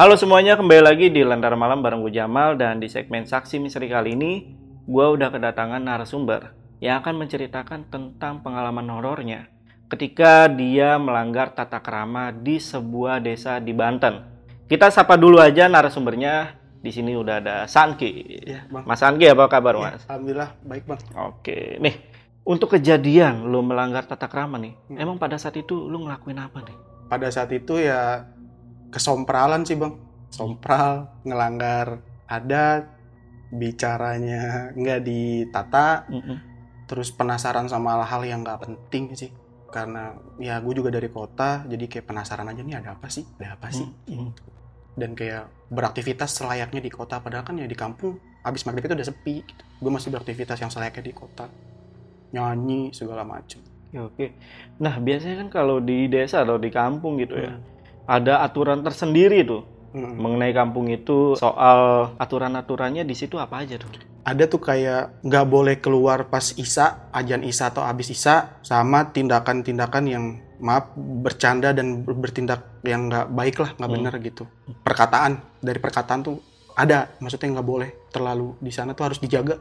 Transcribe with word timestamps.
Halo 0.00 0.16
semuanya, 0.16 0.56
kembali 0.56 0.80
lagi 0.80 1.12
di 1.12 1.20
Lentera 1.20 1.60
Malam 1.60 1.84
bareng 1.84 2.00
gue 2.00 2.08
Jamal 2.08 2.56
dan 2.56 2.80
di 2.80 2.88
segmen 2.88 3.28
Saksi 3.28 3.60
Misteri 3.60 3.84
kali 3.84 4.16
ini 4.16 4.48
gue 4.88 5.06
udah 5.12 5.28
kedatangan 5.28 5.76
narasumber 5.76 6.56
yang 6.80 7.04
akan 7.04 7.20
menceritakan 7.20 7.92
tentang 7.92 8.40
pengalaman 8.40 8.88
horornya 8.88 9.52
ketika 9.92 10.48
dia 10.48 10.96
melanggar 10.96 11.52
tata 11.52 11.84
krama 11.84 12.32
di 12.32 12.56
sebuah 12.56 13.20
desa 13.20 13.60
di 13.60 13.76
Banten. 13.76 14.24
Kita 14.72 14.88
sapa 14.88 15.20
dulu 15.20 15.36
aja 15.36 15.68
narasumbernya. 15.68 16.56
Di 16.80 16.88
sini 16.88 17.12
udah 17.12 17.36
ada 17.36 17.56
Sanki. 17.68 18.40
Ya, 18.40 18.64
Bang. 18.72 18.88
Mas 18.88 19.04
Sanki 19.04 19.28
apa 19.28 19.52
kabar, 19.52 19.76
Ya, 19.76 19.84
Mas? 19.84 20.08
Alhamdulillah 20.08 20.50
baik 20.64 20.84
bang. 20.88 21.00
Oke, 21.28 21.76
nih 21.76 22.08
untuk 22.48 22.72
kejadian 22.72 23.52
lo 23.52 23.60
melanggar 23.60 24.08
tata 24.08 24.32
krama 24.32 24.56
nih, 24.56 24.72
Hmm. 24.88 24.96
emang 24.96 25.20
pada 25.20 25.36
saat 25.36 25.60
itu 25.60 25.76
lo 25.76 26.00
ngelakuin 26.08 26.40
apa 26.40 26.64
nih? 26.64 26.76
Pada 27.12 27.28
saat 27.28 27.52
itu 27.52 27.76
ya 27.76 28.24
kesompralan 28.90 29.62
sih 29.64 29.78
bang. 29.78 29.94
Sompral, 30.30 31.10
ngelanggar 31.26 31.98
adat, 32.30 32.86
bicaranya 33.50 34.70
nggak 34.78 35.00
ditata, 35.02 36.06
Mm-mm. 36.06 36.38
terus 36.86 37.10
penasaran 37.10 37.66
sama 37.66 37.98
hal-hal 37.98 38.22
yang 38.22 38.40
nggak 38.46 38.62
penting 38.62 39.10
sih. 39.18 39.34
Karena 39.70 40.14
ya 40.38 40.58
gue 40.62 40.74
juga 40.74 40.90
dari 40.94 41.10
kota, 41.10 41.66
jadi 41.66 41.86
kayak 41.86 42.06
penasaran 42.06 42.46
aja 42.46 42.62
nih 42.62 42.78
ada 42.78 42.94
apa 42.94 43.10
sih, 43.10 43.26
ada 43.42 43.58
apa 43.58 43.74
sih. 43.74 43.86
Mm-mm. 43.86 44.30
Dan 44.94 45.14
kayak 45.18 45.50
beraktivitas 45.70 46.30
selayaknya 46.38 46.78
di 46.82 46.90
kota, 46.90 47.18
padahal 47.18 47.46
kan 47.46 47.58
ya 47.58 47.66
di 47.66 47.78
kampung 47.78 48.18
abis 48.46 48.66
maghrib 48.66 48.86
itu 48.86 48.94
udah 48.94 49.08
sepi. 49.10 49.34
Gitu. 49.42 49.62
Gue 49.82 49.90
masih 49.90 50.14
beraktivitas 50.14 50.58
yang 50.62 50.70
selayaknya 50.70 51.10
di 51.10 51.14
kota, 51.14 51.46
nyanyi 52.30 52.94
segala 52.94 53.26
macem. 53.26 53.62
Ya, 53.90 54.06
Oke. 54.06 54.38
Nah, 54.78 55.02
biasanya 55.02 55.42
kan 55.42 55.48
kalau 55.50 55.82
di 55.82 56.06
desa 56.06 56.46
atau 56.46 56.54
di 56.54 56.70
kampung 56.70 57.18
gitu 57.18 57.34
ya, 57.34 57.58
Hmm. 57.58 57.66
Ada 58.10 58.42
aturan 58.42 58.82
tersendiri 58.82 59.46
tuh 59.46 59.62
Hmm. 59.90 60.18
mengenai 60.18 60.50
kampung 60.50 60.86
itu 60.86 61.34
soal 61.34 62.14
aturan-aturannya 62.14 63.02
di 63.02 63.10
situ 63.10 63.34
apa 63.36 63.62
aja 63.62 63.74
tuh? 63.74 63.90
ada 64.20 64.46
tuh 64.46 64.60
kayak 64.60 65.18
nggak 65.24 65.46
boleh 65.48 65.76
keluar 65.78 66.28
pas 66.28 66.54
isa, 66.54 67.10
ajan 67.10 67.42
isa 67.42 67.66
atau 67.66 67.82
abis 67.82 68.12
isa, 68.12 68.60
sama 68.60 69.10
tindakan-tindakan 69.10 70.04
yang 70.06 70.24
maaf 70.60 70.92
bercanda 70.94 71.72
dan 71.72 72.04
ber- 72.04 72.14
bertindak 72.14 72.78
yang 72.84 73.08
nggak 73.08 73.32
baik 73.32 73.56
lah, 73.58 73.70
nggak 73.74 73.90
Hmm. 73.90 74.22
gitu. 74.22 74.44
Perkataan 74.78 75.32
dari 75.58 75.80
perkataan 75.80 76.20
tuh 76.20 76.36
ada, 76.76 77.10
maksudnya 77.18 77.58
nggak 77.58 77.66
boleh 77.66 77.90
terlalu 78.10 78.54
di 78.60 78.70
sana 78.70 78.92
tuh 78.92 79.10
harus 79.10 79.18
dijaga, 79.18 79.58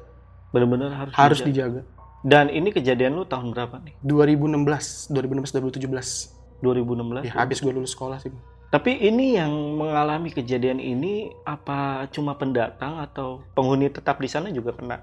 Bener-bener 0.52 0.92
harus 0.92 1.14
harus 1.16 1.40
dijaga. 1.42 1.82
dijaga. 1.82 1.98
Dan 2.20 2.52
ini 2.52 2.70
kejadian 2.70 3.16
lu 3.16 3.24
tahun 3.24 3.50
berapa 3.50 3.80
nih? 3.80 3.96
2016, 4.04 5.08
2016, 5.08 5.56
2017, 5.56 6.36
2016. 6.60 7.26
ya 7.28 7.34
habis 7.36 7.60
gue 7.64 7.72
lulus 7.72 7.96
sekolah 7.96 8.20
sih. 8.20 8.32
Tapi 8.70 9.02
ini 9.02 9.34
yang 9.34 9.50
mengalami 9.82 10.30
kejadian 10.30 10.78
ini 10.78 11.34
apa 11.42 12.06
cuma 12.14 12.38
pendatang 12.38 13.02
atau 13.02 13.42
penghuni 13.58 13.90
tetap 13.90 14.22
di 14.22 14.30
sana 14.30 14.54
juga 14.54 14.78
kena? 14.78 15.02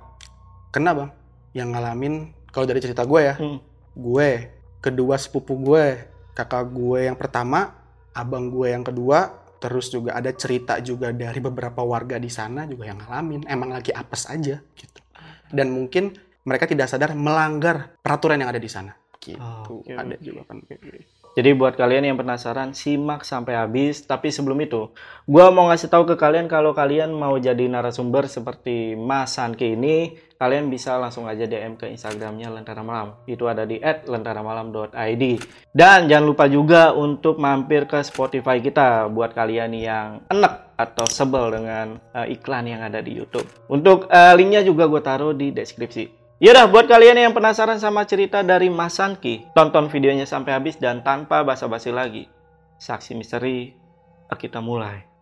Kena 0.70 0.94
bang, 0.94 1.10
yang 1.50 1.74
ngalamin 1.74 2.30
kalau 2.54 2.62
dari 2.62 2.78
cerita 2.78 3.02
gue 3.02 3.20
ya, 3.27 3.34
Hmm. 3.34 3.58
gue, 3.98 4.28
kedua 4.78 5.18
sepupu 5.18 5.58
gue, 5.58 5.98
kakak 6.33 6.70
gue 6.70 7.11
yang 7.11 7.18
pertama, 7.18 7.74
abang 8.14 8.48
gue 8.55 8.70
yang 8.70 8.86
kedua, 8.86 9.34
terus 9.58 9.90
juga 9.90 10.14
ada 10.14 10.30
cerita 10.30 10.78
juga 10.78 11.11
dari 11.11 11.40
beberapa 11.42 11.83
warga 11.83 12.22
di 12.22 12.30
sana 12.30 12.70
juga 12.70 12.86
yang 12.86 13.02
ngalamin, 13.02 13.50
emang 13.50 13.74
lagi 13.74 13.90
apes 13.90 14.30
aja 14.30 14.62
gitu. 14.78 15.00
Dan 15.50 15.74
mungkin 15.74 16.14
mereka 16.46 16.70
tidak 16.70 16.86
sadar 16.86 17.18
melanggar 17.18 17.98
peraturan 17.98 18.39
yang 18.39 18.55
ada 18.55 18.62
di 18.62 18.70
sana. 18.70 18.95
Gitu. 19.18 19.42
Oh, 19.42 19.83
oke, 19.83 19.90
ada 19.90 20.14
juga 20.22 20.46
kan 20.46 20.62
kayak 20.62 20.80
gitu. 20.86 21.15
Jadi 21.36 21.52
buat 21.52 21.77
kalian 21.77 22.08
yang 22.08 22.17
penasaran, 22.17 22.73
simak 22.73 23.20
sampai 23.20 23.61
habis. 23.61 24.01
Tapi 24.08 24.33
sebelum 24.33 24.57
itu, 24.64 24.89
gua 25.29 25.52
mau 25.52 25.69
ngasih 25.69 25.92
tahu 25.92 26.08
ke 26.08 26.17
kalian 26.17 26.48
kalau 26.48 26.73
kalian 26.73 27.13
mau 27.13 27.36
jadi 27.36 27.69
narasumber 27.69 28.24
seperti 28.24 28.97
Mas 28.97 29.36
Sanki 29.36 29.77
ini, 29.77 30.17
kalian 30.41 30.73
bisa 30.73 30.96
langsung 30.96 31.29
aja 31.29 31.45
DM 31.45 31.77
ke 31.77 31.92
Instagramnya 31.92 32.48
Lentera 32.48 32.80
Malam. 32.80 33.20
Itu 33.29 33.52
ada 33.52 33.69
di 33.69 33.77
@lentaramalam.id. 33.85 35.25
Dan 35.77 36.08
jangan 36.08 36.25
lupa 36.25 36.48
juga 36.48 36.96
untuk 36.96 37.36
mampir 37.36 37.85
ke 37.85 38.01
Spotify 38.01 38.57
kita 38.64 39.13
buat 39.13 39.36
kalian 39.36 39.77
yang 39.77 40.25
enek 40.33 40.80
atau 40.80 41.05
sebel 41.05 41.52
dengan 41.52 42.01
eh, 42.17 42.33
iklan 42.33 42.64
yang 42.64 42.80
ada 42.80 43.05
di 43.05 43.13
YouTube. 43.13 43.45
Untuk 43.69 44.08
eh, 44.08 44.33
linknya 44.41 44.64
juga 44.64 44.89
gue 44.89 45.05
taruh 45.05 45.36
di 45.36 45.52
deskripsi. 45.52 46.26
Yaudah, 46.36 46.69
buat 46.69 46.85
kalian 46.85 47.17
yang 47.17 47.33
penasaran 47.33 47.80
sama 47.80 48.05
cerita 48.05 48.45
dari 48.45 48.69
Mas 48.69 49.01
Sanki, 49.01 49.48
tonton 49.57 49.89
videonya 49.89 50.29
sampai 50.29 50.52
habis 50.52 50.77
dan 50.77 51.01
tanpa 51.01 51.41
basa-basi 51.41 51.89
lagi. 51.89 52.29
Saksi 52.77 53.17
misteri, 53.17 53.73
kita 54.29 54.61
mulai. 54.61 55.15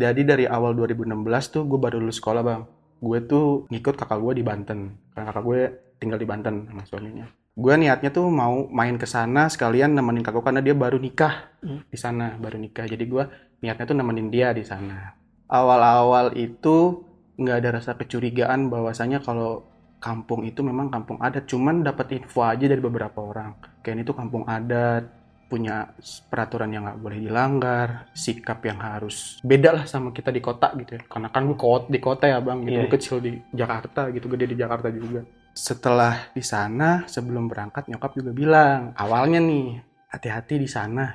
Jadi 0.00 0.24
dari 0.24 0.44
awal 0.48 0.72
2016 0.72 1.12
tuh 1.52 1.62
gue 1.68 1.76
baru 1.76 2.00
lulus 2.00 2.16
sekolah 2.16 2.40
bang. 2.40 2.62
Gue 3.04 3.20
tuh 3.20 3.68
ngikut 3.68 4.00
kakak 4.00 4.16
gue 4.16 4.32
di 4.40 4.44
Banten. 4.44 4.96
Karena 5.12 5.24
kakak 5.28 5.44
gue 5.44 5.60
tinggal 6.00 6.16
di 6.16 6.24
Banten 6.24 6.64
sama 6.72 6.82
suaminya. 6.88 7.28
Gue 7.52 7.74
niatnya 7.76 8.08
tuh 8.08 8.24
mau 8.32 8.64
main 8.72 8.96
ke 8.96 9.04
sana 9.04 9.52
sekalian 9.52 9.92
nemenin 9.92 10.24
kakak 10.24 10.40
karena 10.40 10.64
dia 10.64 10.72
baru 10.72 10.96
nikah 10.96 11.52
Hmm. 11.60 11.84
di 11.84 11.98
sana, 12.00 12.40
baru 12.40 12.56
nikah. 12.56 12.88
Jadi 12.88 13.04
gue 13.04 13.24
niatnya 13.60 13.84
tuh 13.84 13.96
nemenin 14.00 14.32
dia 14.32 14.56
di 14.56 14.64
sana. 14.64 15.12
Awal-awal 15.44 16.32
itu 16.40 17.04
nggak 17.36 17.56
ada 17.60 17.70
rasa 17.76 17.92
kecurigaan 18.00 18.72
bahwasanya 18.72 19.20
kalau 19.20 19.68
kampung 20.00 20.48
itu 20.48 20.64
memang 20.64 20.88
kampung 20.88 21.20
adat. 21.20 21.44
Cuman 21.44 21.84
dapat 21.84 22.16
info 22.16 22.40
aja 22.40 22.64
dari 22.64 22.80
beberapa 22.80 23.20
orang. 23.20 23.60
Kayak 23.84 23.94
ini 24.00 24.02
tuh 24.08 24.16
kampung 24.16 24.48
adat, 24.48 25.04
punya 25.50 25.90
peraturan 26.30 26.70
yang 26.70 26.86
nggak 26.86 27.00
boleh 27.02 27.18
dilanggar, 27.18 28.06
sikap 28.14 28.62
yang 28.62 28.78
harus 28.78 29.42
beda 29.42 29.74
lah 29.74 29.84
sama 29.84 30.14
kita 30.14 30.30
di 30.30 30.38
kota 30.38 30.70
gitu 30.78 30.94
ya. 30.94 31.02
Karena 31.04 31.26
kan 31.28 31.42
gue 31.50 31.58
kot 31.58 31.90
di 31.90 31.98
kota 31.98 32.30
ya 32.30 32.38
bang, 32.38 32.62
gitu 32.62 32.70
Iya. 32.70 32.82
gue 32.86 32.92
kecil 32.94 33.16
di 33.18 33.32
Jakarta 33.50 34.06
gitu, 34.14 34.30
gede 34.30 34.46
di 34.46 34.56
Jakarta 34.56 34.88
juga. 34.88 35.26
Setelah 35.50 36.30
di 36.30 36.40
sana, 36.40 37.02
sebelum 37.10 37.50
berangkat 37.50 37.90
nyokap 37.90 38.14
juga 38.14 38.30
bilang, 38.30 38.94
awalnya 38.94 39.42
nih 39.42 39.82
hati-hati 40.08 40.54
di 40.56 40.70
sana, 40.70 41.10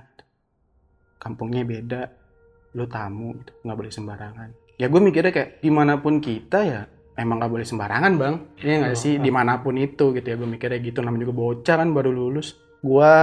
kampungnya 1.16 1.64
beda, 1.64 2.02
lu 2.76 2.86
tamu 2.86 3.32
gitu, 3.40 3.52
nggak 3.64 3.78
boleh 3.80 3.92
sembarangan. 3.92 4.50
Ya 4.76 4.92
gue 4.92 5.00
mikirnya 5.00 5.32
kayak 5.32 5.64
di 5.64 5.72
mana 5.72 5.96
pun 5.98 6.20
kita 6.20 6.60
ya 6.68 6.82
emang 7.16 7.40
nggak 7.40 7.52
boleh 7.56 7.64
sembarangan 7.64 8.12
bang, 8.20 8.36
iya 8.60 8.76
nggak 8.84 8.96
Oh, 8.96 9.00
sih 9.00 9.16
ah. 9.16 9.24
di 9.24 9.32
mana 9.32 9.64
pun 9.64 9.80
itu 9.80 10.12
gitu 10.12 10.28
ya 10.28 10.36
gue 10.36 10.50
mikirnya 10.52 10.84
gitu, 10.84 11.00
namanya 11.00 11.24
juga 11.24 11.36
bocah 11.40 11.76
kan 11.80 11.90
baru 11.96 12.12
lulus 12.12 12.60
gua 12.86 13.14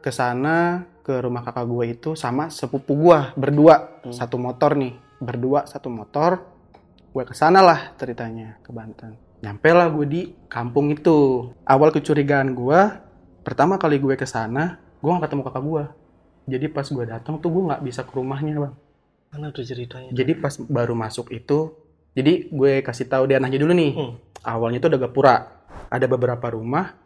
ke 0.00 0.08
sana 0.08 0.88
ke 1.04 1.12
rumah 1.20 1.44
kakak 1.44 1.68
gue 1.68 1.84
itu 1.92 2.10
sama 2.16 2.48
sepupu 2.48 2.96
gua 2.96 3.36
berdua. 3.36 4.00
Hmm. 4.00 4.16
satu 4.16 4.40
motor 4.40 4.72
nih 4.80 4.96
berdua 5.20 5.68
satu 5.68 5.92
motor. 5.92 6.40
Gue 7.12 7.26
ke 7.28 7.36
sana 7.36 7.60
lah 7.60 7.92
ceritanya 8.00 8.56
ke 8.64 8.72
Banten. 8.72 9.18
Nyampe 9.44 9.68
lah 9.76 9.92
gue 9.92 10.06
di 10.08 10.22
kampung 10.48 10.88
itu. 10.96 11.50
Awal 11.68 11.92
kecurigaan 11.92 12.56
gua 12.56 13.04
pertama 13.44 13.76
kali 13.76 14.00
gue 14.00 14.16
ke 14.16 14.24
sana 14.24 14.80
gue 15.00 15.08
gak 15.12 15.28
ketemu 15.28 15.42
kakak 15.44 15.64
gua. 15.68 15.84
Jadi 16.48 16.66
pas 16.72 16.86
gue 16.88 17.04
datang 17.04 17.36
tuh 17.36 17.52
gue 17.52 17.62
nggak 17.68 17.82
bisa 17.84 18.00
ke 18.08 18.12
rumahnya 18.16 18.56
bang. 18.56 18.74
Mana 19.30 19.54
tuh 19.54 19.62
ceritanya? 19.62 20.10
jadi 20.10 20.34
pas 20.34 20.58
baru 20.58 20.98
masuk 20.98 21.30
itu 21.30 21.70
jadi 22.18 22.50
gue 22.50 22.82
kasih 22.82 23.06
tahu 23.06 23.30
dia 23.30 23.36
nanya 23.36 23.60
dulu 23.60 23.76
nih. 23.76 23.92
Hmm. 23.92 24.12
awalnya 24.40 24.80
itu 24.80 24.88
ada 24.88 24.98
gapura. 24.98 25.36
Ada 25.90 26.06
beberapa 26.06 26.54
rumah 26.54 26.99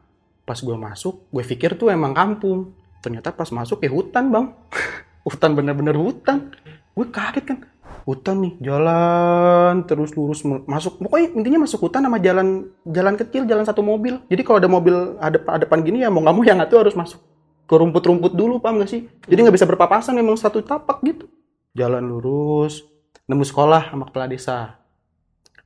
pas 0.45 0.57
gue 0.61 0.77
masuk 0.77 1.29
gue 1.33 1.45
pikir 1.45 1.77
tuh 1.77 1.89
emang 1.91 2.13
kampung. 2.13 2.77
Ternyata 3.01 3.33
pas 3.33 3.49
masuk 3.49 3.85
ya 3.85 3.91
hutan 3.93 4.33
bang. 4.33 4.47
Hutan 5.29 5.57
bener-bener 5.57 5.97
hutan. 5.97 6.53
Gue 6.93 7.09
kaget 7.09 7.45
kan. 7.49 7.59
Hutan 8.05 8.45
nih 8.45 8.53
jalan 8.61 9.89
terus 9.89 10.13
lurus 10.13 10.45
masuk. 10.45 11.01
Pokoknya 11.01 11.33
intinya 11.33 11.65
masuk 11.65 11.89
hutan 11.89 12.05
sama 12.05 12.21
jalan 12.21 12.69
jalan 12.85 13.17
kecil 13.17 13.49
jalan 13.49 13.65
satu 13.65 13.81
mobil. 13.81 14.21
Jadi 14.29 14.43
kalau 14.45 14.61
ada 14.61 14.69
mobil 14.69 15.17
ada 15.17 15.41
depan 15.41 15.81
gini 15.81 16.05
ya 16.05 16.13
mau 16.13 16.21
nggak 16.21 16.35
mau 16.37 16.45
yang 16.45 16.61
itu 16.61 16.77
harus 16.77 16.93
masuk 16.93 17.17
ke 17.65 17.73
rumput-rumput 17.73 18.37
dulu 18.37 18.61
paham 18.61 18.85
gak 18.85 18.93
sih? 18.93 19.09
Jadi 19.25 19.49
nggak 19.49 19.57
bisa 19.57 19.65
berpapasan 19.65 20.13
memang 20.13 20.37
satu 20.37 20.61
tapak 20.61 21.01
gitu. 21.09 21.25
Jalan 21.73 22.05
lurus 22.05 22.85
nemu 23.25 23.45
sekolah 23.49 23.89
sama 23.89 24.05
kepala 24.05 24.29
desa. 24.29 24.77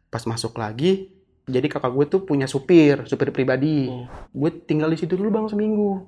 Pas 0.07 0.23
masuk 0.23 0.55
lagi 0.55 1.18
jadi 1.49 1.67
kakak 1.67 1.91
gue 1.91 2.05
tuh 2.07 2.21
punya 2.23 2.45
supir 2.45 3.09
supir 3.09 3.33
pribadi. 3.33 3.89
Hmm. 3.89 4.07
gue 4.29 4.51
tinggal 4.69 4.93
di 4.93 4.99
situ 5.01 5.17
dulu 5.17 5.33
bang 5.33 5.47
seminggu. 5.49 6.05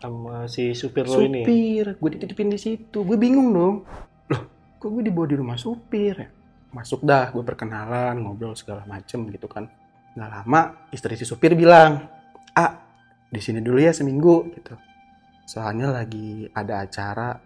Sama 0.00 0.48
si 0.48 0.72
supir 0.72 1.04
lo 1.04 1.20
ini 1.20 1.44
supir. 1.44 1.84
Gue 2.00 2.10
dititipin 2.16 2.48
di 2.48 2.56
situ. 2.56 3.04
Gue 3.04 3.20
bingung 3.20 3.52
dong. 3.52 3.76
Loh 4.32 4.42
kok 4.80 4.88
gue 4.88 5.04
dibawa 5.04 5.28
di 5.28 5.36
rumah 5.36 5.60
supir 5.60 6.14
ya? 6.16 6.28
Masuk 6.72 7.04
dah 7.04 7.28
gue 7.28 7.44
perkenalan 7.44 8.16
ngobrol 8.16 8.56
segala 8.56 8.88
macem 8.88 9.28
gitu 9.28 9.44
kan. 9.44 9.68
Nggak 10.16 10.30
lama 10.32 10.60
istri 10.90 11.14
si 11.14 11.28
supir 11.28 11.52
bilang 11.52 12.08
ah 12.56 12.80
di 13.28 13.38
sini 13.38 13.60
dulu 13.60 13.76
ya 13.78 13.92
seminggu 13.92 14.48
gitu. 14.56 14.74
Soalnya 15.44 15.92
lagi 15.92 16.48
ada 16.50 16.80
acara 16.80 17.36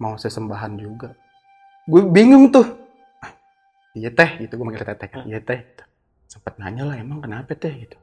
mau 0.00 0.16
sesembahan 0.16 0.72
juga. 0.80 1.12
Gue 1.84 2.06
bingung 2.08 2.48
tuh. 2.48 2.64
"Ah, 3.20 3.32
iya 3.92 4.08
teh 4.08 4.40
gitu 4.40 4.56
gue 4.56 4.64
manggil 4.64 4.86
teteh 4.86 5.08
kan. 5.10 5.28
Iya 5.28 5.44
teh 5.44 5.60
gitu. 5.60 5.84
Sempet 6.30 6.62
nanya 6.62 6.86
lah 6.86 6.94
emang 6.94 7.18
kenapa 7.18 7.58
teh? 7.58 7.74
Gitu. 7.74 7.98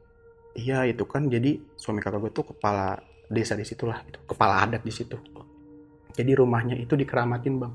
Iya 0.59 0.83
itu 0.83 1.07
kan 1.07 1.31
jadi 1.31 1.63
suami 1.79 2.03
kakak 2.03 2.19
gue 2.19 2.31
tuh 2.35 2.45
kepala 2.51 3.00
desa 3.31 3.56
di 3.56 3.63
situlah 3.63 4.03
gitu. 4.03 4.19
Kepala 4.27 4.68
adat 4.68 4.83
di 4.83 4.91
situ. 4.91 5.15
Jadi 6.12 6.31
rumahnya 6.35 6.75
itu 6.75 7.00
dikeramatin 7.00 7.56
bang. 7.56 7.74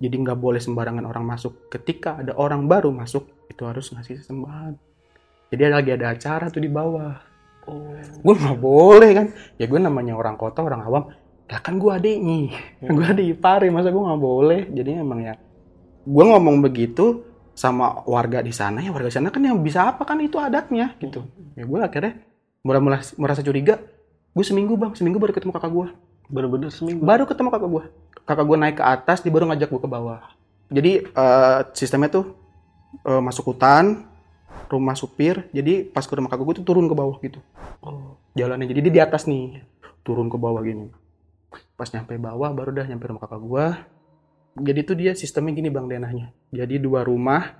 Jadi 0.00 0.16
nggak 0.16 0.38
boleh 0.40 0.64
sembarangan 0.64 1.04
orang 1.04 1.24
masuk. 1.28 1.68
Ketika 1.68 2.24
ada 2.24 2.32
orang 2.40 2.64
baru 2.64 2.88
masuk 2.88 3.52
itu 3.52 3.62
harus 3.68 3.92
ngasih 3.92 4.16
sesembahan. 4.24 4.72
Jadi 5.52 5.62
lagi 5.68 5.90
ada 5.92 6.16
acara 6.16 6.48
tuh 6.48 6.64
di 6.64 6.70
bawah. 6.72 7.12
Oh. 7.68 7.92
Gue 8.24 8.34
nggak 8.40 8.58
boleh 8.64 9.10
kan? 9.12 9.26
Ya 9.60 9.68
gue 9.68 9.76
namanya 9.76 10.16
orang 10.16 10.40
kota 10.40 10.64
orang 10.64 10.88
awam. 10.88 11.04
Lah 11.50 11.60
kan 11.60 11.76
gue 11.76 11.90
adiknya. 11.92 12.56
Gue 12.80 13.04
adik 13.04 13.36
ipar 13.36 13.60
masa 13.68 13.92
gue 13.92 14.00
nggak 14.00 14.22
boleh? 14.24 14.72
Jadi 14.72 14.90
emang 14.96 15.20
ya 15.20 15.36
gue 16.00 16.24
ngomong 16.24 16.64
begitu 16.64 17.28
sama 17.60 18.00
warga 18.08 18.40
di 18.40 18.56
sana 18.56 18.80
ya 18.80 18.88
warga 18.88 19.12
di 19.12 19.16
sana 19.20 19.28
kan 19.28 19.44
yang 19.44 19.60
bisa 19.60 19.92
apa 19.92 20.08
kan 20.08 20.16
itu 20.24 20.40
adatnya 20.40 20.96
gitu. 20.96 21.28
Ya 21.52 21.68
gue 21.68 21.76
akhirnya 21.76 22.16
mulai 22.64 22.80
mulai 22.80 23.00
merasa 23.20 23.44
curiga 23.44 23.76
gue 24.32 24.44
seminggu 24.44 24.80
bang 24.80 24.96
seminggu 24.96 25.20
baru 25.20 25.36
ketemu 25.36 25.52
kakak 25.52 25.68
gue 25.68 25.86
bener-bener 26.32 26.72
seminggu. 26.72 27.04
Baru 27.04 27.28
ketemu 27.28 27.52
kakak 27.52 27.68
gue 27.68 27.84
kakak 28.24 28.44
gue 28.48 28.56
naik 28.56 28.76
ke 28.80 28.84
atas 28.88 29.20
dia 29.20 29.28
baru 29.28 29.44
ngajak 29.52 29.68
gue 29.68 29.80
ke 29.84 29.90
bawah. 29.92 30.24
Jadi 30.72 30.92
eh, 31.04 31.60
sistemnya 31.76 32.08
tuh 32.08 32.32
eh, 33.04 33.20
masuk 33.20 33.52
hutan 33.52 34.08
rumah 34.72 34.96
supir 34.96 35.44
jadi 35.52 35.84
pas 35.84 36.08
ke 36.08 36.14
rumah 36.16 36.32
kakak 36.32 36.48
gue 36.48 36.54
tuh 36.64 36.66
turun 36.72 36.88
ke 36.88 36.96
bawah 36.96 37.20
gitu. 37.20 37.44
Oh. 37.84 38.16
Jalannya 38.32 38.72
jadi 38.72 38.80
dia 38.88 38.92
di 38.96 39.02
atas 39.04 39.28
nih 39.28 39.60
turun 40.00 40.32
ke 40.32 40.40
bawah 40.40 40.64
gini. 40.64 40.88
Pas 41.76 41.92
nyampe 41.92 42.16
bawah 42.16 42.56
baru 42.56 42.72
dah 42.72 42.88
nyampe 42.88 43.04
rumah 43.04 43.20
kakak 43.20 43.40
gua 43.44 43.66
jadi 44.58 44.80
tuh 44.82 44.96
dia 44.98 45.12
sistemnya 45.14 45.54
gini 45.54 45.70
bang 45.70 45.86
denahnya. 45.86 46.34
Jadi 46.50 46.82
dua 46.82 47.06
rumah 47.06 47.54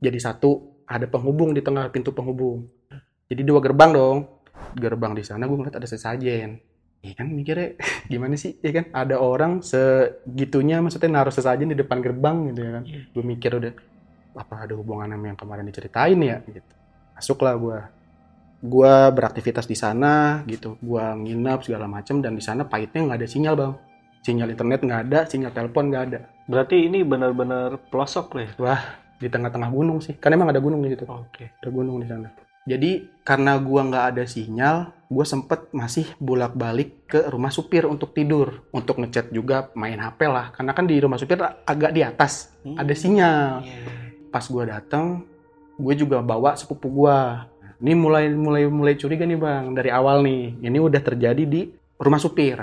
jadi 0.00 0.16
satu 0.20 0.80
ada 0.84 1.08
penghubung 1.08 1.52
di 1.52 1.60
tengah 1.60 1.88
pintu 1.92 2.12
penghubung. 2.12 2.68
Jadi 3.28 3.42
dua 3.44 3.60
gerbang 3.60 3.92
dong. 3.92 4.18
Gerbang 4.76 5.12
di 5.16 5.24
sana 5.24 5.44
gue 5.44 5.56
ngeliat 5.56 5.76
ada 5.76 5.88
sesajen. 5.88 6.60
Ya 7.04 7.12
kan 7.12 7.28
mikirnya 7.28 7.76
gimana 8.12 8.36
sih? 8.36 8.56
Ya 8.64 8.72
kan 8.72 8.88
ada 8.92 9.20
orang 9.20 9.60
segitunya 9.60 10.80
maksudnya 10.80 11.20
naruh 11.20 11.34
sesajen 11.34 11.72
di 11.72 11.76
depan 11.76 12.00
gerbang 12.00 12.52
gitu 12.52 12.60
ya 12.64 12.70
kan. 12.80 12.82
Iya. 12.84 13.00
gue 13.12 13.24
mikir 13.24 13.50
udah 13.56 13.72
apa 14.34 14.54
ada 14.66 14.74
hubungan 14.74 15.06
sama 15.08 15.26
yang 15.28 15.38
kemarin 15.38 15.64
diceritain 15.68 16.20
ya? 16.20 16.40
Gitu. 16.44 16.72
Masuklah 17.16 17.54
gue 17.56 17.78
gue 18.64 18.94
beraktivitas 19.12 19.68
di 19.68 19.76
sana 19.76 20.40
gitu. 20.48 20.80
Gue 20.80 21.04
nginap 21.04 21.64
segala 21.64 21.84
macam 21.84 22.24
dan 22.24 22.32
di 22.32 22.44
sana 22.44 22.64
pahitnya 22.64 23.04
nggak 23.04 23.18
ada 23.20 23.28
sinyal 23.28 23.54
bang 23.56 23.72
sinyal 24.24 24.56
internet 24.56 24.80
nggak 24.80 25.00
ada 25.06 25.20
sinyal 25.28 25.52
telepon 25.52 25.92
nggak 25.92 26.04
ada. 26.10 26.20
Berarti 26.48 26.88
ini 26.88 27.04
bener-bener 27.04 27.76
pelosok 27.92 28.34
lo 28.34 28.40
ya 28.40 28.80
di 29.20 29.28
tengah-tengah 29.28 29.70
gunung 29.70 30.00
sih. 30.00 30.16
Kan 30.16 30.32
emang 30.32 30.50
ada 30.50 30.58
gunung 30.58 30.80
di 30.80 30.96
situ. 30.96 31.04
Oke. 31.04 31.54
Ada 31.60 31.68
gunung 31.70 32.00
di 32.00 32.08
sana. 32.08 32.32
Jadi 32.64 33.20
karena 33.20 33.60
gua 33.60 33.84
nggak 33.84 34.06
ada 34.16 34.24
sinyal 34.24 35.04
gue 35.14 35.22
sempet 35.22 35.70
masih 35.70 36.10
bolak-balik 36.18 37.06
ke 37.06 37.30
rumah 37.30 37.52
supir 37.52 37.84
untuk 37.86 38.16
tidur. 38.16 38.64
Untuk 38.72 38.98
ngechat 38.98 39.30
juga 39.30 39.70
main 39.76 40.00
HP 40.00 40.20
lah. 40.26 40.50
Karena 40.50 40.72
kan 40.72 40.88
di 40.88 40.96
rumah 40.98 41.20
supir 41.20 41.38
agak 41.44 41.92
di 41.92 42.02
atas. 42.02 42.50
Hmm. 42.64 42.80
ada 42.80 42.94
sinyal. 42.96 43.62
Iya. 43.62 44.02
pas 44.34 44.42
gue 44.50 44.64
datang 44.66 45.22
gue 45.78 45.94
juga 45.94 46.18
bawa 46.18 46.58
sepupu 46.58 46.90
gue 46.90 47.18
ini 47.78 47.94
mulai 47.94 48.34
mulai 48.34 48.66
mulai 48.66 48.98
curiga 48.98 49.22
nih 49.22 49.38
bang. 49.38 49.64
Dari 49.76 49.94
awal 49.94 50.26
nih 50.26 50.58
ini 50.58 50.78
udah 50.82 50.98
terjadi 50.98 51.44
di 51.46 51.70
rumah 52.00 52.18
supir. 52.18 52.58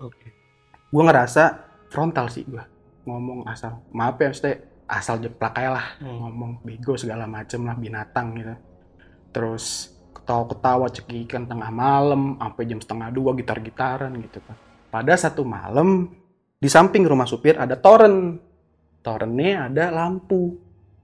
Oke 0.00 0.31
gue 0.92 1.02
ngerasa 1.02 1.42
frontal 1.88 2.28
sih 2.28 2.44
gue 2.44 2.60
ngomong 3.02 3.48
asal 3.48 3.82
maaf 3.90 4.20
ya 4.20 4.30
maksudnya 4.30 4.56
asal 4.86 5.16
jeplak 5.18 5.56
aja 5.56 5.70
lah. 5.72 5.86
Hmm. 5.98 6.20
ngomong 6.20 6.52
bego 6.62 6.94
segala 6.94 7.24
macem 7.24 7.64
lah 7.64 7.74
binatang 7.74 8.36
gitu. 8.36 8.54
Terus 9.32 9.88
ketawa-ketawa 10.12 10.86
cekikan 10.92 11.48
tengah 11.48 11.72
malam 11.72 12.36
sampai 12.36 12.62
jam 12.68 12.78
setengah 12.78 13.08
dua 13.08 13.32
gitar-gitaran 13.32 14.12
gitu 14.20 14.38
kan 14.44 14.54
pada 14.92 15.16
satu 15.16 15.42
malam 15.42 16.12
di 16.60 16.68
samping 16.68 17.08
rumah 17.08 17.24
supir 17.24 17.56
ada 17.56 17.74
toren. 17.74 18.36
Torennya 19.02 19.66
ada 19.66 19.90
lampu. 19.90 20.60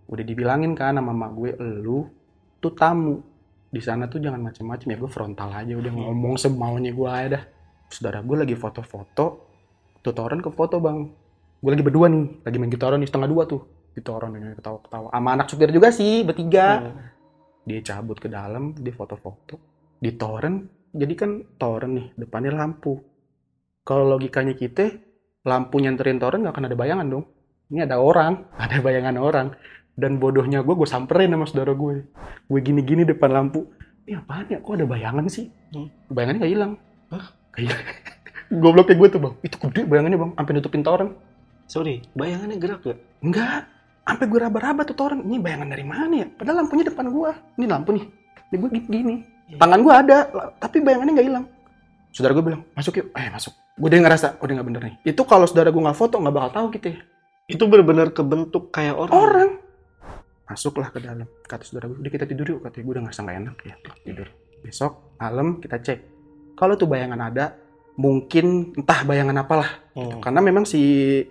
Udah 0.07 0.23
dibilangin 0.23 0.77
kan 0.77 0.95
sama 0.95 1.11
mama 1.11 1.33
gue 1.35 1.57
lu 1.59 2.07
tuh 2.61 2.77
tamu. 2.77 3.25
Di 3.69 3.81
sana 3.83 4.07
tuh 4.07 4.21
jangan 4.21 4.39
macem-macem 4.39 4.87
ya 4.93 4.97
gue 5.01 5.11
frontal 5.11 5.51
aja 5.51 5.73
udah 5.75 5.91
Hmm. 5.91 6.13
ngomong 6.13 6.37
semaunya 6.39 6.93
gue 6.95 7.09
aja 7.09 7.29
dah. 7.41 7.45
Saudara 7.89 8.21
gue 8.21 8.37
lagi 8.37 8.53
foto-foto 8.55 9.48
tuh 10.03 10.15
toren 10.15 10.41
ke 10.41 10.51
foto 10.53 10.79
bang. 10.79 11.09
Gue 11.59 11.71
lagi 11.75 11.85
berdua 11.85 12.07
nih 12.07 12.47
lagi 12.47 12.57
main 12.57 12.71
gitaran 12.71 12.99
nih 13.03 13.09
setengah 13.11 13.29
dua 13.31 13.43
tuh. 13.47 13.63
Di 13.95 14.01
toren 14.05 14.31
dengan 14.31 14.55
ketawa-ketawa. 14.55 15.11
Sama 15.11 15.31
anak 15.35 15.47
supir 15.51 15.71
juga 15.75 15.91
sih 15.91 16.23
bertiga. 16.23 16.83
Hmm. 16.83 17.17
dia 17.69 17.85
cabut 17.85 18.17
ke 18.17 18.33
dalam 18.33 18.73
dia 18.81 18.97
foto-foto. 18.97 19.61
Di 20.01 20.17
toren 20.17 20.65
jadi 20.97 21.13
kan 21.13 21.31
toren 21.61 22.01
nih 22.01 22.07
depannya 22.17 22.57
lampu. 22.57 22.97
Kalau 23.85 24.09
logikanya 24.09 24.57
kita 24.57 24.89
lampu 25.45 25.77
nyenterin 25.77 26.17
toren 26.17 26.41
nggak 26.45 26.55
akan 26.57 26.67
ada 26.73 26.77
bayangan 26.79 27.07
dong. 27.13 27.25
Ini 27.69 27.85
ada 27.85 28.01
orang 28.01 28.49
ada 28.65 28.77
bayangan 28.81 29.17
orang. 29.21 29.49
Dan 29.99 30.17
bodohnya 30.23 30.65
gue 30.65 30.75
gue 30.79 30.89
samperin 30.89 31.35
sama 31.35 31.45
saudara 31.45 31.75
gue 31.77 32.07
gue 32.49 32.61
gini-gini 32.65 33.05
depan 33.05 33.35
lampu. 33.35 33.69
Ini 34.09 34.25
apaan 34.25 34.49
ya? 34.49 34.65
Kok 34.65 34.75
ada 34.81 34.87
bayangan 34.89 35.29
sih? 35.29 35.53
Hmm. 35.77 35.93
bayangannya 36.09 36.41
nggak 36.41 36.53
hilang. 36.57 36.73
Hah? 37.13 37.39
kayak 37.59 37.75
goblok 37.75 38.07
kayak 38.49 38.99
gue 38.99 39.09
tuh 39.13 39.21
bang 39.21 39.35
itu 39.45 39.57
gede 39.61 39.81
bayangannya 39.85 40.19
bang 40.19 40.31
sampai 40.35 40.53
nutupin 40.57 40.83
toren 40.83 41.09
sorry 41.69 42.01
bayangannya 42.17 42.57
gerak 42.57 42.81
gak 42.85 42.99
Enggak. 43.23 43.67
Sampai 44.09 44.25
gue 44.25 44.41
raba-raba 44.41 44.83
tuh 44.89 44.97
toren. 44.97 45.21
Ini 45.21 45.37
bayangan 45.37 45.69
dari 45.69 45.85
mana 45.85 46.15
ya? 46.25 46.27
Padahal 46.33 46.65
lampunya 46.65 46.85
depan 46.89 47.13
gue. 47.13 47.31
Ini 47.61 47.67
lampu 47.69 47.91
nih. 47.93 48.05
Ini 48.49 48.57
gue 48.57 48.69
gini. 48.89 49.15
Iya. 49.53 49.57
Tangan 49.61 49.81
gue 49.85 49.95
ada. 49.95 50.19
Tapi 50.57 50.77
bayangannya 50.81 51.13
nggak 51.13 51.29
hilang. 51.29 51.45
Saudara 52.09 52.33
gue 52.33 52.45
bilang, 52.45 52.63
masuk 52.73 53.05
yuk. 53.05 53.07
Eh, 53.13 53.29
masuk. 53.29 53.53
Gue 53.77 53.89
udah 53.93 54.01
ngerasa, 54.01 54.41
udah 54.41 54.53
nggak 54.59 54.69
bener 54.73 54.83
nih. 54.89 54.95
Itu 55.13 55.23
kalau 55.29 55.45
saudara 55.45 55.69
gue 55.69 55.83
nggak 55.85 55.99
foto, 55.99 56.17
nggak 56.17 56.35
bakal 56.35 56.51
tahu 56.57 56.69
kita. 56.79 57.05
itu 57.49 57.65
bener-bener 57.65 58.13
kebentuk 58.13 58.69
kayak 58.69 58.93
orang 58.93 59.13
Orang. 59.13 59.51
Masuklah 60.45 60.93
ke 60.93 61.01
dalam. 61.01 61.25
Kata 61.45 61.65
saudara 61.65 61.89
gue, 61.93 61.97
udah 62.01 62.13
kita 62.13 62.25
tidur 62.25 62.47
yuk. 62.49 62.61
Katanya 62.65 62.85
gue 62.85 62.93
udah 62.97 63.03
ngerasa 63.09 63.21
nggak 63.25 63.39
enak 63.45 63.57
ya. 63.65 63.75
Tidur. 64.05 64.29
Besok, 64.65 64.93
malam 65.21 65.49
kita 65.61 65.77
cek. 65.81 66.01
Kalau 66.57 66.75
tuh 66.81 66.89
bayangan 66.89 67.21
ada, 67.29 67.57
mungkin 67.99 68.79
entah 68.79 69.03
bayangan 69.03 69.43
apalah. 69.43 69.91
Hmm. 69.99 70.23
Karena 70.23 70.39
memang 70.39 70.63
si 70.63 70.81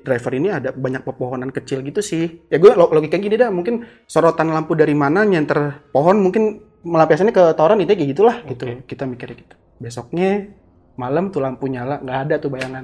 driver 0.04 0.36
ini 0.36 0.52
ada 0.52 0.76
banyak 0.76 1.08
pepohonan 1.08 1.50
kecil 1.56 1.80
gitu 1.88 2.04
sih. 2.04 2.44
Ya 2.52 2.60
gue 2.60 2.76
lo- 2.76 2.92
logika 2.92 3.16
gini 3.16 3.40
dah, 3.40 3.48
mungkin 3.48 3.88
sorotan 4.04 4.52
lampu 4.52 4.76
dari 4.76 4.92
mana 4.92 5.24
nyenter 5.24 5.88
pohon 5.96 6.20
mungkin 6.20 6.60
melampiaskannya 6.84 7.32
ke 7.32 7.44
toren 7.56 7.80
itu 7.80 7.96
kayak 7.96 8.12
gitulah 8.12 8.38
gitu. 8.44 8.68
Oke. 8.68 8.84
Kita 8.84 9.08
mikirnya 9.08 9.36
gitu. 9.40 9.56
Besoknya 9.80 10.52
malam 11.00 11.32
tuh 11.32 11.40
lampu 11.40 11.72
nyala, 11.72 12.04
nggak 12.04 12.20
ada 12.28 12.36
tuh 12.44 12.52
bayangan. 12.52 12.84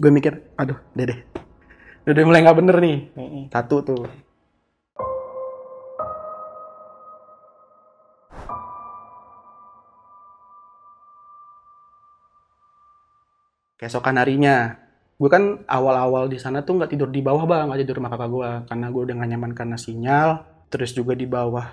Gue 0.00 0.10
mikir, 0.10 0.56
aduh, 0.56 0.80
deh. 0.96 1.20
Udah, 2.08 2.22
mulai 2.24 2.40
nggak 2.42 2.58
bener 2.58 2.76
nih. 2.80 2.98
Mm-mm. 3.14 3.42
Satu 3.52 3.84
tuh. 3.84 4.02
Keesokan 13.74 14.16
harinya, 14.16 14.78
gue 15.14 15.26
kan 15.26 15.66
awal-awal 15.66 16.30
di 16.30 16.38
sana 16.38 16.62
tuh 16.62 16.78
nggak 16.78 16.90
tidur 16.90 17.10
di 17.10 17.20
bawah 17.20 17.42
bang, 17.44 17.66
nggak 17.68 17.80
tidur 17.82 17.94
rumah 17.98 18.12
kakak 18.12 18.30
gue, 18.30 18.50
karena 18.70 18.86
gue 18.88 19.02
udah 19.02 19.14
gak 19.18 19.30
nyaman 19.30 19.52
karena 19.52 19.76
sinyal. 19.76 20.28
Terus 20.70 20.90
juga 20.94 21.14
di 21.14 21.26
bawah 21.26 21.66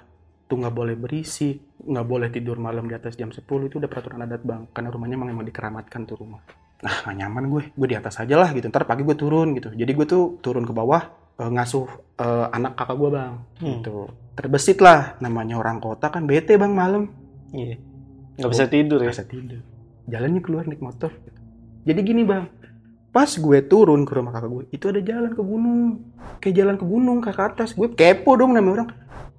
tuh 0.45 0.59
nggak 0.59 0.75
boleh 0.75 0.95
berisik, 0.97 1.79
nggak 1.79 2.05
boleh 2.05 2.27
tidur 2.27 2.57
malam 2.57 2.89
di 2.89 2.93
atas 2.93 3.15
jam 3.15 3.29
10 3.29 3.41
itu 3.41 3.77
udah 3.77 3.89
peraturan 3.89 4.25
adat 4.25 4.41
bang, 4.41 4.65
karena 4.73 4.89
rumahnya 4.89 5.15
emang 5.15 5.29
emang 5.31 5.45
dikeramatkan 5.45 6.01
tuh 6.03 6.17
rumah. 6.19 6.41
Nah 6.81 6.95
nggak 7.05 7.15
nyaman 7.21 7.43
gue, 7.47 7.63
gue 7.77 7.87
di 7.87 7.97
atas 7.97 8.17
aja 8.17 8.35
lah 8.35 8.49
gitu. 8.51 8.65
Ntar 8.67 8.89
pagi 8.89 9.05
gue 9.05 9.13
turun 9.13 9.53
gitu. 9.53 9.69
Jadi 9.69 9.91
gue 9.93 10.05
tuh 10.09 10.41
turun 10.41 10.65
ke 10.65 10.73
bawah, 10.73 11.01
eh, 11.37 11.49
ngasuh 11.49 11.85
eh, 12.17 12.45
anak 12.51 12.73
kakak 12.75 12.97
gue 12.97 13.09
bang 13.13 13.33
Hmm. 13.61 13.81
gitu 13.81 13.97
terbesit 14.31 14.79
lah 14.79 15.19
namanya 15.19 15.59
orang 15.59 15.77
kota 15.77 16.07
kan 16.07 16.23
bete 16.23 16.55
bang 16.55 16.71
malam 16.71 17.11
Iya. 17.51 17.77
Nggak 18.39 18.49
bisa 18.49 18.65
tidur 18.65 18.99
ya. 19.03 19.11
bisa 19.11 19.25
tidur 19.27 19.59
jalannya 20.07 20.41
keluar 20.41 20.65
naik 20.65 20.81
motor. 20.81 21.11
Jadi 21.81 21.99
gini 22.05 22.21
bang. 22.21 22.45
Pas 23.11 23.27
gue 23.27 23.59
turun 23.67 24.07
ke 24.07 24.15
rumah 24.15 24.31
kakak 24.31 24.49
gue 24.49 24.63
itu 24.71 24.85
ada 24.87 25.01
jalan 25.03 25.31
ke 25.35 25.43
gunung. 25.43 25.99
Kayak 26.39 26.55
jalan 26.63 26.75
ke 26.79 26.85
gunung 26.87 27.17
ke 27.19 27.29
atas. 27.33 27.75
Gue 27.75 27.91
kepo 27.91 28.39
dong 28.39 28.55
namanya 28.55 28.81
orang. 28.81 28.89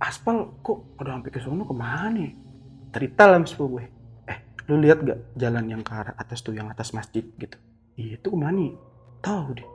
Aspal 0.03 0.59
kok 0.61 0.99
udah 0.99 1.17
sampai 1.17 1.31
ke 1.33 1.41
sono 1.41 1.63
ke 1.65 1.75
mana 1.75 2.19
ya? 2.19 2.33
cerita 2.93 3.25
lah 3.25 3.41
sepupu 3.49 3.81
gue. 3.81 3.87
Eh 4.29 4.39
lu 4.69 4.77
lihat 4.83 5.01
gak 5.01 5.19
jalan 5.41 5.65
yang 5.73 5.81
ke 5.81 5.93
arah 5.95 6.13
atas 6.19 6.45
tuh 6.45 6.53
yang 6.53 6.69
atas 6.69 6.93
masjid 6.93 7.25
gitu? 7.41 7.57
Iya 7.97 8.21
itu 8.21 8.29
ke 8.29 8.37
mana 8.37 8.61
ya? 8.61 8.73
tahu 9.25 9.57
deh. 9.57 9.69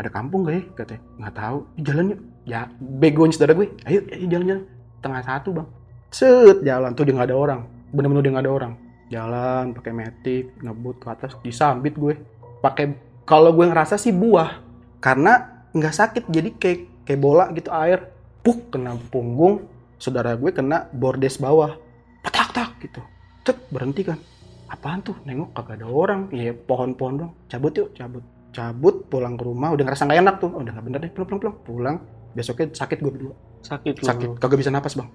Ada 0.00 0.08
kampung 0.10 0.42
gak 0.42 0.54
ya 0.56 0.62
katanya? 0.74 1.02
Nggak 1.22 1.34
tahu. 1.36 1.58
"Ih, 1.78 1.84
jalannya 1.86 2.16
ya 2.48 2.60
begonya 2.80 3.32
saudara 3.36 3.52
gue. 3.54 3.68
Ayo 3.86 4.00
ayo 4.10 4.26
jalan-jalan. 4.26 4.64
Tengah 5.04 5.22
satu 5.22 5.48
bang. 5.54 5.68
Set 6.10 6.58
jalan 6.66 6.90
tuh 6.96 7.04
dia 7.06 7.14
nggak 7.14 7.28
ada 7.30 7.36
orang. 7.38 7.60
Bener-bener 7.94 8.26
dia 8.26 8.32
nggak 8.34 8.46
ada 8.48 8.54
orang 8.56 8.72
jalan 9.06 9.70
pakai 9.74 9.92
metik 9.94 10.44
ngebut 10.62 10.96
ke 11.02 11.08
atas 11.10 11.38
disambit 11.42 11.94
gue. 11.94 12.18
Pakai 12.62 12.98
kalau 13.26 13.54
gue 13.54 13.66
ngerasa 13.66 13.98
sih 13.98 14.10
buah 14.10 14.62
karena 14.98 15.66
nggak 15.70 15.94
sakit 15.94 16.24
jadi 16.30 16.50
kayak 16.58 17.06
kayak 17.06 17.20
bola 17.20 17.50
gitu 17.54 17.70
air. 17.70 18.10
Puk 18.42 18.70
kena 18.70 18.94
punggung 19.10 19.66
saudara 19.98 20.38
gue 20.38 20.50
kena 20.54 20.86
bordes 20.94 21.38
bawah. 21.38 21.74
Petak 22.22 22.48
tak 22.54 22.70
gitu. 22.82 23.02
Tet 23.42 23.58
berhenti 23.70 24.06
kan. 24.06 24.18
Apaan 24.66 25.02
tuh? 25.02 25.18
Nengok 25.26 25.54
kagak 25.54 25.82
ada 25.82 25.86
orang. 25.86 26.30
Iya 26.30 26.54
pohon-pohon 26.54 27.14
dong 27.18 27.32
cabut 27.46 27.74
yuk 27.74 27.90
cabut. 27.94 28.22
Cabut 28.54 29.06
pulang 29.10 29.34
ke 29.34 29.42
rumah 29.42 29.74
udah 29.74 29.84
ngerasa 29.86 30.06
nggak 30.06 30.20
enak 30.22 30.34
tuh. 30.42 30.50
Oh, 30.54 30.62
udah 30.62 30.72
nggak 30.74 30.86
bener 30.86 30.98
deh 31.02 31.10
pulang 31.10 31.28
pulang 31.28 31.40
pulang 31.42 31.56
pulang 31.66 31.96
besoknya 32.34 32.66
sakit 32.74 32.98
gue 33.02 33.12
berdua. 33.12 33.34
Sakit 33.62 33.94
sakit 34.02 34.28
kagak 34.38 34.58
bisa 34.58 34.70
napas 34.70 34.94
bang. 34.94 35.10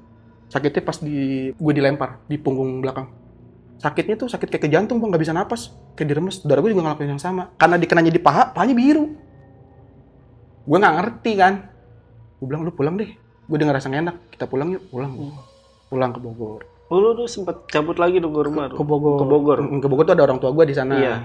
Sakitnya 0.51 0.83
pas 0.83 0.98
di 1.00 1.51
gue 1.55 1.74
dilempar 1.75 2.19
di 2.27 2.36
punggung 2.36 2.83
belakang 2.83 3.07
sakitnya 3.81 4.15
tuh 4.15 4.29
sakit 4.29 4.47
kayak 4.47 4.63
ke 4.63 4.69
jantung 4.69 5.01
bang 5.01 5.09
nggak 5.09 5.23
bisa 5.25 5.33
napas. 5.33 5.73
Kayak 5.97 6.13
diremes. 6.13 6.45
Saudara 6.45 6.61
gue 6.61 6.69
juga 6.69 6.85
ngelakuin 6.85 7.17
yang 7.17 7.21
sama. 7.21 7.50
Karena 7.57 7.81
dikenanya 7.81 8.13
di 8.13 8.21
paha 8.21 8.53
pahanya 8.53 8.77
biru. 8.77 9.05
Gue 10.69 10.77
nggak 10.77 10.95
ngerti 11.01 11.31
kan. 11.33 11.53
Gue 12.38 12.45
bilang 12.45 12.61
lu 12.61 12.71
pulang 12.71 12.95
deh. 12.95 13.09
Gue 13.50 13.55
udah 13.57 13.67
ngerasa 13.73 13.89
enak. 13.89 14.15
Kita 14.29 14.45
pulang 14.45 14.77
yuk. 14.77 14.85
Pulang. 14.93 15.11
Pulang 15.89 16.09
ke 16.13 16.19
Bogor. 16.21 16.61
Oh, 16.91 17.00
lu 17.00 17.15
tuh 17.15 17.25
sempet 17.25 17.65
cabut 17.71 17.97
lagi 17.97 18.21
tuh 18.21 18.29
ke 18.29 18.41
rumah 18.45 18.69
ke. 18.69 18.77
Bogor. 18.77 19.17
Ke 19.17 19.25
Bogor. 19.25 19.59
Ke 19.81 19.88
Bogor 19.89 20.05
tuh 20.05 20.13
ada 20.13 20.23
orang 20.29 20.38
tua 20.38 20.53
gue 20.53 20.65
di 20.69 20.75
sana. 20.77 20.93
Iya. 21.01 21.15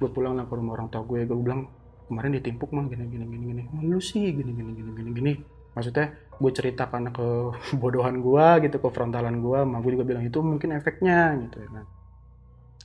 gue 0.00 0.08
pulang 0.08 0.32
lah 0.32 0.48
ke 0.48 0.56
rumah 0.56 0.80
orang 0.80 0.88
tua 0.88 1.04
gue 1.04 1.28
gue 1.28 1.36
bilang 1.36 1.68
kemarin 2.08 2.40
ditimpuk 2.40 2.72
mah 2.72 2.88
gini 2.88 3.04
gini 3.06 3.24
gini 3.28 3.44
gini. 3.52 3.62
"Oh, 3.68 3.84
lu 3.84 4.00
sih? 4.00 4.32
Gini 4.32 4.48
gini 4.56 4.72
gini 4.72 4.90
gini 4.96 5.10
gini 5.12 5.32
maksudnya 5.72 6.12
gue 6.40 6.50
cerita 6.56 6.88
karena 6.88 7.12
kebodohan 7.12 8.16
gue 8.26 8.46
gitu 8.68 8.76
kefrontalan 8.80 9.38
gue 9.44 9.58
mah 9.64 9.78
gue 9.84 9.92
juga 9.94 10.04
bilang 10.08 10.24
itu 10.24 10.40
mungkin 10.40 10.72
efeknya 10.74 11.36
gitu 11.46 11.56
ya 11.62 11.68
kan. 11.70 11.84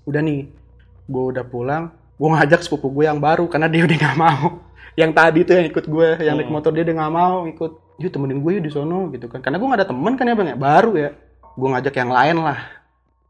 Udah 0.06 0.22
nih 0.22 0.50
gue 1.06 1.24
udah 1.34 1.46
pulang 1.46 1.84
gue 2.16 2.30
ngajak 2.32 2.64
sepupu 2.64 2.88
gue 2.96 3.06
yang 3.08 3.20
baru 3.20 3.46
karena 3.52 3.68
dia 3.68 3.84
udah 3.88 3.98
nggak 4.04 4.18
mau. 4.18 4.48
Yang 4.96 5.12
tadi 5.12 5.40
tuh 5.44 5.54
yang 5.60 5.68
ikut 5.68 5.86
gue 5.88 6.08
yang 6.24 6.36
naik 6.40 6.48
Hmm. 6.48 6.56
motor 6.56 6.72
dia 6.72 6.84
udah 6.88 6.96
nggak 6.96 7.14
mau 7.14 7.38
ikut. 7.50 7.72
Yuk 7.96 8.12
temenin 8.12 8.44
gue 8.44 8.52
yuk 8.60 8.64
di 8.68 8.72
sono 8.72 9.08
gitu 9.16 9.32
kan. 9.32 9.40
Karena 9.40 9.56
gue 9.56 9.68
gak 9.72 9.80
ada 9.80 9.88
temen 9.88 10.14
kan 10.20 10.28
ya 10.28 10.36
bang 10.36 10.48
ya? 10.52 10.58
Baru 10.60 10.92
ya. 11.00 11.10
Gue 11.56 11.68
ngajak 11.72 11.96
yang 11.96 12.12
lain 12.12 12.38
lah. 12.44 12.60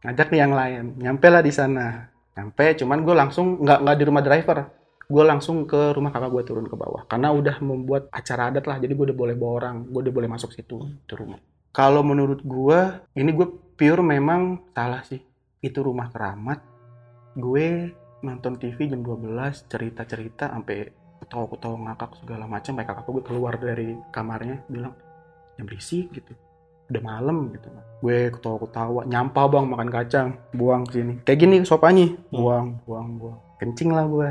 Ngajak 0.02 0.28
nih 0.34 0.40
yang 0.42 0.54
lain. 0.58 0.84
Nyampe 0.98 1.28
lah 1.30 1.42
di 1.46 1.54
sana. 1.54 2.10
Nyampe 2.34 2.74
cuman 2.82 2.98
gue 3.06 3.14
langsung 3.14 3.62
nggak 3.62 3.80
nggak 3.86 3.96
di 4.02 4.04
rumah 4.10 4.24
driver 4.26 4.58
gue 5.06 5.24
langsung 5.24 5.70
ke 5.70 5.94
rumah 5.94 6.10
kakak 6.10 6.32
gue 6.34 6.44
turun 6.46 6.68
ke 6.68 6.76
bawah. 6.78 7.06
Karena 7.06 7.30
udah 7.32 7.62
membuat 7.62 8.10
acara 8.10 8.50
adat 8.50 8.66
lah 8.66 8.78
jadi 8.82 8.94
gue 8.94 9.06
udah 9.14 9.18
boleh 9.18 9.36
bawa 9.38 9.54
orang 9.62 9.76
gue 9.90 10.02
udah 10.10 10.14
boleh 10.14 10.30
masuk 10.30 10.52
situ 10.54 10.82
ke 11.06 11.14
rumah. 11.14 11.40
Kalau 11.76 12.02
menurut 12.02 12.42
gue 12.42 12.80
ini 13.20 13.32
gue 13.36 13.48
pure 13.76 14.02
memang 14.02 14.72
salah 14.74 15.04
sih. 15.06 15.22
Itu 15.62 15.86
rumah 15.86 16.10
keramat. 16.10 16.60
Gue 17.36 17.92
nonton 18.26 18.58
TV 18.58 18.90
jam 18.90 19.06
12 19.06 19.70
cerita-cerita 19.70 20.50
sampai 20.50 20.90
ketawa-ketawa 21.22 21.92
ngakak 21.92 22.12
segala 22.24 22.46
macam. 22.50 22.74
Kayak 22.80 22.90
kakak 22.96 23.12
gue 23.12 23.24
keluar 23.28 23.54
dari 23.60 23.90
kamarnya 24.10 24.64
bilang 24.72 24.96
yang 25.60 25.66
berisik 25.68 26.10
gitu. 26.16 26.34
Udah 26.86 27.02
malam 27.02 27.50
gitu 27.54 27.70
gue 28.06 28.30
ketawa-ketawa 28.30 29.10
nyampah 29.10 29.46
bang 29.50 29.66
makan 29.66 29.90
kacang 29.90 30.28
buang 30.54 30.86
ke 30.86 31.02
sini. 31.02 31.14
Kayak 31.26 31.40
gini 31.42 31.58
sopanya 31.66 32.14
buang 32.30 32.78
buang 32.86 33.18
buang. 33.18 33.40
Kencing 33.58 33.90
lah 33.90 34.06
gue 34.06 34.30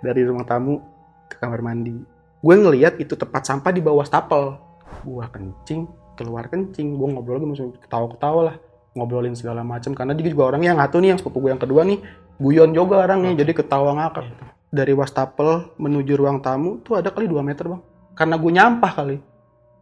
dari 0.00 0.24
ruang 0.24 0.44
tamu 0.44 0.80
ke 1.28 1.36
kamar 1.40 1.60
mandi. 1.64 1.96
Gue 2.44 2.60
ngelihat 2.60 3.00
itu 3.00 3.16
tempat 3.16 3.48
sampah 3.48 3.72
di 3.72 3.80
bawah 3.80 4.04
stapel. 4.04 4.60
Gue 5.00 5.24
kencing 5.32 5.88
keluar 6.12 6.46
kencing. 6.52 7.00
Gue 7.00 7.08
ngobrol 7.08 7.40
lagi 7.40 7.48
masuk 7.48 7.80
ketawa-ketawa 7.80 8.52
lah 8.52 8.56
ngobrolin 8.94 9.34
segala 9.34 9.66
macam 9.66 9.90
karena 9.90 10.14
dia 10.14 10.30
juga 10.30 10.54
orangnya 10.54 10.70
yang 10.70 10.80
satu 10.86 10.96
nih 11.02 11.08
yang 11.10 11.18
sepupu 11.18 11.38
gue 11.42 11.50
yang 11.50 11.62
kedua 11.62 11.82
nih. 11.82 11.98
Guyon 12.38 12.70
juga 12.74 13.00
orangnya 13.00 13.32
jadi 13.32 13.52
ketawa 13.56 13.96
ngakak. 13.96 14.26
Dari 14.74 14.92
wastafel 14.92 15.70
menuju 15.78 16.18
ruang 16.18 16.42
tamu 16.42 16.82
tuh 16.82 16.98
ada 16.98 17.08
kali 17.08 17.30
2 17.30 17.40
meter 17.40 17.64
bang. 17.70 17.82
Karena 18.14 18.34
gue 18.38 18.50
nyampah 18.50 18.92
kali. 18.92 19.16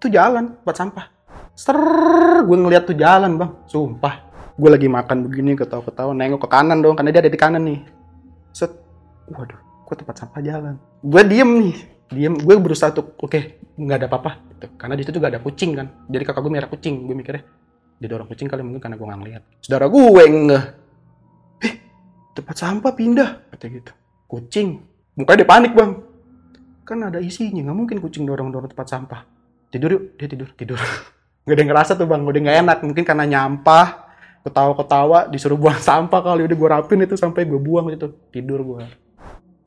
Itu 0.01 0.07
jalan 0.07 0.57
tempat 0.61 0.77
sampah. 0.77 1.07
Ser 1.59 1.77
gue 2.45 2.57
ngeliat 2.57 2.87
tuh 2.87 2.97
jalan 2.97 3.43
bang. 3.43 3.51
Sumpah. 3.69 4.15
Gue 4.55 4.71
lagi 4.71 4.87
makan 4.87 5.27
begini 5.27 5.57
ketawa-ketawa 5.59 6.15
nengok 6.15 6.45
ke 6.45 6.49
kanan 6.49 6.79
dong 6.79 6.95
karena 6.95 7.11
dia 7.11 7.21
ada 7.25 7.33
di 7.33 7.41
kanan 7.41 7.63
nih. 7.67 7.81
Set. 8.53 8.71
Waduh 9.33 9.72
kok 9.93 10.01
tempat 10.01 10.17
sampah 10.25 10.41
jalan. 10.41 10.75
Gue 11.05 11.23
diem 11.29 11.51
nih 11.61 11.77
diem. 12.09 12.35
Gue 12.41 12.57
berusaha 12.57 12.89
tuh 12.97 13.13
oke 13.21 13.61
nggak 13.77 13.97
ada 14.01 14.07
apa-apa 14.09 14.31
gitu. 14.57 14.67
karena 14.81 14.95
di 14.97 15.03
situ 15.05 15.21
juga 15.21 15.29
ada 15.29 15.41
kucing 15.45 15.77
kan. 15.77 15.87
Jadi 16.09 16.23
kakak 16.25 16.41
gue 16.41 16.53
merah 16.53 16.69
kucing 16.73 17.05
gue 17.05 17.13
mikirnya 17.13 17.45
didorong 18.01 18.27
kucing 18.27 18.49
kali 18.49 18.65
mungkin 18.65 18.81
karena 18.81 18.97
gue 18.99 19.07
nggak 19.07 19.21
ngeliat 19.23 19.43
saudara 19.63 19.87
gue 19.87 20.23
enggak 20.27 20.65
eh 21.63 21.75
tempat 22.33 22.57
sampah 22.57 22.93
pindah 22.97 23.31
kata 23.53 23.69
gitu. 23.69 23.93
Kucing. 24.25 24.81
Mukanya 25.13 25.45
dia 25.45 25.49
panik 25.49 25.73
bang. 25.77 25.93
Kan 26.89 27.05
ada 27.05 27.21
isinya 27.21 27.61
nggak 27.69 27.77
mungkin 27.77 27.97
kucing 28.01 28.25
dorong 28.25 28.49
dorong 28.49 28.73
tempat 28.73 28.89
sampah. 28.89 29.21
Tidur 29.69 29.93
yuk. 29.93 30.03
Dia 30.17 30.29
tidur 30.33 30.49
tidur. 30.57 30.81
Nggak 31.45 31.59
ada 31.59 31.65
ngerasa 31.67 31.93
tuh 31.99 32.07
bang. 32.07 32.23
Udah 32.23 32.41
nggak 32.41 32.59
enak. 32.63 32.79
Mungkin 32.87 33.03
karena 33.03 33.27
nyampah 33.27 34.09
ketawa-ketawa 34.47 35.27
disuruh 35.27 35.59
buang 35.59 35.83
sampah 35.91 36.23
kali. 36.23 36.47
Udah 36.49 36.57
gue 36.57 36.69
rapin 36.71 37.03
itu 37.03 37.19
sampai 37.19 37.45
gue 37.45 37.61
buang 37.61 37.91
itu. 37.91 38.09
Tidur 38.31 38.63
gue 38.63 38.87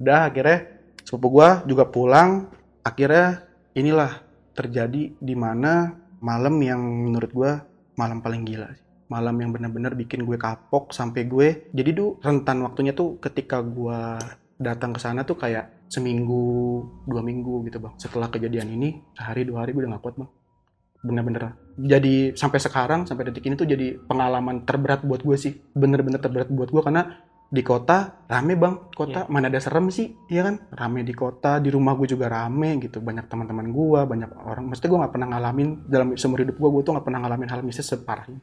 udah 0.01 0.31
akhirnya 0.31 0.57
sepupu 1.01 1.39
gue 1.39 1.49
juga 1.69 1.83
pulang. 1.89 2.49
Akhirnya 2.85 3.45
inilah 3.73 4.21
terjadi 4.53 5.17
di 5.17 5.35
mana 5.35 5.95
malam 6.21 6.55
yang 6.61 6.79
menurut 6.79 7.31
gue 7.33 7.51
malam 7.97 8.21
paling 8.23 8.45
gila 8.45 8.85
malam 9.05 9.35
yang 9.37 9.53
benar-benar 9.53 9.93
bikin 9.93 10.25
gue 10.25 10.37
kapok 10.37 10.89
sampai 10.89 11.29
gue. 11.29 11.69
Jadi 11.73 11.89
tuh 11.93 12.17
rentan 12.21 12.61
waktunya 12.65 12.93
tuh 12.93 13.21
ketika 13.21 13.61
gue 13.61 14.17
datang 14.57 14.95
ke 14.95 14.99
sana 15.01 15.27
tuh 15.27 15.37
kayak 15.37 15.85
seminggu 15.91 16.81
dua 17.05 17.21
minggu 17.21 17.69
gitu 17.69 17.77
bang. 17.77 17.93
Setelah 18.01 18.27
kejadian 18.33 18.73
ini 18.73 18.97
sehari 19.13 19.45
dua 19.45 19.65
hari 19.65 19.77
gue 19.77 19.85
udah 19.85 19.97
gak 19.97 20.03
kuat 20.03 20.15
bang. 20.17 20.31
Bener-bener 21.05 21.53
jadi 21.77 22.33
sampai 22.33 22.57
sekarang 22.57 23.05
sampai 23.05 23.29
detik 23.29 23.45
ini 23.45 23.53
tuh 23.53 23.69
jadi 23.69 23.99
pengalaman 24.09 24.65
terberat 24.65 25.05
buat 25.05 25.21
gue 25.21 25.37
sih. 25.37 25.53
Bener-bener 25.77 26.17
terberat 26.17 26.49
buat 26.49 26.73
gue 26.73 26.81
karena 26.81 27.21
di 27.49 27.61
kota 27.61 28.25
rame 28.25 28.53
bang. 28.57 28.75
Kota 28.91 29.29
mana 29.29 29.47
ada 29.47 29.61
serem 29.61 29.87
sih 29.93 30.11
ya 30.27 30.45
kan? 30.45 30.55
Rame 30.73 31.05
di 31.05 31.13
kota 31.13 31.61
di 31.61 31.69
rumah 31.69 31.93
gue 31.93 32.09
juga 32.09 32.27
rame 32.27 32.81
gitu. 32.81 32.99
Banyak 32.99 33.29
teman-teman 33.29 33.69
gue 33.69 33.99
banyak 34.05 34.31
orang. 34.45 34.65
Maksudnya 34.69 34.89
gue 34.91 34.99
nggak 35.05 35.13
pernah 35.13 35.27
ngalamin 35.35 35.69
dalam 35.85 36.07
seumur 36.17 36.41
hidup 36.41 36.57
gue 36.57 36.69
gue 36.69 36.81
tuh 36.81 36.91
nggak 36.97 37.05
pernah 37.05 37.19
ngalamin 37.25 37.49
hal 37.49 37.61
mistis 37.61 37.87
separah 37.89 38.25
ini. 38.29 38.41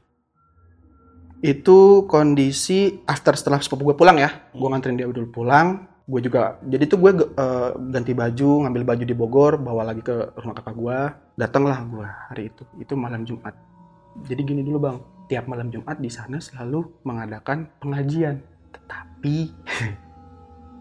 Itu 1.42 2.06
kondisi 2.06 3.02
after 3.02 3.34
setelah 3.34 3.58
sepupu 3.58 3.92
gue 3.92 3.96
pulang 3.98 4.16
ya. 4.16 4.30
Gue 4.54 4.68
nganterin 4.70 4.96
dia 4.96 5.10
dulu 5.10 5.28
pulang. 5.42 5.90
Gue 6.06 6.22
juga 6.22 6.58
jadi 6.62 6.84
tuh 6.86 6.98
gue 6.98 7.10
eh, 7.14 7.70
ganti 7.90 8.12
baju 8.14 8.50
ngambil 8.66 8.82
baju 8.86 9.04
di 9.06 9.14
Bogor 9.14 9.52
bawa 9.58 9.86
lagi 9.86 10.02
ke 10.02 10.34
rumah 10.38 10.54
kakak 10.54 10.74
gue 10.78 10.98
datanglah 11.34 11.78
gue 11.82 12.06
hari 12.30 12.54
itu. 12.54 12.62
Itu 12.78 12.94
malam 12.94 13.26
Jumat. 13.26 13.54
Jadi 14.28 14.40
gini 14.46 14.62
dulu 14.62 14.78
bang. 14.78 14.98
Tiap 15.26 15.48
malam 15.48 15.72
Jumat 15.72 15.96
di 15.96 16.12
sana 16.12 16.42
selalu 16.42 17.02
mengadakan 17.08 17.64
pengajian 17.80 18.51
tetapi 18.72 19.36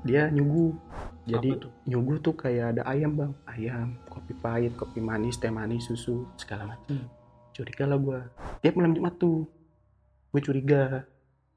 dia 0.08 0.30
nyuguh. 0.30 0.74
Jadi 1.22 1.50
tuh? 1.62 1.72
nyuguh 1.86 2.18
tuh 2.20 2.34
kayak 2.34 2.78
ada 2.78 2.82
ayam 2.90 3.14
bang. 3.14 3.32
Ayam 3.46 3.88
kopi 4.10 4.34
pahit 4.34 4.74
kopi 4.74 5.00
manis 5.00 5.38
teh 5.38 5.54
manis 5.54 5.86
susu 5.86 6.26
segala 6.36 6.66
macam. 6.74 6.98
Curiga 7.54 7.86
lah 7.86 8.00
gue 8.02 8.20
tiap 8.66 8.74
malam 8.78 8.98
Jumat 8.98 9.16
tuh 9.22 9.46
gue 10.34 10.42
curiga. 10.42 11.06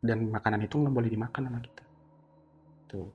Dan 0.04 0.28
makanan 0.28 0.68
itu 0.68 0.76
nggak 0.76 0.92
boleh 0.92 1.08
dimakan 1.08 1.48
sama 1.48 1.60
kita. 1.64 1.84
Tuh. 2.92 3.08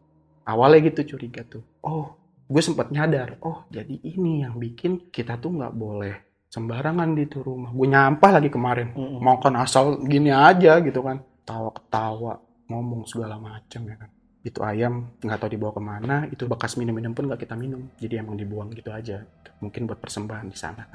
Awalnya 0.49 0.89
gitu 0.89 1.15
curiga 1.15 1.45
tuh. 1.45 1.61
Oh 1.85 2.17
gue 2.49 2.61
sempat 2.65 2.89
nyadar. 2.89 3.38
Oh 3.45 3.69
jadi 3.69 3.93
ini 4.01 4.41
yang 4.41 4.57
bikin 4.57 5.13
kita 5.13 5.38
tuh 5.38 5.53
nggak 5.53 5.73
boleh 5.77 6.15
sembarangan 6.49 7.13
di 7.13 7.29
tuh 7.29 7.45
rumah. 7.45 7.69
Gue 7.69 7.85
nyampah 7.85 8.41
lagi 8.41 8.49
kemarin. 8.49 8.97
Mm-mm. 8.97 9.21
makan 9.21 9.61
asal 9.61 10.01
gini 10.01 10.33
aja 10.33 10.81
gitu 10.81 11.05
kan. 11.05 11.21
Tawa 11.45 11.69
ketawa 11.77 12.48
ngomong 12.69 13.09
segala 13.09 13.41
macam 13.41 13.81
ya 13.89 13.97
kan. 13.97 14.09
Itu 14.39 14.63
ayam 14.63 15.19
nggak 15.19 15.39
tahu 15.41 15.49
dibawa 15.51 15.73
ke 15.75 15.81
mana 15.83 16.15
itu 16.31 16.47
bekas 16.47 16.79
minum-minum 16.79 17.11
pun 17.11 17.27
nggak 17.27 17.43
kita 17.43 17.57
minum. 17.59 17.89
Jadi 17.99 18.21
emang 18.21 18.39
dibuang 18.39 18.71
gitu 18.71 18.93
aja. 18.93 19.25
Mungkin 19.59 19.89
buat 19.89 19.99
persembahan 19.99 20.47
di 20.47 20.55
sana. 20.55 20.88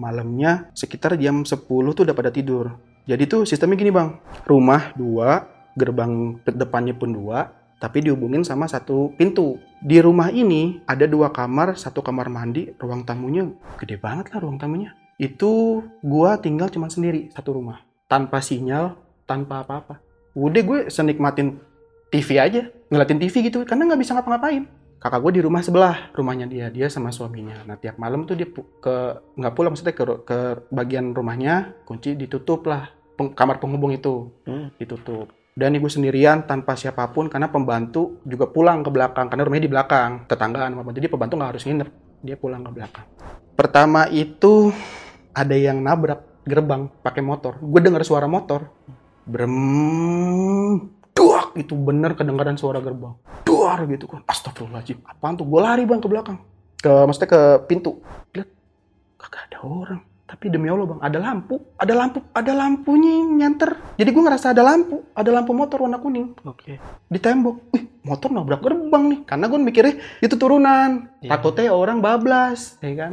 Malamnya 0.00 0.72
sekitar 0.74 1.14
jam 1.20 1.46
10 1.46 1.68
tuh 1.68 2.02
udah 2.02 2.16
pada 2.16 2.34
tidur. 2.34 2.74
Jadi 3.06 3.22
tuh 3.30 3.46
sistemnya 3.46 3.78
gini 3.78 3.92
bang. 3.94 4.18
Rumah 4.48 4.98
dua 4.98 5.46
gerbang 5.78 6.42
depannya 6.42 6.96
pun 6.96 7.14
dua 7.14 7.54
tapi 7.78 8.02
dihubungin 8.02 8.42
sama 8.42 8.66
satu 8.66 9.14
pintu. 9.14 9.62
Di 9.78 10.02
rumah 10.02 10.34
ini 10.34 10.82
ada 10.90 11.06
dua 11.06 11.30
kamar 11.30 11.78
satu 11.78 12.02
kamar 12.02 12.26
mandi 12.26 12.74
ruang 12.82 13.06
tamunya 13.06 13.46
gede 13.78 13.94
banget 14.00 14.34
lah 14.34 14.42
ruang 14.42 14.58
tamunya. 14.58 14.98
Itu 15.18 15.82
gua 16.02 16.38
tinggal 16.42 16.70
cuma 16.74 16.90
sendiri 16.90 17.30
satu 17.30 17.54
rumah. 17.54 17.78
Tanpa 18.10 18.42
sinyal 18.42 18.98
tanpa 19.28 19.62
apa-apa 19.62 20.07
udah 20.40 20.62
gue 20.62 20.78
senikmatin 20.86 21.58
TV 22.08 22.28
aja 22.38 22.62
ngeliatin 22.88 23.18
TV 23.18 23.34
gitu 23.44 23.66
karena 23.66 23.84
nggak 23.84 24.00
bisa 24.00 24.14
ngapa-ngapain. 24.14 24.64
Kakak 24.98 25.20
gue 25.22 25.32
di 25.38 25.42
rumah 25.42 25.62
sebelah 25.62 26.10
rumahnya 26.10 26.46
dia 26.46 26.66
dia 26.68 26.86
sama 26.86 27.10
suaminya. 27.10 27.62
Nah 27.62 27.76
tiap 27.76 27.98
malam 27.98 28.22
tuh 28.22 28.34
dia 28.34 28.48
ke 28.50 28.96
nggak 29.36 29.54
pulang 29.54 29.70
maksudnya 29.70 29.94
ke, 29.94 30.04
ke 30.22 30.38
bagian 30.70 31.14
rumahnya 31.14 31.78
kunci 31.84 32.14
ditutup 32.14 32.66
lah 32.66 32.90
peng- 33.14 33.30
kamar 33.30 33.58
penghubung 33.58 33.90
itu 33.90 34.30
Hmm. 34.42 34.74
ditutup. 34.74 35.30
Dan 35.54 35.74
ibu 35.74 35.86
sendirian 35.86 36.46
tanpa 36.46 36.74
siapa 36.74 37.10
pun 37.10 37.26
karena 37.26 37.46
pembantu 37.46 38.22
juga 38.22 38.46
pulang 38.46 38.82
ke 38.82 38.90
belakang 38.90 39.26
karena 39.26 39.42
rumahnya 39.42 39.64
di 39.66 39.72
belakang 39.74 40.10
tetanggaan 40.26 40.70
sama 40.72 40.90
jadi 40.90 41.06
pembantu 41.06 41.34
nggak 41.34 41.50
harus 41.54 41.64
nginep 41.66 41.88
dia 42.22 42.34
pulang 42.34 42.62
ke 42.62 42.70
belakang. 42.72 43.06
Pertama 43.54 44.06
itu 44.06 44.70
ada 45.30 45.54
yang 45.54 45.78
nabrak 45.78 46.42
gerbang 46.42 46.90
pakai 47.02 47.22
motor. 47.22 47.58
Gue 47.58 47.78
dengar 47.78 48.02
suara 48.02 48.26
motor 48.26 48.66
brem 49.28 49.54
duak 51.12 51.52
itu 51.58 51.74
bener 51.76 52.14
kedengaran 52.14 52.56
suara 52.56 52.78
gerbang. 52.78 53.12
Duar 53.42 53.84
gitu 53.90 54.06
kan. 54.06 54.22
Astagfirullahaladzim. 54.24 55.02
Apaan 55.02 55.34
tuh? 55.34 55.44
Gue 55.44 55.60
lari 55.60 55.82
bang 55.82 55.98
ke 55.98 56.08
belakang. 56.08 56.38
Ke 56.78 57.04
maksudnya 57.04 57.28
ke 57.28 57.40
pintu. 57.66 57.98
Lihat. 58.32 58.48
Kagak 59.18 59.42
ada 59.50 59.58
orang. 59.66 60.00
Tapi 60.28 60.52
demi 60.52 60.70
Allah 60.70 60.86
bang 60.86 61.00
ada 61.02 61.18
lampu. 61.18 61.54
Ada 61.74 61.94
lampu 61.98 62.18
ada 62.30 62.52
lampunya 62.54 63.14
nyanter. 63.26 63.70
Jadi 63.98 64.08
gue 64.14 64.22
ngerasa 64.22 64.54
ada 64.54 64.62
lampu. 64.62 65.02
Ada 65.12 65.30
lampu 65.34 65.50
motor 65.52 65.82
warna 65.84 65.98
kuning. 65.98 66.38
Oke. 66.46 66.78
di 67.10 67.18
tembok. 67.18 67.74
Wih 67.74 67.84
motor 68.06 68.30
nabrak 68.30 68.62
gerbang 68.62 69.04
nih. 69.10 69.20
Karena 69.26 69.44
gue 69.50 69.58
mikirnya 69.58 69.94
itu 70.22 70.34
turunan. 70.38 71.10
Iya. 71.18 71.34
takutnya 71.34 71.74
orang 71.74 71.98
bablas 71.98 72.78
ya 72.78 72.94
kan? 72.94 73.12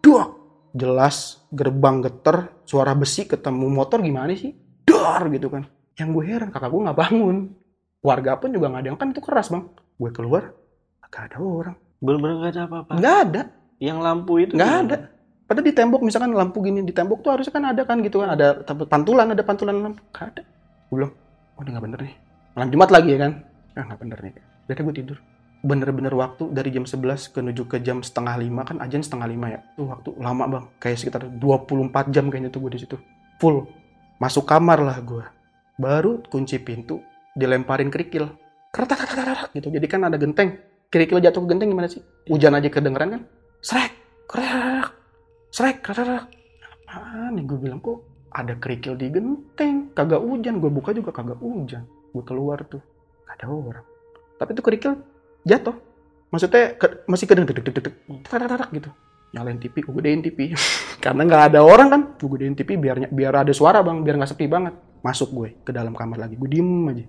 Duak. 0.00 0.34
Jelas 0.72 1.44
gerbang 1.52 2.00
geter 2.00 2.52
suara 2.64 2.92
besi 2.92 3.24
ketemu 3.24 3.72
motor 3.72 4.04
gimana 4.04 4.32
sih 4.36 4.67
dar 4.88 5.22
gitu 5.28 5.48
kan. 5.52 5.62
Yang 5.98 6.08
gue 6.14 6.24
heran 6.24 6.48
kakak 6.48 6.70
gue 6.72 6.80
nggak 6.88 6.98
bangun. 6.98 7.36
Warga 7.98 8.38
pun 8.38 8.54
juga 8.54 8.70
nggak 8.70 8.82
ada 8.82 8.88
yang 8.94 8.98
kan 8.98 9.08
itu 9.10 9.20
keras 9.20 9.52
bang. 9.52 9.64
Gue 9.98 10.10
keluar 10.14 10.54
gak 11.08 11.32
ada 11.32 11.36
orang. 11.40 11.76
Bener-bener 11.98 12.36
gak 12.44 12.52
ada 12.54 12.62
apa-apa. 12.68 12.92
nggak 13.00 13.16
ada. 13.26 13.42
Yang 13.80 13.98
lampu 13.98 14.32
itu 14.38 14.52
nggak 14.54 14.74
ada. 14.86 14.96
Padahal 15.48 15.64
di 15.64 15.74
tembok 15.74 16.00
misalkan 16.04 16.30
lampu 16.36 16.60
gini 16.60 16.84
di 16.84 16.92
tembok 16.92 17.24
tuh 17.24 17.32
harusnya 17.32 17.52
kan 17.56 17.64
ada 17.72 17.82
kan 17.88 17.98
gitu 18.04 18.20
kan. 18.22 18.36
Ada 18.36 18.62
pantulan 18.86 19.32
ada 19.32 19.42
pantulan 19.42 19.76
lampu. 19.80 20.00
Nggak 20.12 20.26
ada. 20.36 20.42
Gue 20.88 20.96
bilang 21.02 21.12
oh 21.58 21.60
ini 21.64 21.70
nggak 21.74 21.84
bener 21.84 22.00
nih. 22.04 22.14
Malam 22.54 22.68
jumat 22.70 22.90
lagi 22.92 23.08
ya 23.10 23.18
kan? 23.18 23.32
Ah 23.74 23.82
nggak 23.88 24.00
bener 24.04 24.18
nih. 24.22 24.32
Jadi 24.68 24.80
gue 24.84 24.94
tidur. 24.94 25.18
Bener-bener 25.58 26.14
waktu 26.14 26.54
dari 26.54 26.70
jam 26.70 26.86
11 26.86 27.34
ke 27.34 27.38
menuju 27.42 27.62
ke 27.66 27.76
jam 27.82 27.98
setengah 27.98 28.38
lima 28.38 28.62
kan 28.62 28.78
ajan 28.78 29.02
setengah 29.02 29.26
lima 29.26 29.46
ya. 29.50 29.60
Tuh 29.74 29.90
waktu 29.90 30.14
lama 30.22 30.44
bang. 30.46 30.64
Kayak 30.78 30.96
sekitar 31.02 31.22
24 31.26 32.14
jam 32.14 32.30
kayaknya 32.30 32.54
tuh 32.54 32.62
gue 32.62 32.78
di 32.78 32.80
situ. 32.86 32.96
Full 33.42 33.66
masuk 34.18 34.44
kamar 34.46 34.82
lah 34.82 34.98
gue 35.02 35.24
baru 35.78 36.20
kunci 36.26 36.58
pintu 36.58 37.00
dilemparin 37.38 37.88
kerikil. 37.88 38.34
Kertak 38.74 39.06
gitu. 39.54 39.70
Jadi 39.70 39.86
kan 39.86 40.04
ada 40.04 40.18
genteng. 40.18 40.58
Kerikil 40.90 41.22
jatuh 41.22 41.46
ke 41.46 41.48
genteng 41.54 41.70
gimana 41.72 41.88
sih? 41.88 42.02
Hujan 42.28 42.58
aja 42.58 42.68
kedengeran 42.68 43.08
kan? 43.14 43.22
Srek! 43.62 43.92
Krek 44.28 44.92
srek! 45.54 45.80
Krek 45.80 46.28
apaan 46.84 47.38
nih? 47.38 47.44
Gue 47.48 47.58
bilang 47.60 47.80
kok 47.80 48.04
ada 48.34 48.58
kerikil 48.58 48.98
di 48.98 49.08
genteng? 49.08 49.94
Kagak 49.94 50.20
hujan. 50.20 50.60
Gue 50.60 50.68
buka 50.68 50.92
juga 50.92 51.14
kagak 51.14 51.40
hujan. 51.40 51.86
Gue 52.12 52.24
keluar 52.26 52.60
tuh. 52.66 52.82
Gak 53.24 53.40
ada 53.40 53.46
orang. 53.48 53.86
Tapi 54.36 54.50
tuh 54.52 54.64
kerikil 54.66 54.92
jatuh. 55.46 55.76
Maksudnya 56.28 56.76
masih 57.08 57.24
kedeng 57.24 57.48
deg 57.48 57.56
deg 57.56 57.72
deg 57.72 57.84
deg 57.88 57.94
gitu 58.76 58.90
nyalain 59.28 59.60
TV 59.60 59.84
gue 59.84 59.94
gedein 60.00 60.20
TV 60.24 60.56
karena 61.04 61.22
nggak 61.28 61.42
ada 61.52 61.60
orang 61.60 61.88
kan 61.92 62.02
gue 62.16 62.28
gedein 62.36 62.56
TV 62.56 62.80
biar 62.80 62.96
biar 63.12 63.44
ada 63.44 63.52
suara 63.52 63.84
bang. 63.84 64.00
Biar 64.02 64.16
nggak 64.16 64.30
sepi 64.32 64.48
banget. 64.48 64.74
Masuk 65.04 65.30
gue 65.30 65.48
ke 65.62 65.70
dalam 65.70 65.94
kamar 65.94 66.18
lagi 66.26 66.34
gue 66.34 66.48
diem 66.48 66.88
aja. 66.90 67.04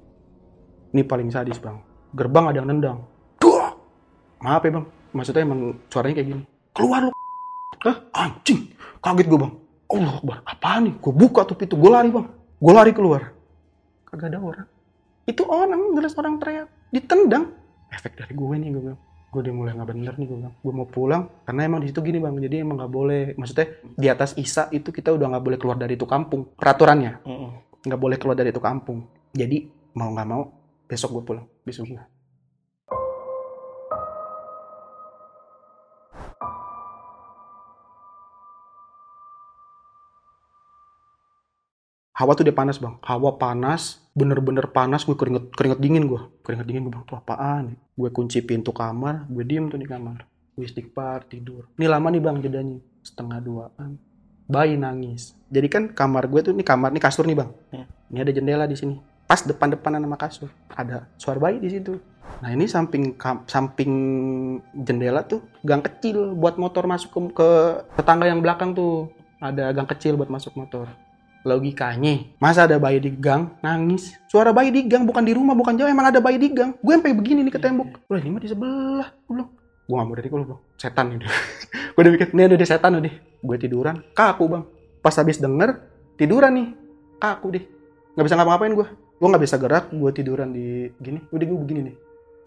Ini 0.93 1.01
paling 1.05 1.29
sadis 1.31 1.57
bang. 1.61 1.79
Gerbang 2.13 2.49
ada 2.49 2.57
yang 2.61 2.69
nendang. 2.69 3.05
Duh! 3.37 3.71
maaf 4.41 4.63
ya 4.65 4.71
bang. 4.73 4.85
Maksudnya 5.09 5.41
emang 5.45 5.59
suaranya 5.89 6.15
kayak 6.21 6.29
gini. 6.33 6.43
Keluar 6.75 6.99
lu 7.07 7.11
Hah? 7.85 7.97
anjing. 8.13 8.73
Kaget 8.99 9.27
gue 9.29 9.39
bang. 9.39 9.53
Allah 9.89 10.13
Akbar. 10.21 10.37
Apaan 10.45 10.81
nih? 10.85 10.93
Gue 11.01 11.13
buka 11.15 11.41
tuh 11.47 11.57
pintu. 11.57 11.79
Gue 11.79 11.89
lari 11.89 12.13
bang. 12.13 12.27
Gue 12.59 12.73
lari 12.75 12.91
keluar. 12.93 13.33
Kagak 14.05 14.33
ada 14.33 14.39
orang. 14.41 14.67
Itu 15.25 15.45
orang 15.45 15.93
jelas 15.97 16.13
orang 16.17 16.37
teriak. 16.37 16.69
Ditendang. 16.93 17.53
Efek 17.89 18.13
dari 18.17 18.33
gue 18.37 18.55
nih 18.57 18.69
gue 18.69 18.83
bilang 18.85 19.01
gue 19.29 19.39
udah 19.45 19.53
mulai 19.53 19.71
nggak 19.77 19.89
bener 19.93 20.13
nih 20.17 20.25
gue 20.25 20.37
bilang. 20.41 20.55
Gue 20.59 20.73
mau 20.73 20.87
pulang 20.89 21.21
karena 21.45 21.61
emang 21.69 21.79
di 21.85 21.93
situ 21.93 22.01
gini 22.01 22.17
bang. 22.17 22.35
Jadi 22.37 22.55
emang 22.65 22.81
nggak 22.81 22.93
boleh 22.93 23.21
maksudnya 23.37 23.67
di 23.93 24.07
atas 24.09 24.33
isa 24.35 24.67
itu 24.73 24.89
kita 24.89 25.13
udah 25.13 25.37
nggak 25.37 25.43
boleh 25.45 25.57
keluar 25.61 25.77
dari 25.77 25.93
itu 25.93 26.09
kampung 26.09 26.49
peraturannya. 26.57 27.21
Nggak 27.85 27.99
boleh 28.01 28.17
keluar 28.17 28.35
dari 28.35 28.49
itu 28.49 28.61
kampung. 28.61 29.05
Jadi 29.31 29.69
mau 29.93 30.09
nggak 30.13 30.27
mau 30.27 30.43
besok 30.89 31.21
gue 31.21 31.23
pulang 31.23 31.45
besok 31.61 31.93
gue 31.93 32.18
hawa 42.19 42.35
tuh 42.35 42.43
dia 42.43 42.51
panas 42.51 42.75
bang. 42.75 42.99
Hawa 42.99 43.39
panas 43.39 44.03
bener-bener 44.11 44.67
panas 44.67 45.07
gue 45.07 45.15
keringet 45.15 45.55
keringet 45.55 45.79
dingin 45.79 46.03
gue 46.03 46.19
keringet 46.43 46.67
dingin 46.67 46.83
gue 46.83 46.91
bilang 46.91 47.07
tuh 47.07 47.15
apaan 47.15 47.79
gue 47.95 48.09
kunci 48.11 48.43
pintu 48.43 48.75
kamar 48.75 49.23
gue 49.31 49.43
diem 49.47 49.71
tuh 49.71 49.79
di 49.79 49.87
kamar. 49.87 50.27
Gue 50.59 50.67
istighfar 50.67 51.23
tidur. 51.31 51.71
Ini 51.79 51.87
lama 51.87 52.11
nih 52.11 52.19
bang 52.19 52.37
jedanya. 52.43 52.77
Setengah 52.99 53.39
duaan. 53.39 53.95
Bayi 54.51 54.75
nangis. 54.75 55.31
Jadi 55.47 55.67
kan 55.71 55.83
kamar 55.95 56.27
gue 56.27 56.43
tuh 56.43 56.51
ini 56.51 56.67
kamar 56.67 56.91
ini 56.91 56.99
kasur 56.99 57.23
nih 57.23 57.39
bang. 57.39 57.49
Ya. 57.71 57.87
ini 58.11 58.19
ada 58.19 58.31
jendela 58.35 58.65
di 58.67 58.75
sini. 58.75 58.99
Pas 59.23 59.39
depan-depanan 59.39 60.03
sama 60.03 60.19
kasur. 60.19 60.49
Ada 60.75 61.07
suara 61.15 61.39
bayi 61.39 61.63
di 61.63 61.71
situ. 61.71 61.95
Nah 62.43 62.51
ini 62.51 62.67
samping 62.67 63.15
kam- 63.15 63.47
samping 63.47 63.91
jendela 64.75 65.23
tuh 65.23 65.39
gang 65.63 65.79
kecil 65.79 66.35
buat 66.35 66.59
motor 66.59 66.83
masuk 66.83 67.15
ke, 67.15 67.21
ke 67.39 67.49
tetangga 67.95 68.27
yang 68.27 68.43
belakang 68.43 68.75
tuh. 68.75 69.07
Ada 69.39 69.71
gang 69.71 69.87
kecil 69.87 70.19
buat 70.19 70.27
masuk 70.27 70.59
motor 70.59 70.91
logikanya 71.47 72.27
masa 72.37 72.67
ada 72.67 72.75
bayi 72.75 72.99
di 72.99 73.11
gang? 73.15 73.55
Nangis. 73.63 74.15
Suara 74.27 74.51
bayi 74.51 74.71
di 74.71 74.83
gang 74.87 75.07
bukan 75.07 75.23
di 75.23 75.31
rumah 75.35 75.55
bukan 75.55 75.75
jauh. 75.79 75.87
Emang 75.87 76.11
ada 76.11 76.19
bayi 76.19 76.35
di 76.35 76.51
gang. 76.51 76.75
Gue 76.83 76.99
sampai 76.99 77.15
begini 77.15 77.45
nih 77.47 77.53
ke 77.53 77.61
tembok. 77.61 78.03
udah 78.11 78.19
ini 78.19 78.29
mah 78.31 78.41
di 78.43 78.49
sebelah. 78.51 79.09
Gue 79.27 79.33
bilang 79.39 79.49
gue 79.89 79.95
gak 79.97 80.05
mau 80.05 80.13
dari 80.13 80.29
gue 80.29 80.57
setan 80.77 81.05
ini 81.09 81.25
gue 81.97 82.01
udah 82.05 82.13
mikir 82.13 82.29
ini 82.29 82.53
udah 82.53 82.69
setan 82.69 82.91
udah 83.01 83.13
gue 83.19 83.57
tiduran. 83.57 83.95
Kaku 84.13 84.45
bang. 84.45 84.63
Pas 85.01 85.15
habis 85.17 85.41
denger 85.41 85.79
tiduran 86.19 86.51
nih. 86.53 86.67
Kaku 87.17 87.47
deh. 87.55 87.63
Nggak 88.13 88.25
bisa 88.25 88.35
ngapa-ngapain 88.37 88.73
gue 88.75 88.87
gue 89.19 89.27
nggak 89.27 89.43
bisa 89.43 89.55
gerak 89.59 89.85
gue 89.89 90.11
tiduran 90.13 90.49
di 90.53 90.93
gini. 91.01 91.19
Udah 91.33 91.45
gue 91.47 91.59
begini 91.59 91.79
nih. 91.91 91.95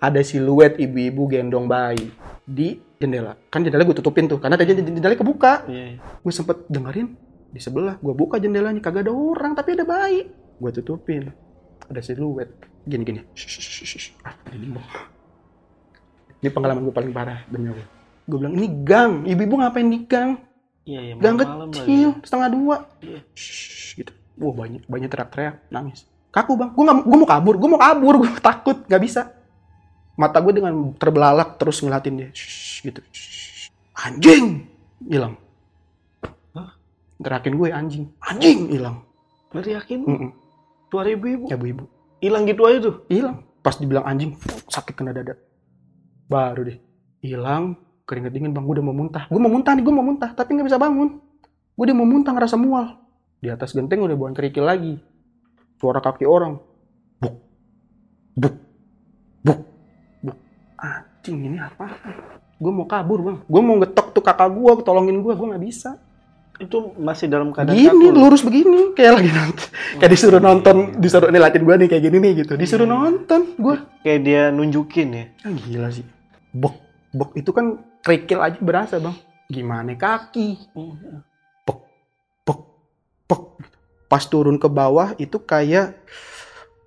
Ada 0.03 0.21
siluet 0.27 0.79
ibu-ibu 0.83 1.31
gendong 1.31 1.67
bayi 1.71 2.11
di 2.43 2.79
jendela. 2.99 3.35
Kan 3.51 3.67
jendela 3.67 3.83
gue 3.87 3.97
tutupin 3.99 4.31
tuh 4.31 4.39
karena 4.39 4.55
tadi 4.55 4.79
jendela 4.79 5.15
kebuka. 5.19 5.67
Iya, 5.67 5.85
iya. 5.95 5.99
gue 5.99 6.33
sempet 6.33 6.63
dengerin 6.71 7.32
di 7.53 7.61
sebelah 7.61 8.01
gue 8.01 8.15
buka 8.17 8.41
jendelanya 8.41 8.81
kagak 8.81 9.07
ada 9.07 9.13
orang 9.13 9.53
tapi 9.53 9.77
ada 9.77 9.85
bayi. 9.85 10.33
Gue 10.57 10.71
tutupin. 10.73 11.29
Ada 11.87 12.01
siluet. 12.01 12.49
Gini 12.89 13.05
gini. 13.05 13.21
Ah, 14.25 14.35
ini 14.57 14.73
ini 16.43 16.51
pengalaman 16.51 16.83
gue 16.83 16.95
paling 16.95 17.15
parah 17.15 17.47
demi 17.47 17.71
Allah 17.71 17.87
gue 18.23 18.39
bilang 18.39 18.55
ini 18.55 18.69
gang. 18.87 19.13
Ibu-ibu 19.27 19.55
ngapain 19.59 19.89
di 19.91 19.99
gang? 20.07 20.39
Iya, 20.83 21.01
iya. 21.03 21.15
gang 21.19 21.37
kecil 21.39 22.19
setengah 22.23 22.49
dua. 22.51 22.77
Iya. 23.03 23.21
Shh, 23.35 23.99
gitu. 23.99 24.13
Wah 24.39 24.55
banyak 24.55 24.87
banyak 24.87 25.11
teriak-teriak 25.11 25.69
nangis. 25.71 26.07
Kaku 26.31 26.55
bang. 26.55 26.71
Gue 26.73 26.87
gue 26.87 27.17
mau 27.19 27.29
kabur 27.29 27.55
gue 27.59 27.69
mau 27.71 27.81
kabur 27.83 28.15
gue 28.23 28.31
takut 28.39 28.79
nggak 28.87 29.03
bisa. 29.03 29.35
Mata 30.15 30.39
gue 30.39 30.55
dengan 30.55 30.95
terbelalak 30.97 31.59
terus 31.59 31.83
ngeliatin 31.83 32.15
dia. 32.15 32.29
Shh, 32.31 32.87
gitu. 32.87 33.01
Shh. 33.11 33.69
anjing! 33.93 34.67
Hilang 35.03 35.42
Hah? 37.23 37.39
terakin 37.39 37.55
gue 37.55 37.69
anjing. 37.71 38.05
Anjing 38.19 38.59
hilang. 38.75 39.07
Lu 39.55 39.63
yakin? 39.63 40.01
Mm-mm. 40.03 40.31
Suara 40.91 41.09
ibu-ibu. 41.09 41.49
ya 41.49 41.57
bu 41.57 41.67
ibu 41.71 41.85
Hilang 42.19 42.45
gitu 42.47 42.67
aja 42.67 42.79
tuh. 42.83 42.97
hilang. 43.07 43.47
Pas 43.63 43.79
dibilang 43.79 44.03
anjing 44.03 44.35
sakit 44.67 44.95
kena 44.99 45.15
dada. 45.15 45.39
Baru 46.27 46.67
deh. 46.67 46.79
Hilang 47.23 47.79
keringet 48.07 48.35
dingin 48.35 48.51
bang. 48.51 48.67
Gue 48.67 48.79
udah 48.79 48.87
mau 48.87 48.95
muntah. 48.95 49.25
Gue 49.31 49.39
mau 49.39 49.51
muntah 49.51 49.73
nih 49.75 49.83
gue 49.87 49.95
mau 49.95 50.03
muntah 50.07 50.31
tapi 50.35 50.59
nggak 50.59 50.67
bisa 50.67 50.79
bangun. 50.83 51.23
Gue 51.79 51.85
udah 51.87 51.97
mau 51.97 52.07
muntah 52.07 52.35
ngerasa 52.35 52.59
mual. 52.59 52.99
Di 53.43 53.51
atas 53.51 53.75
genteng 53.75 54.03
udah 54.03 54.15
buang 54.19 54.35
kerikil 54.35 54.67
lagi. 54.67 54.99
Suara 55.79 55.99
kaki 55.99 56.27
orang. 56.27 56.59
Buk. 57.19 57.35
Buk. 58.39 58.55
Buk. 59.43 59.59
Anjing 60.79 61.39
ini 61.47 61.59
apa? 61.59 61.87
Gue 62.59 62.71
mau 62.71 62.87
kabur 62.87 63.19
bang. 63.23 63.39
Gue 63.47 63.63
mau 63.63 63.79
ngetok 63.79 64.15
tuh 64.15 64.23
kakak 64.23 64.51
gue 64.55 64.73
tolongin 64.87 65.19
gue 65.23 65.35
gue 65.35 65.47
nggak 65.51 65.65
bisa 65.67 65.99
Itu 66.59 66.93
masih 66.95 67.27
dalam 67.27 67.51
keadaan 67.51 67.75
gini 67.75 67.89
kaku. 68.07 68.15
lurus 68.15 68.43
begini. 68.43 68.93
Kayak 68.93 69.13
lagi 69.19 69.31
nonton 69.31 69.67
kayak 69.99 70.11
disuruh 70.11 70.39
nonton 70.39 70.77
disuruh 70.97 71.29
ini 71.29 71.39
latihan 71.39 71.65
gue 71.65 71.75
nih 71.75 71.89
kayak 71.89 72.03
gini 72.03 72.17
nih 72.19 72.33
gitu. 72.45 72.53
Disuruh 72.55 72.87
Hmm. 72.87 72.95
nonton 72.99 73.41
gue 73.57 73.77
Kayak 74.03 74.21
dia 74.23 74.43
nunjukin 74.49 75.09
ya. 75.11 75.25
ah, 75.43 75.51
gila 75.51 75.89
sih. 75.89 76.05
Bok 76.53 76.77
bok 77.11 77.31
itu 77.35 77.51
kan 77.51 77.77
kerikil 78.01 78.39
aja 78.39 78.59
berasa 78.59 78.97
bang. 78.97 79.17
Gimana 79.47 79.93
kaki? 79.93 80.71
Pok 81.63 81.79
pok 82.43 82.61
pok 83.27 83.43
pas 84.07 84.23
turun 84.23 84.57
ke 84.57 84.67
bawah 84.67 85.17
itu 85.17 85.37
kayak 85.39 85.97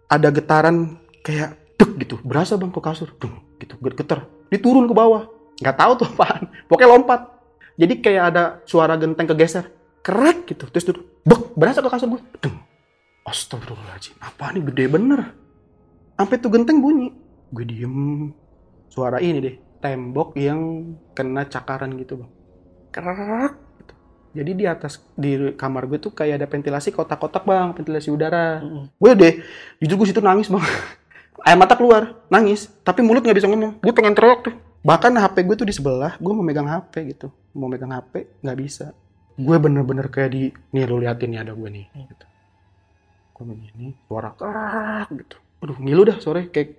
ada 0.05 0.29
getaran 0.29 0.95
kayak 1.19 1.57
dek 1.75 1.91
gitu. 1.99 2.15
Berasa 2.21 2.55
bang 2.55 2.69
ke 2.69 2.79
kasur. 2.79 3.11
Dung, 3.17 3.33
gitu 3.57 3.75
getar 3.81 4.23
dia 4.47 4.59
turun 4.61 4.85
ke 4.85 4.93
bawah. 4.93 5.27
Nggak 5.57 5.75
tahu 5.75 5.91
tuh 5.97 6.07
apaan. 6.07 6.47
Pokoknya 6.67 6.89
lompat 6.91 7.19
jadi 7.75 7.93
kayak 7.99 8.23
ada 8.31 8.43
suara 8.63 8.95
genteng 8.95 9.27
kegeser. 9.27 9.67
Kerak 9.99 10.47
gitu. 10.47 10.71
Terus 10.71 10.85
turun 10.87 11.03
bek 11.27 11.41
berasa 11.59 11.83
ke 11.83 11.89
kasur 11.91 12.07
gue. 12.15 12.21
Dung. 12.39 12.57
astagfirullahaladzim. 13.25 14.15
Apa 14.21 14.53
nih? 14.53 14.61
Gede 14.71 14.85
bener. 14.85 15.33
Sampai 16.15 16.39
tuh 16.39 16.53
genteng 16.53 16.79
bunyi. 16.79 17.11
Gue 17.51 17.65
diem. 17.67 18.31
Suara 18.87 19.19
ini 19.19 19.39
deh. 19.43 19.55
Tembok 19.81 20.37
yang 20.39 20.93
kena 21.17 21.49
cakaran 21.49 21.93
gitu 21.99 22.21
bang. 22.21 22.31
Kerak 22.95 23.53
gitu. 23.83 23.93
jadi 24.31 24.51
di 24.55 24.65
atas 24.65 25.03
di 25.19 25.51
kamar 25.59 25.83
gue 25.91 25.99
tuh 25.99 26.15
kayak 26.15 26.39
ada 26.39 26.47
ventilasi 26.47 26.95
kotak-kotak 26.95 27.43
bang. 27.43 27.75
Ventilasi 27.75 28.13
udara. 28.13 28.61
Mm-mm. 28.61 28.87
gue 28.95 29.11
deh. 29.17 29.33
Jujur 29.83 30.05
gue 30.05 30.07
situ 30.13 30.21
nangis 30.23 30.47
bang. 30.47 30.63
Air 31.49 31.57
mata 31.59 31.75
keluar. 31.75 32.23
Nangis. 32.31 32.71
Tapi 32.85 33.03
mulut 33.03 33.25
nggak 33.25 33.41
bisa 33.41 33.49
ngomong. 33.49 33.81
Gue 33.83 33.91
pengen 33.91 34.15
teriak 34.15 34.45
tuh 34.45 34.55
bahkan 34.85 35.09
HP 35.17 35.49
gue 35.49 35.55
tuh 35.57 35.67
di 35.67 35.73
sebelah 35.73 36.13
gue 36.21 36.29
mau 36.29 36.45
megang 36.45 36.69
HP 36.69 37.17
gitu. 37.17 37.33
Mau 37.57 37.65
megang 37.65 37.89
HP 37.89 38.45
nggak 38.45 38.57
bisa. 38.61 38.93
Gue 39.33 39.57
bener-bener 39.57 40.07
kayak 40.13 40.29
di 40.29 40.53
nih 40.53 40.85
lu 40.85 41.01
liatin 41.01 41.33
nih 41.33 41.41
ada 41.41 41.57
gue 41.57 41.69
nih 41.73 41.85
gitu. 41.91 42.25
gue 43.35 43.43
begini 43.51 43.91
suara 44.07 44.31
kerak 44.31 45.11
gitu. 45.11 45.37
Aduh 45.65 45.75
ngilu 45.81 46.07
dah 46.07 46.17
sore 46.23 46.47
kayak 46.53 46.69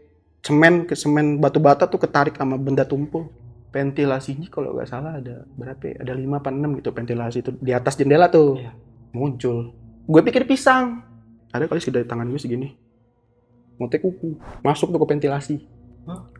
semen 0.40 0.86
ke 0.86 0.94
semen 0.96 1.42
batu 1.42 1.58
bata 1.58 1.90
tuh 1.90 1.98
ketarik 1.98 2.38
sama 2.38 2.54
benda 2.56 2.86
tumpul. 2.86 3.28
Ventilasinya 3.74 4.48
kalau 4.48 4.72
nggak 4.72 4.88
salah 4.88 5.20
ada 5.20 5.44
berapa 5.52 5.82
ya? 5.84 5.94
ada 6.00 6.16
lima 6.16 6.40
apa 6.40 6.48
enam 6.48 6.80
gitu 6.80 6.96
ventilasi 6.96 7.44
itu 7.44 7.50
di 7.60 7.74
atas 7.74 7.98
jendela 7.98 8.30
tuh. 8.30 8.56
Iya. 8.56 8.72
muncul. 9.12 9.72
Gue 10.06 10.22
pikir 10.22 10.44
pisang. 10.46 11.02
Ada 11.50 11.66
kali 11.66 11.80
segede 11.80 12.04
tangan 12.04 12.28
gue 12.28 12.40
segini. 12.40 12.68
Ngotek 13.80 14.00
kuku. 14.00 14.36
Masuk 14.64 14.92
tuh 14.92 15.00
ke 15.00 15.06
ventilasi? 15.08 15.75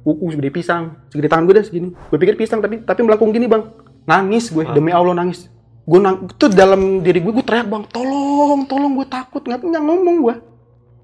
Kuku 0.06 0.24
segede 0.32 0.50
pisang. 0.54 0.84
Segede 1.10 1.28
tangan 1.30 1.44
gue 1.50 1.54
dah 1.58 1.64
segini. 1.66 1.88
Gue 1.92 2.18
pikir 2.18 2.38
pisang 2.38 2.62
tapi 2.62 2.82
tapi 2.82 3.00
melengkung 3.02 3.34
gini 3.34 3.50
bang. 3.50 3.66
Nangis 4.06 4.50
gue. 4.54 4.62
Demi 4.70 4.94
allah 4.94 5.12
nangis. 5.12 5.50
Gue 5.86 5.98
nang 6.02 6.26
itu 6.26 6.46
dalam 6.50 7.02
diri 7.02 7.22
gue 7.22 7.32
gue 7.34 7.44
teriak 7.46 7.66
bang 7.66 7.82
tolong 7.90 8.66
tolong. 8.70 8.94
Gue 8.94 9.06
takut 9.10 9.42
nggak 9.42 9.60
nggak 9.62 9.82
ngomong 9.82 10.16
gue. 10.22 10.34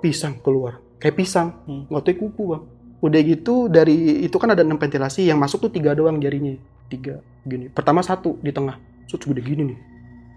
Pisang 0.03 0.39
keluar. 0.39 0.79
Kayak 1.03 1.19
pisang. 1.19 1.49
Hmm. 1.67 1.91
kuku 1.91 2.43
bang. 2.47 2.63
Udah 3.03 3.21
gitu 3.27 3.67
dari 3.67 4.23
itu 4.23 4.37
kan 4.39 4.55
ada 4.55 4.63
enam 4.63 4.79
ventilasi. 4.79 5.27
Yang 5.27 5.39
masuk 5.43 5.59
tuh 5.69 5.73
tiga 5.75 5.93
doang 5.99 6.23
jarinya. 6.23 6.55
Tiga. 6.87 7.19
Gini. 7.43 7.67
Pertama 7.71 8.03
satu 8.03 8.39
di 8.39 8.55
tengah. 8.55 8.79
Terus 9.11 9.27
gede 9.27 9.43
gini 9.43 9.63
nih. 9.75 9.79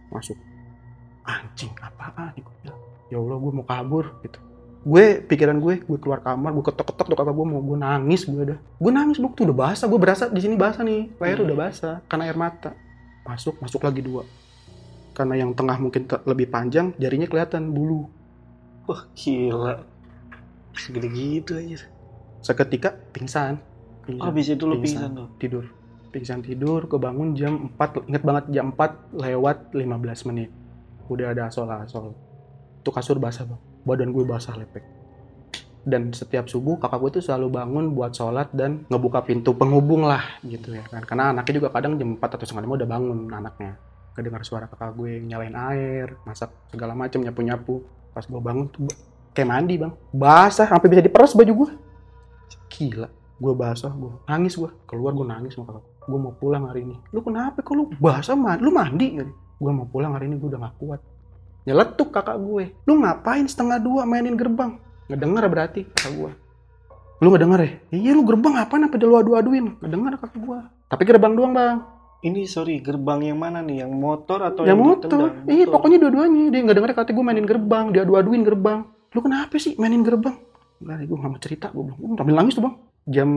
Masuk. 0.09 0.37
Anjing 1.25 1.73
apaan 1.81 2.33
ya 3.09 3.21
allah 3.21 3.37
gue 3.37 3.51
mau 3.53 3.65
kabur 3.65 4.17
gitu 4.25 4.39
gue 4.85 5.05
pikiran 5.19 5.57
gue 5.57 5.81
gue 5.81 5.97
keluar 5.97 6.21
kamar 6.21 6.53
gue 6.53 6.61
ketok 6.63 6.85
ketok 6.85 7.05
tuh 7.07 7.15
kakak 7.15 7.33
gue 7.33 7.45
mau 7.47 7.57
gue 7.59 7.73
nangis 7.75 8.21
gue 8.23 8.37
udah 8.45 8.59
gue 8.59 8.91
nangis 8.91 9.17
buk 9.17 9.33
tuh 9.33 9.43
udah 9.43 9.57
basah 9.59 9.85
gue 9.85 9.97
berasa 9.97 10.29
di 10.29 10.37
sini 10.37 10.53
basah 10.55 10.81
nih 10.81 11.09
leher 11.15 11.37
Hmm. 11.37 11.47
udah 11.47 11.57
basah 11.59 11.95
karena 12.05 12.23
air 12.23 12.37
mata 12.37 12.71
masuk 13.23 13.57
masuk 13.57 13.81
lagi 13.81 13.99
dua 13.99 14.21
karena 15.11 15.35
yang 15.35 15.51
tengah 15.51 15.75
mungkin 15.75 16.05
te- 16.05 16.21
lebih 16.23 16.47
panjang 16.47 16.93
jarinya 16.95 17.25
kelihatan 17.25 17.67
bulu 17.67 18.05
Wah 18.85 19.01
gila. 19.11 19.81
Segede 20.71 21.09
gitu 21.09 21.55
aja. 21.55 21.89
seketika 22.39 22.93
pingsan, 23.09 23.57
pingsan. 24.05 24.21
Habis 24.21 24.45
itu 24.47 24.63
lu 24.63 24.77
Pingsan. 24.77 24.85
pingsan 24.85 25.11
tuh. 25.15 25.27
tidur 25.35 25.65
pingsan 26.11 26.39
tidur 26.39 26.85
kebangun 26.85 27.33
jam 27.33 27.73
4 27.73 28.05
inget 28.05 28.21
banget 28.21 28.45
jam 28.49 28.69
4 28.69 29.17
lewat 29.17 29.73
15 29.73 29.89
menit 30.25 30.53
udah 31.05 31.33
ada 31.33 31.49
asol-asol 31.49 32.13
tuh 32.79 32.93
kasur 32.93 33.17
basah 33.17 33.43
bang 33.43 33.57
badan 33.85 34.09
gue 34.11 34.25
basah 34.25 34.57
lepek. 34.57 34.83
Dan 35.85 36.09
setiap 36.17 36.49
subuh 36.49 36.81
kakak 36.81 36.97
gue 36.97 37.09
tuh 37.21 37.23
selalu 37.29 37.61
bangun 37.61 37.93
buat 37.93 38.09
sholat 38.09 38.49
dan 38.57 38.89
ngebuka 38.89 39.21
pintu 39.21 39.53
penghubung 39.53 40.01
lah 40.01 40.41
gitu 40.41 40.73
ya 40.73 40.81
kan. 40.89 41.05
Karena 41.05 41.29
anaknya 41.29 41.61
juga 41.61 41.69
kadang 41.69 42.01
jam 42.01 42.17
4 42.17 42.25
atau 42.25 42.41
setengah 42.41 42.65
lima 42.65 42.75
udah 42.81 42.89
bangun 42.89 43.19
anaknya. 43.29 43.77
Kedengar 44.17 44.41
suara 44.41 44.65
kakak 44.65 44.97
gue 44.97 45.21
nyalain 45.21 45.53
air 45.53 46.17
masak 46.25 46.49
segala 46.73 46.97
macam 46.97 47.21
nyapu 47.21 47.41
nyapu 47.45 47.75
pas 48.17 48.25
gue 48.25 48.41
bangun 48.41 48.65
tuh 48.73 48.89
kayak 49.37 49.45
mandi 49.45 49.77
bang. 49.77 49.93
Basah 50.09 50.65
sampai 50.65 50.89
bisa 50.89 51.05
diperas 51.05 51.37
baju 51.37 51.53
gue. 51.53 51.69
Gila 52.73 53.09
gue 53.37 53.53
basah 53.53 53.93
gue 53.93 54.25
nangis 54.25 54.57
gue. 54.57 54.71
Keluar 54.89 55.13
gue 55.13 55.27
nangis 55.29 55.53
sama 55.53 55.69
kakak 55.69 55.85
gue. 55.85 56.17
Mau 56.17 56.33
pulang 56.33 56.65
hari 56.65 56.81
ini. 56.81 56.97
Lu 57.13 57.21
kenapa 57.21 57.61
kok 57.61 57.77
lu 57.77 57.93
basah 58.01 58.33
man 58.33 58.57
lu 58.57 58.73
mandi? 58.73 59.21
Gue 59.61 59.69
mau 59.69 59.85
pulang 59.85 60.17
hari 60.17 60.33
ini 60.33 60.41
gue 60.41 60.49
udah 60.49 60.65
gak 60.65 60.75
kuat 60.81 60.99
nyeletuk 61.65 62.13
kakak 62.13 62.37
gue. 62.37 62.71
Lu 62.85 63.01
ngapain 63.01 63.43
setengah 63.49 63.81
dua 63.81 64.05
mainin 64.05 64.37
gerbang? 64.37 64.77
Ngedenger 65.09 65.43
berarti 65.49 65.81
kakak 65.89 66.13
gue. 66.13 66.31
Lu 67.19 67.27
ngedenger 67.33 67.59
ya? 67.59 67.71
Iya 67.91 68.11
lu 68.13 68.21
gerbang 68.23 68.53
ngapain 68.61 68.85
apa 68.85 68.95
lu 69.01 69.17
adu 69.17 69.33
aduin 69.33 69.73
ngedenger 69.81 70.13
kakak 70.21 70.39
gue. 70.39 70.59
Tapi 70.87 71.03
gerbang 71.03 71.33
doang 71.33 71.53
bang. 71.57 71.77
Ini 72.25 72.41
sorry, 72.49 72.81
gerbang 72.81 73.21
yang 73.21 73.37
mana 73.37 73.61
nih? 73.61 73.85
Yang 73.85 73.91
motor 73.93 74.39
atau 74.41 74.65
yang 74.65 74.77
yang 74.77 74.81
motor. 74.81 75.29
iya 75.45 75.65
Motor. 75.65 75.73
pokoknya 75.77 75.97
dua-duanya. 76.01 76.43
Dia 76.49 76.59
nggak 76.65 76.77
denger 76.77 76.91
kata 76.97 77.09
gue 77.13 77.25
mainin 77.25 77.45
gerbang. 77.45 77.85
Dia 77.93 78.01
adu 78.05 78.13
aduin 78.17 78.41
gerbang. 78.45 78.79
Lu 79.13 79.19
kenapa 79.21 79.53
sih 79.61 79.77
mainin 79.77 80.01
gerbang? 80.01 80.33
Enggak, 80.81 81.07
gue 81.07 81.17
gak 81.17 81.31
mau 81.31 81.41
cerita. 81.41 81.65
Gue 81.73 81.83
bilang 81.87 81.97
gue 82.01 82.17
sambil 82.17 82.35
nangis 82.37 82.53
tuh 82.57 82.63
bang. 82.65 82.75
Jam 83.05 83.29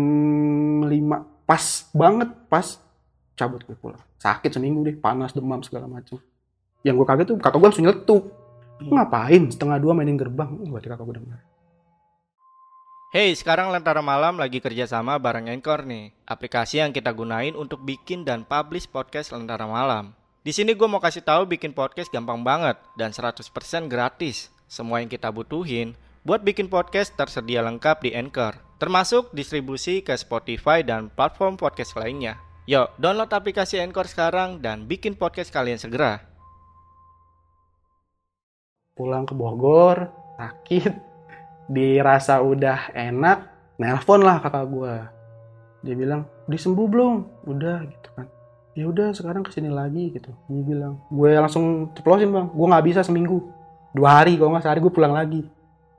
5 0.84 1.48
pas 1.48 1.64
banget 1.92 2.28
pas. 2.48 2.66
Cabut 3.38 3.60
gue 3.62 3.76
pulang. 3.76 4.00
Sakit 4.18 4.50
seminggu 4.50 4.82
deh 4.82 4.96
panas 4.98 5.36
demam 5.36 5.62
segala 5.62 5.86
macam 5.86 6.18
yang 6.88 6.96
gue 6.96 7.06
kaget 7.06 7.26
tuh 7.28 7.36
kakak 7.38 7.58
gue 7.60 7.68
langsung 7.68 7.84
nyeletuk 7.86 8.24
Hmm. 8.78 8.94
ngapain 8.94 9.42
setengah 9.50 9.82
dua 9.82 9.90
mainin 9.90 10.14
gerbang 10.14 10.54
berarti 10.70 10.86
kakak 10.86 11.02
gue 11.02 11.16
denger 11.18 11.40
Hey, 13.08 13.32
sekarang 13.32 13.72
Lentera 13.72 14.04
Malam 14.04 14.36
lagi 14.36 14.60
kerjasama 14.60 15.16
bareng 15.16 15.48
Anchor 15.48 15.80
nih, 15.88 16.12
aplikasi 16.28 16.84
yang 16.84 16.92
kita 16.92 17.08
gunain 17.16 17.56
untuk 17.56 17.80
bikin 17.80 18.20
dan 18.20 18.44
publish 18.44 18.84
podcast 18.84 19.32
Lentera 19.32 19.64
Malam. 19.64 20.12
Di 20.44 20.52
sini 20.52 20.76
gue 20.76 20.84
mau 20.84 21.00
kasih 21.00 21.24
tahu 21.24 21.48
bikin 21.48 21.72
podcast 21.72 22.12
gampang 22.12 22.44
banget 22.44 22.76
dan 23.00 23.16
100% 23.16 23.48
gratis. 23.88 24.52
Semua 24.68 25.00
yang 25.00 25.08
kita 25.08 25.32
butuhin 25.32 25.96
buat 26.20 26.44
bikin 26.44 26.68
podcast 26.68 27.16
tersedia 27.16 27.64
lengkap 27.64 28.04
di 28.04 28.12
Anchor, 28.12 28.60
termasuk 28.76 29.32
distribusi 29.32 30.04
ke 30.04 30.12
Spotify 30.12 30.84
dan 30.84 31.08
platform 31.08 31.56
podcast 31.56 31.96
lainnya. 31.96 32.36
Yuk, 32.68 32.92
download 33.00 33.32
aplikasi 33.32 33.80
Anchor 33.80 34.04
sekarang 34.04 34.60
dan 34.60 34.84
bikin 34.84 35.16
podcast 35.16 35.48
kalian 35.48 35.80
segera. 35.80 36.20
Pulang 38.98 39.22
ke 39.22 39.38
Bogor 39.38 40.10
sakit 40.34 40.92
dirasa 41.74 42.42
udah 42.42 42.90
enak 42.90 43.46
nelpon 43.78 44.26
lah 44.26 44.42
kakak 44.42 44.66
gue 44.66 44.94
dia 45.82 45.94
bilang 45.94 46.26
udah 46.50 46.58
sembuh 46.58 46.86
belum? 46.90 47.14
Udah 47.46 47.86
gitu 47.86 48.08
kan. 48.18 48.26
Ya 48.74 48.84
udah 48.86 49.10
sekarang 49.14 49.42
ke 49.46 49.50
sini 49.54 49.70
lagi 49.70 50.10
gitu. 50.10 50.30
Dia 50.50 50.62
bilang. 50.62 50.98
Gue 51.10 51.34
langsung 51.34 51.94
ceplosin 51.94 52.30
bang 52.34 52.46
gue 52.50 52.66
nggak 52.66 52.86
bisa 52.86 53.00
seminggu. 53.06 53.46
Dua 53.94 54.22
hari 54.22 54.34
kalau 54.38 54.54
nggak 54.54 54.64
sehari 54.66 54.80
gue 54.82 54.92
pulang 54.92 55.14
lagi. 55.14 55.46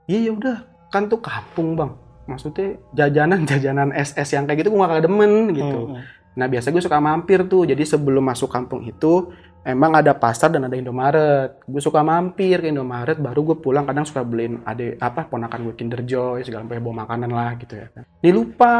Iya 0.09 0.29
ya 0.29 0.31
udah. 0.35 0.57
Kan 0.91 1.07
tuh 1.07 1.23
kampung 1.23 1.79
bang. 1.79 1.91
Maksudnya 2.27 2.77
jajanan 2.91 3.45
jajanan 3.49 3.89
SS 3.95 4.35
yang 4.35 4.43
kayak 4.45 4.67
gitu 4.67 4.75
gue 4.75 4.79
gak 4.83 5.05
demen 5.07 5.55
gitu. 5.55 5.79
Hmm, 5.87 5.95
hmm. 5.95 6.03
Nah 6.35 6.45
biasa 6.51 6.75
gue 6.75 6.83
suka 6.83 6.99
mampir 6.99 7.39
tuh. 7.47 7.63
Jadi 7.63 7.83
sebelum 7.87 8.23
masuk 8.27 8.51
kampung 8.51 8.83
itu 8.83 9.31
emang 9.63 9.91
ada 9.95 10.15
pasar 10.15 10.51
dan 10.53 10.67
ada 10.67 10.75
Indomaret. 10.75 11.63
Gue 11.67 11.81
suka 11.83 12.03
mampir 12.03 12.59
ke 12.63 12.67
Indomaret. 12.71 13.19
Baru 13.19 13.43
gue 13.43 13.57
pulang 13.59 13.83
kadang 13.83 14.07
suka 14.07 14.23
beliin 14.23 14.63
ada 14.63 14.95
apa 14.99 15.27
ponakan 15.27 15.69
gue 15.69 15.75
Kinder 15.75 16.01
Joy 16.03 16.43
segala 16.43 16.65
macam 16.65 16.83
bawa 16.83 16.95
makanan 17.07 17.31
lah 17.31 17.51
gitu 17.59 17.73
ya. 17.75 17.87
kan. 17.91 18.03
Ini 18.23 18.29
lupa 18.31 18.73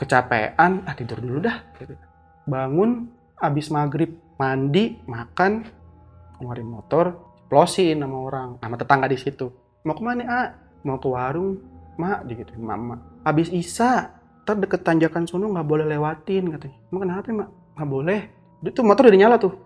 kecapean. 0.00 0.84
Ah 0.84 0.94
tidur 0.96 1.20
dulu 1.20 1.38
dah. 1.44 1.58
Gitu. 1.76 1.94
Bangun 2.48 3.08
abis 3.40 3.68
maghrib 3.68 4.16
mandi 4.40 4.98
makan 5.04 5.64
keluarin 6.38 6.68
motor 6.68 7.04
plosin 7.46 8.02
sama 8.02 8.18
orang 8.18 8.48
sama 8.58 8.76
tetangga 8.80 9.06
di 9.06 9.18
situ. 9.20 9.46
Mau 9.84 9.94
ke 9.94 10.02
mana 10.02 10.22
ah? 10.26 10.48
Mau 10.84 11.00
ke 11.00 11.08
warung 11.08 11.60
mak 11.96 12.26
gitu 12.26 12.56
mama. 12.58 12.98
Abis 13.24 13.48
isa 13.54 14.10
ntar 14.44 14.60
deket 14.60 14.84
tanjakan 14.84 15.24
sono 15.24 15.48
nggak 15.48 15.64
boleh 15.64 15.88
lewatin 15.88 16.52
katanya 16.52 16.76
emang 16.92 17.00
kenapa 17.08 17.28
mak 17.32 17.48
nggak 17.80 17.88
boleh 17.88 18.20
itu 18.60 18.80
motor 18.84 19.08
udah 19.08 19.16
nyala 19.16 19.36
tuh 19.40 19.56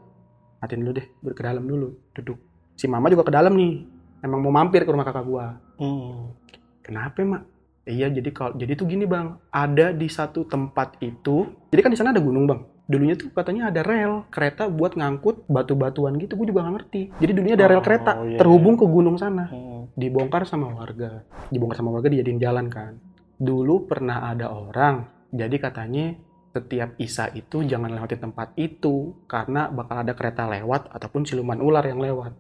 matiin 0.58 0.82
dulu 0.82 0.92
deh 0.94 1.06
gue 1.06 1.32
ke 1.32 1.42
dalam 1.42 1.64
dulu 1.64 1.88
duduk 2.12 2.38
si 2.74 2.86
mama 2.86 3.08
juga 3.08 3.26
ke 3.26 3.32
dalam 3.32 3.54
nih 3.54 3.86
emang 4.20 4.40
mau 4.40 4.52
mampir 4.52 4.82
ke 4.82 4.90
rumah 4.90 5.06
kakak 5.06 5.24
gua 5.24 5.46
Hmm. 5.78 6.34
kenapa 6.82 7.22
mak 7.22 7.42
Iya, 7.88 8.12
jadi 8.12 8.28
kalau 8.36 8.52
jadi 8.52 8.76
tuh 8.76 8.84
gini 8.84 9.08
bang, 9.08 9.40
ada 9.48 9.96
di 9.96 10.12
satu 10.12 10.44
tempat 10.44 11.00
itu, 11.00 11.48
jadi 11.72 11.80
kan 11.80 11.88
di 11.88 11.96
sana 11.96 12.12
ada 12.12 12.20
gunung 12.20 12.44
bang. 12.44 12.60
Dulunya 12.84 13.16
tuh 13.16 13.32
katanya 13.32 13.72
ada 13.72 13.80
rel 13.80 14.28
kereta 14.28 14.68
buat 14.68 14.92
ngangkut 14.92 15.48
batu-batuan 15.48 16.20
gitu, 16.20 16.36
gue 16.36 16.52
juga 16.52 16.68
nggak 16.68 16.74
ngerti. 16.76 17.02
Jadi 17.16 17.32
dulunya 17.32 17.56
ada 17.56 17.64
rel 17.64 17.80
Oh, 17.80 17.84
kereta 17.84 18.12
iya, 18.28 18.36
terhubung 18.36 18.76
ke 18.76 18.84
gunung 18.84 19.16
sana, 19.16 19.48
Hmm. 19.48 19.88
dibongkar 19.96 20.44
sama 20.44 20.68
warga, 20.68 21.24
dibongkar 21.48 21.80
sama 21.80 21.96
warga 21.96 22.12
dijadiin 22.12 22.36
jalan 22.36 22.68
kan. 22.68 23.00
Dulu 23.40 23.88
pernah 23.88 24.28
ada 24.28 24.52
orang, 24.52 25.08
jadi 25.32 25.56
katanya 25.56 26.12
setiap 26.58 26.98
isa 26.98 27.30
itu 27.30 27.62
jangan 27.62 27.94
lewatin 27.94 28.18
tempat 28.18 28.50
itu 28.58 29.14
karena 29.30 29.70
bakal 29.70 30.02
ada 30.02 30.12
kereta 30.18 30.50
lewat 30.50 30.90
ataupun 30.90 31.22
siluman 31.22 31.62
ular 31.62 31.86
yang 31.86 32.02
lewat. 32.02 32.34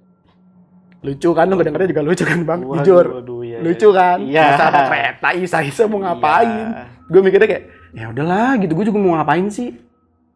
Lucu 0.98 1.30
kan, 1.30 1.46
lo 1.46 1.54
kedengarnya 1.54 1.94
juga 1.94 2.02
lucu 2.02 2.24
kan 2.26 2.42
bang, 2.42 2.60
Waduh, 2.66 2.82
jujur. 2.82 3.06
waduh, 3.22 3.40
iya, 3.46 3.58
lucu 3.62 3.88
iya. 3.94 3.98
kan? 4.02 4.18
Iya. 4.18 4.42
masa 4.42 4.64
ada 4.66 4.80
kereta 4.90 5.28
isa-isa 5.38 5.82
mau 5.86 6.02
ngapain? 6.02 6.50
Iya. 6.50 6.84
gue 7.08 7.20
mikirnya 7.22 7.48
kayak 7.48 7.64
ya 7.94 8.04
udahlah 8.10 8.58
gitu. 8.58 8.72
Gue 8.74 8.84
juga 8.90 8.98
mau 8.98 9.14
ngapain 9.14 9.46
sih? 9.46 9.78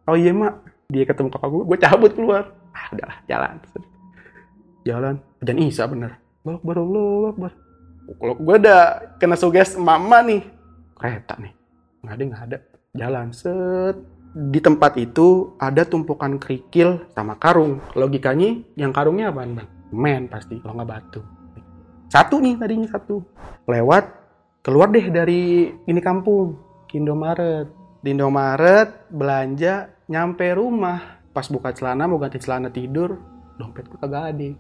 Oh 0.07 0.15
iya 0.15 0.31
mak. 0.31 0.63
Dia 0.87 1.03
ketemu 1.03 1.29
kakak 1.35 1.51
gue 1.51 1.63
gue 1.67 1.79
cabut 1.83 2.13
keluar. 2.15 2.43
Ah 2.71 2.87
udahlah 2.95 3.19
jalan. 3.27 3.55
Jalan. 4.87 5.15
Dan 5.43 5.57
isa 5.59 5.85
bener. 5.91 6.17
Akbar 6.47 6.79
Allah 6.79 7.35
Akbar. 7.35 7.53
Kalau 8.19 8.35
gue 8.39 8.57
udah 8.63 8.83
kena 9.19 9.35
suges 9.35 9.75
mama 9.75 10.23
nih. 10.23 10.47
Kereta 10.95 11.35
nih. 11.43 11.53
Nggak 12.07 12.15
ada 12.15 12.23
nggak 12.25 12.43
ada 12.47 12.59
jalan. 12.93 13.33
Set. 13.33 13.97
Di 14.33 14.65
tempat 14.65 14.97
itu 14.97 15.53
ada 15.61 15.85
tumpukan 15.85 16.41
kerikil 16.41 17.05
sama 17.13 17.37
karung. 17.37 17.81
Logikanya 17.93 18.65
yang 18.81 18.93
karungnya 18.93 19.29
apa 19.29 19.45
bang? 19.45 19.69
Men 19.93 20.25
pasti 20.29 20.57
kalau 20.61 20.81
nggak 20.81 20.89
batu. 20.89 21.21
Satu 22.09 22.41
nih 22.41 22.57
tadinya 22.57 22.89
satu. 22.89 23.21
Lewat 23.69 24.09
keluar 24.65 24.89
deh 24.89 25.05
dari 25.13 25.69
ini 25.69 26.01
kampung 26.01 26.57
ke 26.89 26.97
Indomaret. 26.97 27.69
Di 28.01 28.17
Indomaret 28.17 29.09
belanja 29.13 29.93
nyampe 30.09 30.49
rumah. 30.57 31.21
Pas 31.33 31.49
buka 31.49 31.73
celana 31.73 32.09
mau 32.09 32.21
ganti 32.21 32.41
celana 32.41 32.69
tidur 32.69 33.17
dompet 33.57 33.89
gue 33.89 34.01
kagak 34.01 34.37
ada. 34.37 34.51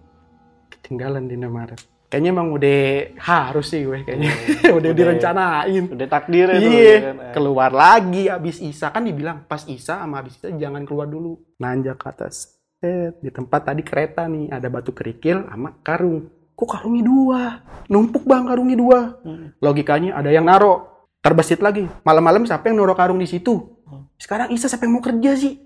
Ketinggalan 0.72 1.28
di 1.28 1.36
Indomaret 1.36 1.80
kayaknya 2.12 2.36
emang 2.36 2.52
udah 2.52 3.16
harus 3.16 3.72
sih 3.72 3.88
gue 3.88 4.04
kayaknya 4.04 4.28
udah, 4.76 4.76
udah- 4.76 4.92
direncanain 4.92 5.84
Udah 5.88 6.08
takdir 6.12 6.52
itu. 6.52 6.68
Iya, 6.68 6.84
ya 6.84 6.98
kan? 7.00 7.16
Eh. 7.16 7.32
keluar 7.32 7.70
lagi 7.72 8.28
abis 8.28 8.60
Isa 8.60 8.92
kan 8.92 9.00
dibilang 9.00 9.48
pas 9.48 9.64
Isa 9.64 9.96
sama 9.96 10.20
abis 10.20 10.36
Isa 10.36 10.52
jangan 10.52 10.84
keluar 10.84 11.08
dulu. 11.08 11.40
Nanjak 11.56 11.96
ke 11.96 12.06
atas. 12.12 12.52
Set, 12.76 13.16
di 13.24 13.32
tempat 13.32 13.64
tadi 13.64 13.80
kereta 13.80 14.28
nih 14.28 14.52
ada 14.52 14.68
batu 14.68 14.92
kerikil 14.92 15.48
sama 15.48 15.72
karung. 15.80 16.28
Kok 16.52 16.68
karungnya 16.68 17.00
dua? 17.02 17.40
Numpuk 17.88 18.28
bang 18.28 18.44
karungnya 18.44 18.76
dua. 18.76 19.00
Hmm. 19.24 19.56
Logikanya 19.56 20.12
ada 20.12 20.28
yang 20.28 20.44
naro. 20.44 20.92
Terbesit 21.22 21.64
lagi. 21.64 21.88
Malam-malam 22.02 22.44
siapa 22.44 22.68
yang 22.68 22.76
naro 22.76 22.92
karung 22.92 23.16
di 23.16 23.24
situ? 23.24 23.80
Hmm. 23.88 24.04
Sekarang 24.20 24.52
Isa 24.52 24.68
siapa 24.68 24.84
yang 24.84 24.98
mau 24.98 25.02
kerja 25.02 25.32
sih? 25.32 25.56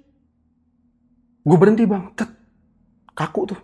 Gue 1.43 1.59
berhenti 1.59 1.83
bang. 1.85 2.15
Tet. 2.15 2.31
Kaku 3.13 3.41
tuh. 3.49 3.61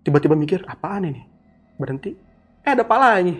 Tiba-tiba 0.00 0.32
mikir 0.32 0.64
apaan 0.64 1.10
ini? 1.10 1.22
Berhenti. 1.78 2.18
Eh 2.66 2.74
ada 2.74 2.82
palanya 2.84 3.38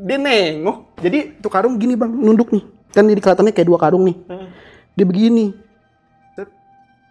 dia 0.00 0.16
nengok. 0.16 0.96
Jadi 1.00 1.18
tuh 1.40 1.52
karung 1.52 1.76
gini 1.76 1.92
bang. 1.92 2.08
Nunduk 2.08 2.50
nih. 2.50 2.64
Kan 2.90 3.06
ini 3.06 3.20
kelihatannya 3.20 3.52
kayak 3.52 3.68
dua 3.68 3.78
karung 3.78 4.08
nih. 4.08 4.16
Hmm. 4.26 4.48
dia 4.96 5.06
begini. 5.06 5.54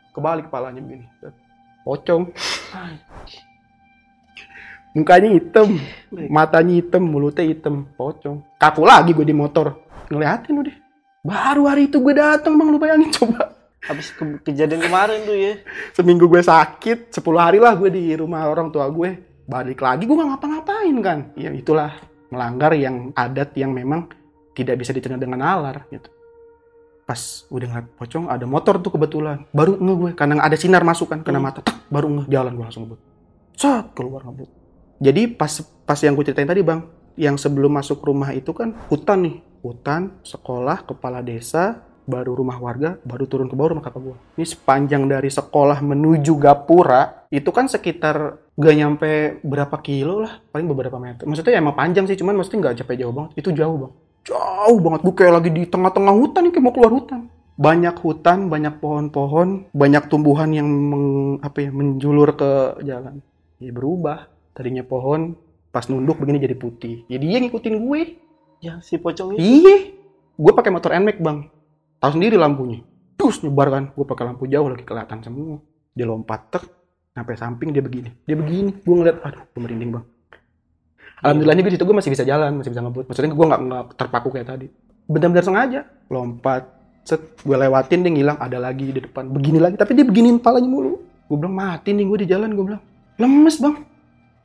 Kebalik 0.10 0.50
kepalanya 0.50 0.82
begini. 0.82 1.06
Pocong. 1.86 2.34
Mukanya 4.98 5.30
hitam. 5.38 5.78
Matanya 6.34 6.74
hitam. 6.82 7.04
Mulutnya 7.06 7.46
hitam. 7.46 7.86
Pocong. 7.94 8.42
Kaku 8.58 8.84
lagi 8.84 9.14
gue 9.14 9.24
di 9.24 9.36
motor. 9.38 9.78
Ngeliatin 10.10 10.58
udah 10.66 10.76
baru 11.20 11.68
hari 11.70 11.86
itu 11.92 12.02
gue 12.02 12.18
datang 12.18 12.58
bang. 12.58 12.68
Lu 12.74 12.82
bayangin 12.82 13.14
coba. 13.14 13.54
Habis 13.80 14.12
ke- 14.12 14.44
kejadian 14.44 14.82
kemarin 14.82 15.24
tuh 15.24 15.38
ya. 15.38 15.62
seminggu 15.94 16.26
gue 16.26 16.42
sakit. 16.42 17.14
10 17.16 17.22
hari 17.38 17.62
lah 17.62 17.78
gue 17.78 17.88
di 17.94 18.12
rumah 18.18 18.44
orang 18.50 18.74
tua 18.74 18.90
gue 18.90 19.29
balik 19.50 19.82
lagi 19.82 20.06
gue 20.06 20.14
nggak 20.14 20.30
ngapa-ngapain 20.38 20.96
kan? 21.02 21.20
Ya 21.34 21.50
itulah 21.50 21.98
melanggar 22.30 22.78
yang 22.78 23.10
adat 23.18 23.58
yang 23.58 23.74
memang 23.74 24.14
tidak 24.54 24.78
bisa 24.78 24.94
diterima 24.94 25.18
dengan 25.18 25.42
nalar 25.42 25.90
gitu. 25.90 26.14
Pas 27.10 27.50
udah 27.50 27.66
ngeliat 27.66 27.88
pocong 27.98 28.30
ada 28.30 28.46
motor 28.46 28.78
tuh 28.78 28.94
kebetulan. 28.94 29.50
Baru 29.50 29.82
nge 29.82 29.94
gue 29.98 30.12
karena 30.14 30.46
ada 30.46 30.54
sinar 30.54 30.86
masuk 30.86 31.10
kan 31.10 31.26
kena 31.26 31.42
Hmm. 31.42 31.50
mata. 31.50 31.66
Tak, 31.66 31.90
baru 31.90 32.08
nge 32.14 32.24
jalan 32.30 32.54
gue 32.54 32.66
langsung 32.70 32.84
ngebut. 32.86 33.02
Sat, 33.58 33.86
keluar 33.98 34.22
ngebut. 34.30 34.50
Jadi 35.02 35.22
pas 35.34 35.50
pas 35.90 35.98
yang 35.98 36.14
gue 36.14 36.24
ceritain 36.30 36.46
tadi 36.46 36.62
bang 36.62 36.86
yang 37.18 37.34
sebelum 37.36 37.74
masuk 37.74 38.06
rumah 38.06 38.30
itu 38.30 38.54
kan 38.54 38.78
hutan 38.94 39.26
nih. 39.26 39.36
Hutan 39.60 40.22
sekolah 40.24 40.88
kepala 40.88 41.20
desa 41.20 41.84
baru 42.10 42.34
rumah 42.34 42.58
warga, 42.58 42.98
baru 43.06 43.30
turun 43.30 43.46
ke 43.46 43.54
bawah 43.54 43.78
rumah 43.78 43.86
kakak 43.86 44.02
gua. 44.02 44.18
Ini 44.34 44.46
sepanjang 44.50 45.06
dari 45.06 45.30
sekolah 45.30 45.86
menuju 45.86 46.34
Gapura, 46.42 47.30
itu 47.30 47.54
kan 47.54 47.70
sekitar 47.70 48.42
gak 48.58 48.76
nyampe 48.76 49.38
berapa 49.46 49.78
kilo 49.86 50.26
lah, 50.26 50.42
paling 50.50 50.66
beberapa 50.66 50.98
meter. 50.98 51.30
Maksudnya 51.30 51.62
emang 51.62 51.78
panjang 51.78 52.10
sih, 52.10 52.18
cuman 52.18 52.42
maksudnya 52.42 52.66
nggak 52.66 52.78
capek 52.82 53.06
jauh 53.06 53.14
banget. 53.14 53.32
Itu 53.38 53.50
jauh 53.54 53.78
bang, 53.78 53.94
jauh 54.26 54.80
banget. 54.82 55.00
Gue 55.06 55.14
kayak 55.14 55.34
lagi 55.38 55.50
di 55.54 55.64
tengah-tengah 55.70 56.14
hutan 56.18 56.42
nih, 56.50 56.52
kayak 56.58 56.66
mau 56.66 56.74
keluar 56.74 56.94
hutan. 56.98 57.22
Banyak 57.60 57.96
hutan, 58.02 58.48
banyak 58.48 58.74
pohon-pohon, 58.80 59.70
banyak 59.76 60.04
tumbuhan 60.08 60.50
yang 60.56 60.68
meng- 60.68 61.40
apa 61.44 61.68
ya, 61.68 61.70
menjulur 61.76 62.34
ke 62.34 62.82
jalan. 62.82 63.22
Ya 63.60 63.72
berubah. 63.76 64.32
Tadinya 64.56 64.84
pohon, 64.84 65.36
pas 65.70 65.86
nunduk 65.92 66.20
begini 66.20 66.40
jadi 66.40 66.56
putih. 66.56 67.04
Jadi 67.08 67.24
dia 67.28 67.40
ngikutin 67.44 67.76
gue. 67.84 68.02
Ya 68.60 68.84
si 68.84 69.00
pocong 69.00 69.36
itu. 69.36 69.40
Iya, 69.40 69.96
gue 70.36 70.52
pakai 70.52 70.72
motor 70.72 70.92
NMAX 70.92 71.20
bang. 71.24 71.48
Tahu 72.00 72.12
sendiri 72.16 72.40
lampunya. 72.40 72.80
Terus 73.20 73.44
nyebar 73.44 73.68
kan, 73.68 73.84
gue 73.92 74.06
pakai 74.08 74.24
lampu 74.24 74.48
jauh 74.48 74.72
lagi 74.72 74.88
kelihatan 74.88 75.20
semua. 75.20 75.60
Dia 75.92 76.08
lompat 76.08 76.48
tek, 76.48 76.64
sampai 77.12 77.36
samping 77.36 77.76
dia 77.76 77.84
begini. 77.84 78.08
Dia 78.24 78.40
begini, 78.40 78.72
gue 78.72 78.96
ngeliat, 78.96 79.20
aduh, 79.20 79.44
gue 79.52 79.60
merinding 79.60 79.92
bang. 80.00 80.06
Alhamdulillahnya 81.20 81.62
gue 81.68 81.74
situ 81.76 81.84
gue 81.84 81.98
masih 82.00 82.12
bisa 82.16 82.24
jalan, 82.24 82.64
masih 82.64 82.72
bisa 82.72 82.80
ngebut. 82.80 83.06
Maksudnya 83.12 83.36
gue 83.36 83.48
nggak 83.52 83.62
nggak 83.68 83.84
terpaku 84.00 84.32
kayak 84.32 84.48
tadi. 84.48 84.68
Benar-benar 85.12 85.44
sengaja, 85.44 85.82
lompat, 86.08 86.64
set, 87.04 87.20
gue 87.44 87.56
lewatin 87.60 88.08
dia 88.08 88.12
ngilang, 88.16 88.40
ada 88.40 88.56
lagi 88.56 88.96
di 88.96 89.04
depan, 89.04 89.28
begini 89.28 89.60
lagi. 89.60 89.76
Tapi 89.76 89.92
dia 90.00 90.08
beginiin 90.08 90.40
palanya 90.40 90.72
mulu. 90.72 91.04
Gue 91.28 91.36
bilang 91.36 91.60
mati 91.60 91.92
nih 91.92 92.08
gue 92.08 92.18
di 92.24 92.28
jalan, 92.32 92.56
gue 92.56 92.64
bilang 92.64 92.84
lemes 93.20 93.60
bang. 93.60 93.76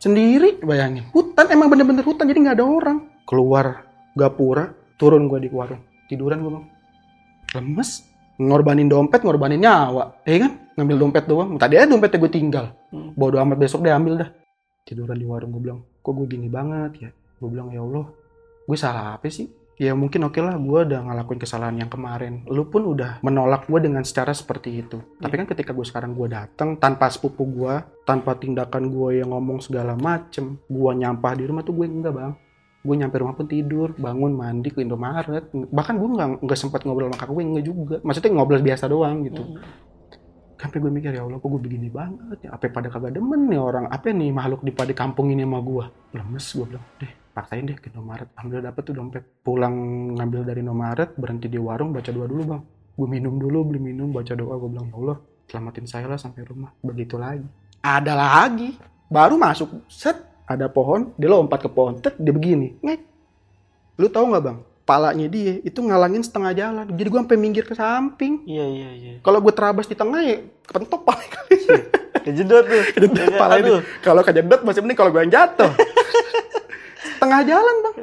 Sendiri, 0.03 0.59
bayangin. 0.67 1.07
Hutan 1.15 1.47
emang 1.55 1.71
bener-bener 1.71 2.03
hutan, 2.03 2.27
jadi 2.27 2.43
nggak 2.43 2.57
ada 2.59 2.67
orang. 2.67 2.99
Keluar 3.23 3.87
gapura, 4.19 4.75
turun 4.99 5.31
gue 5.31 5.47
di 5.47 5.49
warung, 5.55 5.79
tiduran 6.11 6.43
gue 6.43 6.53
bang. 6.59 6.65
Lemes, 7.55 8.03
ngorbanin 8.37 8.91
dompet, 8.91 9.23
ngorbanin 9.23 9.63
nyawa, 9.63 10.19
ya 10.27 10.43
kan? 10.43 10.53
Ngambil 10.75 10.97
dompet 10.99 11.25
doang. 11.31 11.55
Tadi 11.55 11.79
aja 11.79 11.87
dompetnya 11.87 12.19
gue 12.19 12.33
tinggal. 12.35 12.67
Hmm. 12.91 13.15
Bodo 13.15 13.39
amat 13.39 13.59
besok 13.63 13.87
deh 13.87 13.95
ambil 13.95 14.27
dah. 14.27 14.31
Tiduran 14.83 15.17
di 15.17 15.25
warung 15.25 15.55
gue 15.55 15.63
bilang, 15.63 15.81
kok 16.03 16.13
gue 16.13 16.27
gini 16.27 16.51
banget 16.51 16.93
ya? 16.99 17.11
Gue 17.39 17.49
bilang 17.55 17.71
ya 17.71 17.81
Allah, 17.81 18.11
gue 18.67 18.77
salah 18.77 19.15
apa 19.17 19.31
sih? 19.31 19.47
Ya 19.75 19.91
mungkin 19.91 20.23
oke 20.23 20.39
lah, 20.39 20.55
gue 20.55 20.81
udah 20.87 21.01
ngelakuin 21.03 21.41
kesalahan 21.43 21.75
yang 21.75 21.91
kemarin. 21.91 22.47
Lu 22.47 22.71
pun 22.71 22.87
udah 22.95 23.19
menolak 23.27 23.67
gue 23.67 23.83
dengan 23.83 24.07
secara 24.07 24.31
seperti 24.31 24.87
itu. 24.87 25.03
Tapi 25.19 25.35
kan 25.35 25.47
ketika 25.51 25.75
gue 25.75 25.83
sekarang 25.83 26.15
gue 26.15 26.31
datang 26.31 26.79
tanpa 26.79 27.11
sepupu 27.11 27.43
gue, 27.43 27.83
tanpa 28.07 28.39
tindakan 28.39 28.87
gue 28.95 29.19
yang 29.19 29.35
ngomong 29.35 29.59
segala 29.59 29.99
macem, 29.99 30.63
gue 30.71 30.91
nyampah 30.95 31.35
di 31.35 31.45
rumah 31.51 31.67
tuh 31.67 31.75
gue 31.75 31.87
enggak 31.91 32.15
bang. 32.15 32.33
Gue 32.85 32.95
nyampe 33.01 33.17
rumah 33.17 33.33
pun 33.33 33.49
tidur, 33.49 33.97
bangun, 33.97 34.37
mandi 34.37 34.69
ke 34.69 34.85
Indomaret. 34.85 35.49
Bahkan 35.51 35.95
gue 35.97 36.09
nggak 36.15 36.29
nggak 36.45 36.59
sempat 36.61 36.85
ngobrol 36.85 37.09
sama 37.09 37.17
kakak 37.17 37.33
gue 37.33 37.45
enggak 37.49 37.65
juga. 37.65 37.97
Maksudnya 38.05 38.31
ngobrol 38.37 38.61
biasa 38.61 38.85
doang 38.87 39.25
gitu. 39.25 39.43
Hmm. 39.43 39.83
sampai 40.55 40.81
gue 40.81 40.89
mikir 40.97 41.13
ya 41.13 41.29
Allah 41.29 41.37
kok 41.37 41.45
gue 41.45 41.61
begini 41.61 41.93
banget 41.93 42.49
ya? 42.49 42.57
Apa 42.57 42.73
pada 42.73 42.89
kagak 42.89 43.13
demen 43.13 43.53
nih 43.53 43.61
orang? 43.61 43.85
Apa 43.85 44.17
nih 44.17 44.33
makhluk 44.33 44.65
di 44.65 44.73
pada 44.73 44.97
kampung 44.97 45.29
ini 45.29 45.45
sama 45.45 45.61
gue 45.61 45.85
lemes 46.17 46.47
gue 46.57 46.65
bilang 46.65 46.87
deh 47.05 47.13
paksain 47.35 47.67
deh 47.67 47.77
ke 47.77 47.91
Indomaret. 47.91 48.31
Ambil 48.39 48.63
dapet 48.63 48.83
tuh 48.87 48.95
dompet. 48.95 49.25
Pulang 49.43 49.75
ngambil 50.15 50.47
dari 50.47 50.63
Indomaret 50.63 51.13
berhenti 51.19 51.51
di 51.51 51.59
warung 51.61 51.93
baca 51.93 52.09
doa 52.09 52.25
dulu 52.31 52.43
bang. 52.47 52.63
Gue 52.95 53.09
minum 53.11 53.35
dulu 53.37 53.59
beli 53.67 53.93
minum 53.93 54.09
baca 54.09 54.33
doa. 54.33 54.55
Gue 54.57 54.71
bilang 54.71 54.89
ya 54.89 54.97
Allah 54.97 55.17
selamatin 55.51 55.85
saya 55.85 56.07
lah 56.09 56.17
sampai 56.17 56.47
rumah. 56.47 56.71
Begitu 56.81 57.19
lagi. 57.19 57.45
Ada 57.83 58.15
lagi. 58.15 58.79
Baru 59.11 59.37
masuk 59.37 59.85
set 59.91 60.17
ada 60.45 60.67
pohon 60.69 61.13
dia 61.17 61.29
lompat 61.29 61.65
ke 61.65 61.71
pohon 61.71 61.99
tet 61.99 62.15
dia 62.17 62.33
begini 62.33 62.77
ngek 62.81 63.01
lu 63.97 64.07
tahu 64.09 64.33
nggak 64.33 64.45
bang 64.45 64.59
palanya 64.85 65.27
dia 65.27 65.65
itu 65.65 65.81
ngalangin 65.81 66.21
setengah 66.21 66.53
jalan 66.53 66.87
jadi 66.93 67.09
gue 67.09 67.21
sampai 67.25 67.39
minggir 67.41 67.65
ke 67.65 67.73
samping 67.73 68.45
Iya 68.45 68.65
iya 68.69 68.89
iya. 68.93 69.13
kalau 69.25 69.41
gue 69.41 69.53
terabas 69.57 69.89
di 69.89 69.97
tengah 69.97 70.21
ya 70.21 70.45
kepentok 70.65 71.01
paling 71.05 71.31
kali. 71.31 71.57
Kejedot 72.25 72.65
tuh. 72.65 72.83
Kejedot 72.97 73.21
Ya 73.21 73.37
kan? 73.37 73.41
pala. 73.41 73.55
Aduh. 73.61 73.81
Kalau 74.01 74.25
kejedot 74.25 74.61
masih 74.65 74.81
mending 74.81 74.97
kalau 74.97 75.13
gue 75.13 75.21
yang 75.29 75.33
jatuh. 75.33 75.69
Tengah 77.21 77.41
jalan 77.45 77.75
bang. 77.85 77.95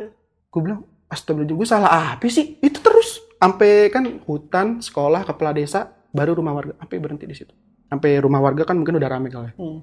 Gue 0.53 0.61
bilang, 0.61 0.81
astagfirullahaladzim 1.09 1.57
gue 1.57 1.67
salah 1.69 1.89
apa 2.13 2.25
sih? 2.29 2.57
Itu 2.61 2.85
terus. 2.85 3.17
Sampai 3.41 3.89
kan 3.89 4.21
hutan, 4.29 4.77
sekolah, 4.77 5.25
kepala 5.25 5.57
desa, 5.57 5.89
baru 6.13 6.37
rumah 6.37 6.53
warga. 6.53 6.77
Sampai 6.77 7.01
berhenti 7.01 7.25
di 7.25 7.33
situ. 7.33 7.53
Sampai 7.89 8.13
rumah 8.21 8.37
warga 8.45 8.61
kan 8.61 8.77
mungkin 8.77 9.01
udah 9.01 9.09
rame 9.09 9.33
kali. 9.33 9.49
Hmm. 9.57 9.81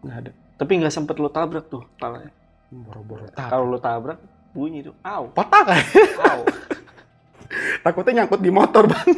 Nggak 0.00 0.16
ada. 0.24 0.32
Tapi 0.56 0.72
nggak 0.80 0.92
sempet 0.92 1.16
lu 1.20 1.28
tabrak 1.28 1.68
tuh 1.68 1.84
palanya. 2.00 2.32
Boro-boro 2.72 3.28
Kalau 3.36 3.64
tak. 3.68 3.72
lu 3.72 3.78
tabrak, 3.78 4.18
bunyi 4.56 4.80
tuh. 4.82 4.96
Au, 5.04 5.28
Potak 5.30 5.68
au. 5.70 6.40
Takutnya 7.84 8.24
nyangkut 8.24 8.40
di 8.42 8.50
motor, 8.50 8.84
Bang. 8.90 9.08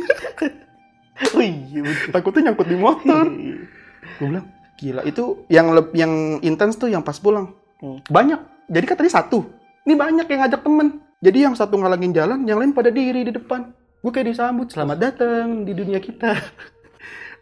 Oh 1.35 1.43
iya 1.43 1.83
betul. 1.83 2.11
Takutnya 2.15 2.41
nyangkut 2.51 2.69
di 2.71 2.79
motor. 2.79 3.27
Gue 4.23 4.27
bilang, 4.31 4.47
gila. 4.79 5.03
Itu 5.03 5.43
yang 5.51 5.75
yang 5.91 6.39
intens 6.47 6.79
tuh 6.79 6.87
yang 6.87 7.03
pas 7.03 7.19
pulang. 7.19 7.59
Hmm. 7.83 7.99
Banyak. 8.07 8.71
Jadi 8.71 8.85
kan 8.87 8.97
tadi 9.03 9.11
satu. 9.11 9.43
Ini 9.83 9.99
banyak 9.99 10.27
yang 10.31 10.41
ngajak 10.47 10.63
temen. 10.63 11.03
Jadi 11.19 11.39
yang 11.43 11.59
satu 11.59 11.75
ngalangin 11.75 12.15
jalan, 12.15 12.47
yang 12.47 12.63
lain 12.63 12.71
pada 12.71 12.95
diri 12.95 13.27
di 13.27 13.35
depan. 13.35 13.75
Gue 13.99 14.15
kayak 14.15 14.31
disambut, 14.31 14.71
selamat 14.71 14.99
datang 15.03 15.67
di 15.67 15.75
dunia 15.75 15.99
kita. 15.99 16.39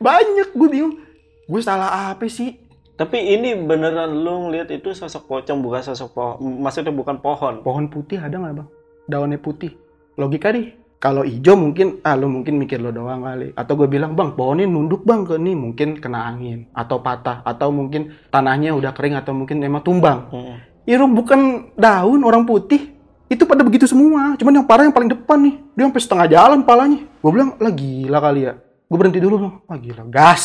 banyak, 0.00 0.56
gue 0.56 0.68
bingung. 0.72 0.96
Gue 1.44 1.60
salah 1.60 2.16
apa 2.16 2.24
sih? 2.32 2.56
Tapi 2.96 3.36
ini 3.36 3.52
beneran 3.52 4.24
lu 4.24 4.48
ngeliat 4.48 4.72
itu 4.72 4.96
sosok 4.96 5.28
pocong 5.28 5.60
bukan 5.60 5.84
sosok 5.84 6.16
pohon. 6.16 6.64
Maksudnya 6.64 6.96
bukan 6.96 7.20
pohon. 7.20 7.60
Pohon 7.60 7.92
putih 7.92 8.16
ada 8.16 8.40
nggak 8.40 8.56
bang? 8.56 8.68
Daunnya 9.04 9.36
putih. 9.36 9.76
Logika 10.16 10.48
deh. 10.48 10.72
Kalau 10.96 11.28
hijau 11.28 11.60
mungkin, 11.60 12.00
ah 12.08 12.16
lu 12.16 12.32
mungkin 12.32 12.56
mikir 12.56 12.80
lo 12.80 12.88
doang 12.88 13.20
kali. 13.20 13.52
Atau 13.52 13.76
gue 13.76 13.84
bilang, 13.84 14.16
bang 14.16 14.32
pohonnya 14.32 14.64
nunduk 14.64 15.04
bang 15.04 15.28
ke 15.28 15.36
nih 15.36 15.52
mungkin 15.52 16.00
kena 16.00 16.24
angin 16.24 16.72
atau 16.72 17.04
patah 17.04 17.44
atau 17.44 17.68
mungkin 17.68 18.16
tanahnya 18.32 18.72
udah 18.72 18.96
kering 18.96 19.12
atau 19.20 19.36
mungkin 19.36 19.60
emang 19.60 19.84
tumbang. 19.84 20.32
Mm. 20.32 20.56
Irung 20.88 21.12
bukan 21.12 21.68
daun 21.76 22.24
orang 22.24 22.48
putih. 22.48 22.96
Itu 23.28 23.44
pada 23.44 23.60
begitu 23.60 23.84
semua. 23.84 24.40
Cuman 24.40 24.64
yang 24.64 24.66
parah 24.66 24.88
yang 24.88 24.96
paling 24.96 25.12
depan 25.12 25.36
nih. 25.44 25.54
Dia 25.76 25.84
sampai 25.84 26.00
setengah 26.00 26.26
jalan 26.32 26.64
palanya. 26.64 27.04
Gue 27.20 27.28
bilang, 27.28 27.60
lah 27.60 27.72
gila 27.76 28.18
kali 28.24 28.40
ya. 28.48 28.56
Gue 28.88 28.96
berhenti 28.96 29.20
dulu 29.20 29.36
bang. 29.36 29.54
Wah 29.68 29.76
gila, 29.76 30.02
gas. 30.08 30.44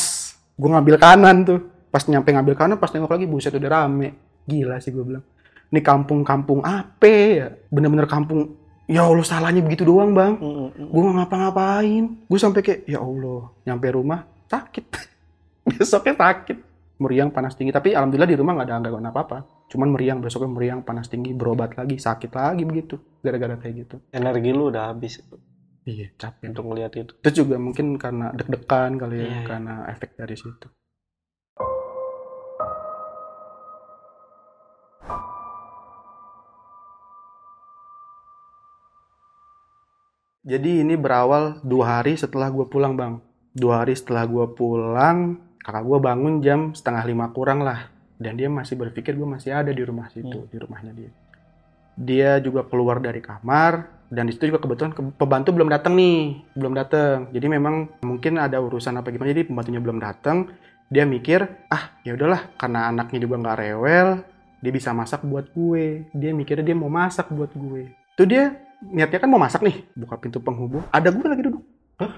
Gue 0.59 0.67
ngambil 0.67 0.99
kanan 0.99 1.47
tuh. 1.47 1.70
Pas 1.91 2.03
nyampe 2.07 2.31
ngambil 2.31 2.55
kanan, 2.55 2.77
pas 2.79 2.89
nengok 2.89 3.11
lagi, 3.11 3.27
buset 3.27 3.51
udah 3.51 3.67
rame. 3.69 4.15
Gila 4.47 4.79
sih 4.79 4.95
gue 4.95 5.03
bilang. 5.03 5.23
Ini 5.71 5.79
kampung-kampung 5.79 6.63
apa 6.63 7.07
ya? 7.07 7.47
Bener-bener 7.67 8.07
kampung. 8.07 8.55
Ya 8.91 9.07
Allah 9.07 9.23
salahnya 9.23 9.63
begitu 9.63 9.87
doang 9.87 10.11
bang. 10.11 10.35
Mm, 10.35 10.47
mm, 10.47 10.69
mm. 10.75 10.87
Gue 10.91 11.01
nggak 11.03 11.15
ngapa-ngapain. 11.19 12.03
Gue 12.27 12.39
sampai 12.39 12.59
kayak, 12.63 12.81
ya 12.87 12.99
Allah. 12.99 13.51
Nyampe 13.67 13.87
rumah, 13.91 14.27
sakit. 14.47 14.85
Besoknya 15.67 16.15
sakit. 16.15 16.57
Meriang, 16.99 17.31
panas 17.31 17.55
tinggi. 17.55 17.71
Tapi 17.71 17.95
alhamdulillah 17.95 18.29
di 18.29 18.37
rumah 18.39 18.51
nggak 18.59 18.67
ada 18.67 18.75
gangguan 18.83 19.07
apa-apa. 19.07 19.37
Cuman 19.71 19.95
meriang, 19.95 20.19
besoknya 20.19 20.51
meriang, 20.51 20.79
panas 20.83 21.07
tinggi, 21.07 21.31
berobat 21.31 21.79
lagi, 21.79 21.95
sakit 21.95 22.27
lagi 22.35 22.67
begitu. 22.67 22.99
Gara-gara 23.23 23.55
kayak 23.55 23.75
gitu. 23.87 23.95
Energi 24.11 24.51
lu 24.51 24.67
udah 24.67 24.91
habis 24.91 25.23
Iya, 25.87 26.13
capek. 26.13 26.53
untuk 26.53 26.65
ngeliat 26.69 26.93
itu. 26.93 27.13
Itu 27.23 27.29
juga 27.41 27.55
mungkin 27.57 27.95
karena 27.97 28.29
deg-degan 28.35 28.99
kali 29.01 29.15
ya, 29.17 29.23
Iya, 29.23 29.31
iya. 29.31 29.41
karena 29.47 29.73
efek 29.89 30.13
dari 30.13 30.35
situ. 30.37 30.67
Jadi 40.41 40.81
ini 40.81 40.97
berawal 40.97 41.61
dua 41.61 42.01
hari 42.01 42.17
setelah 42.17 42.49
gue 42.49 42.65
pulang 42.65 42.97
bang. 42.97 43.21
Dua 43.53 43.85
hari 43.85 43.93
setelah 43.93 44.25
gue 44.25 44.41
pulang, 44.57 45.37
kakak 45.61 45.85
gue 45.85 45.97
bangun 46.01 46.41
jam 46.41 46.73
setengah 46.73 47.05
lima 47.05 47.29
kurang 47.29 47.61
lah. 47.61 47.93
Dan 48.17 48.41
dia 48.41 48.49
masih 48.49 48.73
berpikir 48.73 49.13
gue 49.13 49.25
masih 49.25 49.53
ada 49.53 49.69
di 49.69 49.81
rumah 49.85 50.09
situ, 50.09 50.49
di 50.49 50.57
rumahnya 50.57 50.97
dia. 50.97 51.11
Dia 51.93 52.41
juga 52.41 52.65
keluar 52.65 52.97
dari 52.97 53.21
kamar, 53.21 53.85
dan 54.09 54.25
di 54.25 54.33
situ 54.33 54.49
juga 54.49 54.65
kebetulan 54.65 54.93
ke- 54.97 55.13
pembantu 55.13 55.53
belum 55.53 55.69
datang 55.69 55.93
nih, 55.93 56.41
belum 56.57 56.73
datang. 56.73 57.29
Jadi 57.29 57.45
memang 57.45 58.01
mungkin 58.01 58.41
ada 58.41 58.57
urusan 58.57 58.97
apa 58.97 59.13
gimana, 59.13 59.33
jadi 59.33 59.45
pembantunya 59.45 59.81
belum 59.81 60.01
datang. 60.01 60.49
Dia 60.89 61.05
mikir, 61.05 61.69
ah 61.69 61.93
ya 62.01 62.17
udahlah, 62.17 62.49
karena 62.57 62.89
anaknya 62.89 63.19
juga 63.21 63.37
nggak 63.41 63.57
rewel, 63.61 64.07
dia 64.57 64.71
bisa 64.73 64.89
masak 64.89 65.21
buat 65.21 65.53
gue. 65.53 66.09
Dia 66.17 66.33
mikirnya 66.33 66.65
dia 66.65 66.77
mau 66.77 66.89
masak 66.89 67.29
buat 67.29 67.53
gue. 67.53 67.93
Itu 68.17 68.25
dia 68.25 68.57
niatnya 68.81 69.19
kan 69.21 69.29
mau 69.29 69.37
masak 69.37 69.61
nih, 69.61 69.85
buka 69.93 70.17
pintu 70.17 70.41
penghubung. 70.41 70.83
Ada 70.89 71.13
gue 71.13 71.25
lagi 71.25 71.43
duduk. 71.45 71.63
Hah? 72.01 72.13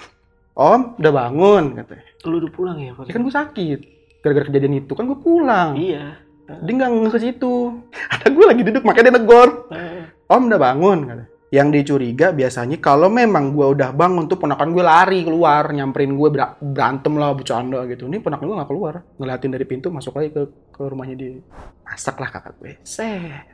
Om, 0.58 0.98
udah 0.98 1.12
bangun 1.12 1.64
katanya. 1.78 2.04
Lu 2.26 2.36
udah 2.42 2.50
pulang 2.50 2.78
ya? 2.80 2.92
Ya 2.96 3.12
kan 3.12 3.22
gue 3.22 3.34
sakit. 3.34 3.78
Gara-gara 4.24 4.44
kejadian 4.50 4.82
itu 4.82 4.92
kan 4.96 5.06
gue 5.06 5.18
pulang. 5.20 5.78
Iya. 5.78 6.18
Dia 6.48 6.72
nggak 6.74 6.90
nge 6.90 7.10
ke 7.12 7.20
situ. 7.20 7.54
Ada 8.12 8.26
gue 8.32 8.44
lagi 8.48 8.62
duduk, 8.64 8.82
makanya 8.82 9.12
dia 9.12 9.16
negor. 9.20 9.48
Eh, 9.70 10.08
Om 10.26 10.42
udah 10.48 10.60
bangun 10.60 10.98
kata. 11.06 11.24
Yang 11.48 11.68
dicuriga 11.80 12.28
biasanya 12.28 12.76
kalau 12.76 13.08
memang 13.08 13.56
gue 13.56 13.64
udah 13.64 13.96
bangun 13.96 14.28
tuh 14.28 14.36
ponakan 14.36 14.68
gue 14.68 14.84
lari 14.84 15.24
keluar 15.24 15.72
nyamperin 15.72 16.12
gue 16.12 16.28
ber- 16.28 16.60
berantem 16.60 17.16
lah 17.16 17.32
bercanda 17.32 17.80
gitu. 17.88 18.04
Ini 18.04 18.20
ponakan 18.20 18.44
gue 18.44 18.56
nggak 18.60 18.68
keluar 18.68 18.94
ngeliatin 19.16 19.52
dari 19.56 19.64
pintu 19.64 19.88
masuk 19.88 20.20
lagi 20.20 20.28
ke 20.28 20.42
ke 20.74 20.82
rumahnya 20.84 21.16
dia. 21.16 21.40
Masak 21.88 22.20
lah 22.20 22.28
kakak 22.28 22.52
gue. 22.60 22.76
Set. 22.84 23.48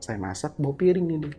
Saya 0.00 0.16
masak 0.16 0.56
bawa 0.56 0.72
piring 0.80 1.04
nih 1.04 1.18
dia. 1.28 1.34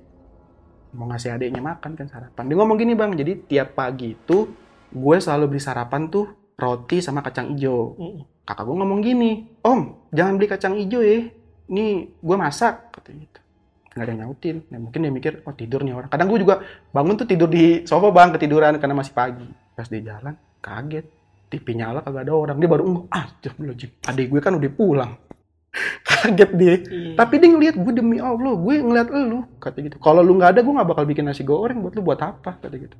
Mau 0.97 1.05
ngasih 1.13 1.37
adiknya 1.37 1.61
makan 1.61 1.93
kan 1.93 2.09
sarapan. 2.09 2.49
Dia 2.49 2.57
ngomong 2.57 2.77
gini 2.81 2.93
bang, 2.97 3.13
jadi 3.13 3.37
tiap 3.37 3.77
pagi 3.77 4.17
itu 4.17 4.49
gue 4.89 5.15
selalu 5.21 5.53
beli 5.53 5.61
sarapan 5.61 6.09
tuh 6.09 6.25
roti 6.57 7.05
sama 7.05 7.21
kacang 7.21 7.53
hijau 7.53 7.93
mm. 7.93 8.49
kakak 8.49 8.65
gue 8.65 8.75
ngomong 8.81 8.99
gini, 9.05 9.45
Om, 9.61 10.09
jangan 10.09 10.33
beli 10.41 10.47
kacang 10.49 10.73
hijau 10.73 11.05
ya. 11.05 11.29
Ini 11.67 11.85
gue 12.17 12.35
masak, 12.39 12.95
katanya 12.95 13.27
gitu. 13.27 13.39
Nggak 13.91 14.03
ada 14.07 14.11
yang 14.13 14.19
nyautin. 14.23 14.57
Nah, 14.71 14.79
mungkin 14.79 14.99
dia 15.03 15.11
mikir, 15.11 15.33
oh 15.43 15.53
tidur 15.53 15.83
nih 15.83 15.93
orang. 15.93 16.09
Kadang 16.09 16.31
gue 16.31 16.39
juga 16.41 16.63
bangun 16.95 17.19
tuh 17.19 17.27
tidur 17.27 17.51
di 17.51 17.83
sofa 17.83 18.07
bang, 18.09 18.31
ketiduran 18.33 18.79
karena 18.79 18.95
masih 18.95 19.13
pagi. 19.13 19.45
Pas 19.75 19.85
di 19.91 19.99
jalan, 20.01 20.33
kaget. 20.63 21.05
TV 21.47 21.79
nyala 21.79 22.03
kagak 22.03 22.27
ada 22.27 22.33
orang. 22.35 22.57
Dia 22.59 22.69
baru, 22.71 22.83
ngomong, 22.87 23.05
ah, 23.11 23.27
jim. 23.39 23.91
Adik 24.07 24.31
gue 24.31 24.39
kan 24.39 24.55
udah 24.55 24.71
pulang. 24.71 25.11
Kaget 26.17 26.51
dia. 26.57 26.75
Iya. 26.81 27.11
Tapi 27.15 27.33
dia 27.37 27.49
ngeliat 27.53 27.75
gue 27.77 27.93
demi 27.93 28.17
Allah, 28.17 28.53
gue 28.57 28.73
ngeliat 28.81 29.07
lu, 29.13 29.45
kata 29.61 29.77
gitu. 29.85 29.97
Kalau 30.01 30.25
lu 30.25 30.37
nggak 30.37 30.57
ada, 30.57 30.59
gue 30.65 30.73
nggak 30.73 30.89
bakal 30.89 31.03
bikin 31.05 31.29
nasi 31.29 31.45
goreng 31.45 31.79
buat 31.85 31.93
lu 31.93 32.01
buat 32.01 32.19
apa, 32.21 32.57
kata 32.57 32.75
gitu. 32.77 32.97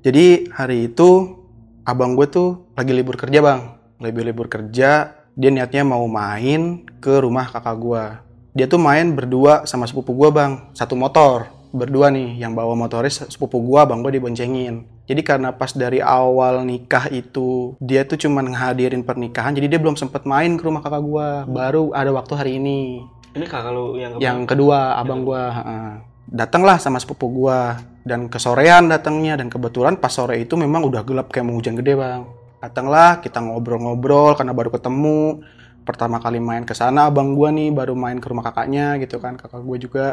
Jadi 0.00 0.48
hari 0.52 0.92
itu 0.92 1.40
abang 1.84 2.16
gue 2.16 2.26
tuh 2.28 2.70
lagi 2.76 2.92
libur 2.92 3.16
kerja 3.20 3.40
bang, 3.40 3.60
lagi 4.00 4.20
libur 4.20 4.46
kerja. 4.48 5.16
Dia 5.36 5.48
niatnya 5.48 5.86
mau 5.86 6.04
main 6.04 6.84
ke 7.00 7.22
rumah 7.22 7.48
kakak 7.48 7.76
gue. 7.80 8.04
Dia 8.50 8.66
tuh 8.66 8.82
main 8.82 9.14
berdua 9.14 9.64
sama 9.64 9.86
sepupu 9.86 10.12
gue 10.12 10.28
bang, 10.28 10.68
satu 10.74 10.98
motor 10.98 11.48
berdua 11.70 12.10
nih. 12.10 12.42
Yang 12.42 12.52
bawa 12.58 12.74
motoris 12.76 13.16
sepupu 13.30 13.62
gue, 13.62 13.78
abang 13.78 14.02
gue 14.02 14.18
diboncengin. 14.18 14.84
Jadi 15.10 15.26
karena 15.26 15.50
pas 15.50 15.74
dari 15.74 15.98
awal 15.98 16.62
nikah 16.62 17.10
itu 17.10 17.74
dia 17.82 18.06
tuh 18.06 18.14
cuman 18.14 18.54
ngehadirin 18.54 19.02
pernikahan, 19.02 19.50
jadi 19.50 19.66
dia 19.66 19.80
belum 19.82 19.98
sempet 19.98 20.22
main 20.22 20.54
ke 20.54 20.62
rumah 20.62 20.86
kakak 20.86 21.02
gue. 21.02 21.28
Baru 21.50 21.90
ada 21.90 22.14
waktu 22.14 22.32
hari 22.38 22.52
ini. 22.62 23.02
Ini 23.34 23.46
kakak 23.46 23.70
lu 23.74 23.94
yang 23.98 24.18
yang 24.18 24.38
kedua 24.42 24.98
abang 24.98 25.22
gua 25.22 25.54
heeh. 25.54 25.88
datanglah 26.30 26.78
sama 26.78 27.02
sepupu 27.02 27.26
gua. 27.30 27.78
Dan 28.00 28.32
kesorean 28.32 28.88
datangnya 28.88 29.36
dan 29.36 29.52
kebetulan 29.52 29.98
pas 29.98 30.14
sore 30.14 30.40
itu 30.40 30.56
memang 30.56 30.86
udah 30.86 31.04
gelap 31.04 31.28
kayak 31.30 31.46
mau 31.46 31.58
hujan 31.58 31.74
gede 31.78 31.94
bang. 31.94 32.24
Datanglah 32.58 33.20
kita 33.20 33.38
ngobrol-ngobrol 33.44 34.34
karena 34.34 34.54
baru 34.54 34.72
ketemu. 34.72 35.44
Pertama 35.84 36.22
kali 36.22 36.38
main 36.38 36.62
ke 36.62 36.74
sana 36.74 37.10
abang 37.10 37.34
gua 37.34 37.50
nih 37.50 37.70
baru 37.74 37.98
main 37.98 38.18
ke 38.18 38.26
rumah 38.30 38.46
kakaknya 38.46 38.94
gitu 38.98 39.18
kan 39.18 39.38
kakak 39.38 39.62
gua 39.62 39.76
juga. 39.78 40.06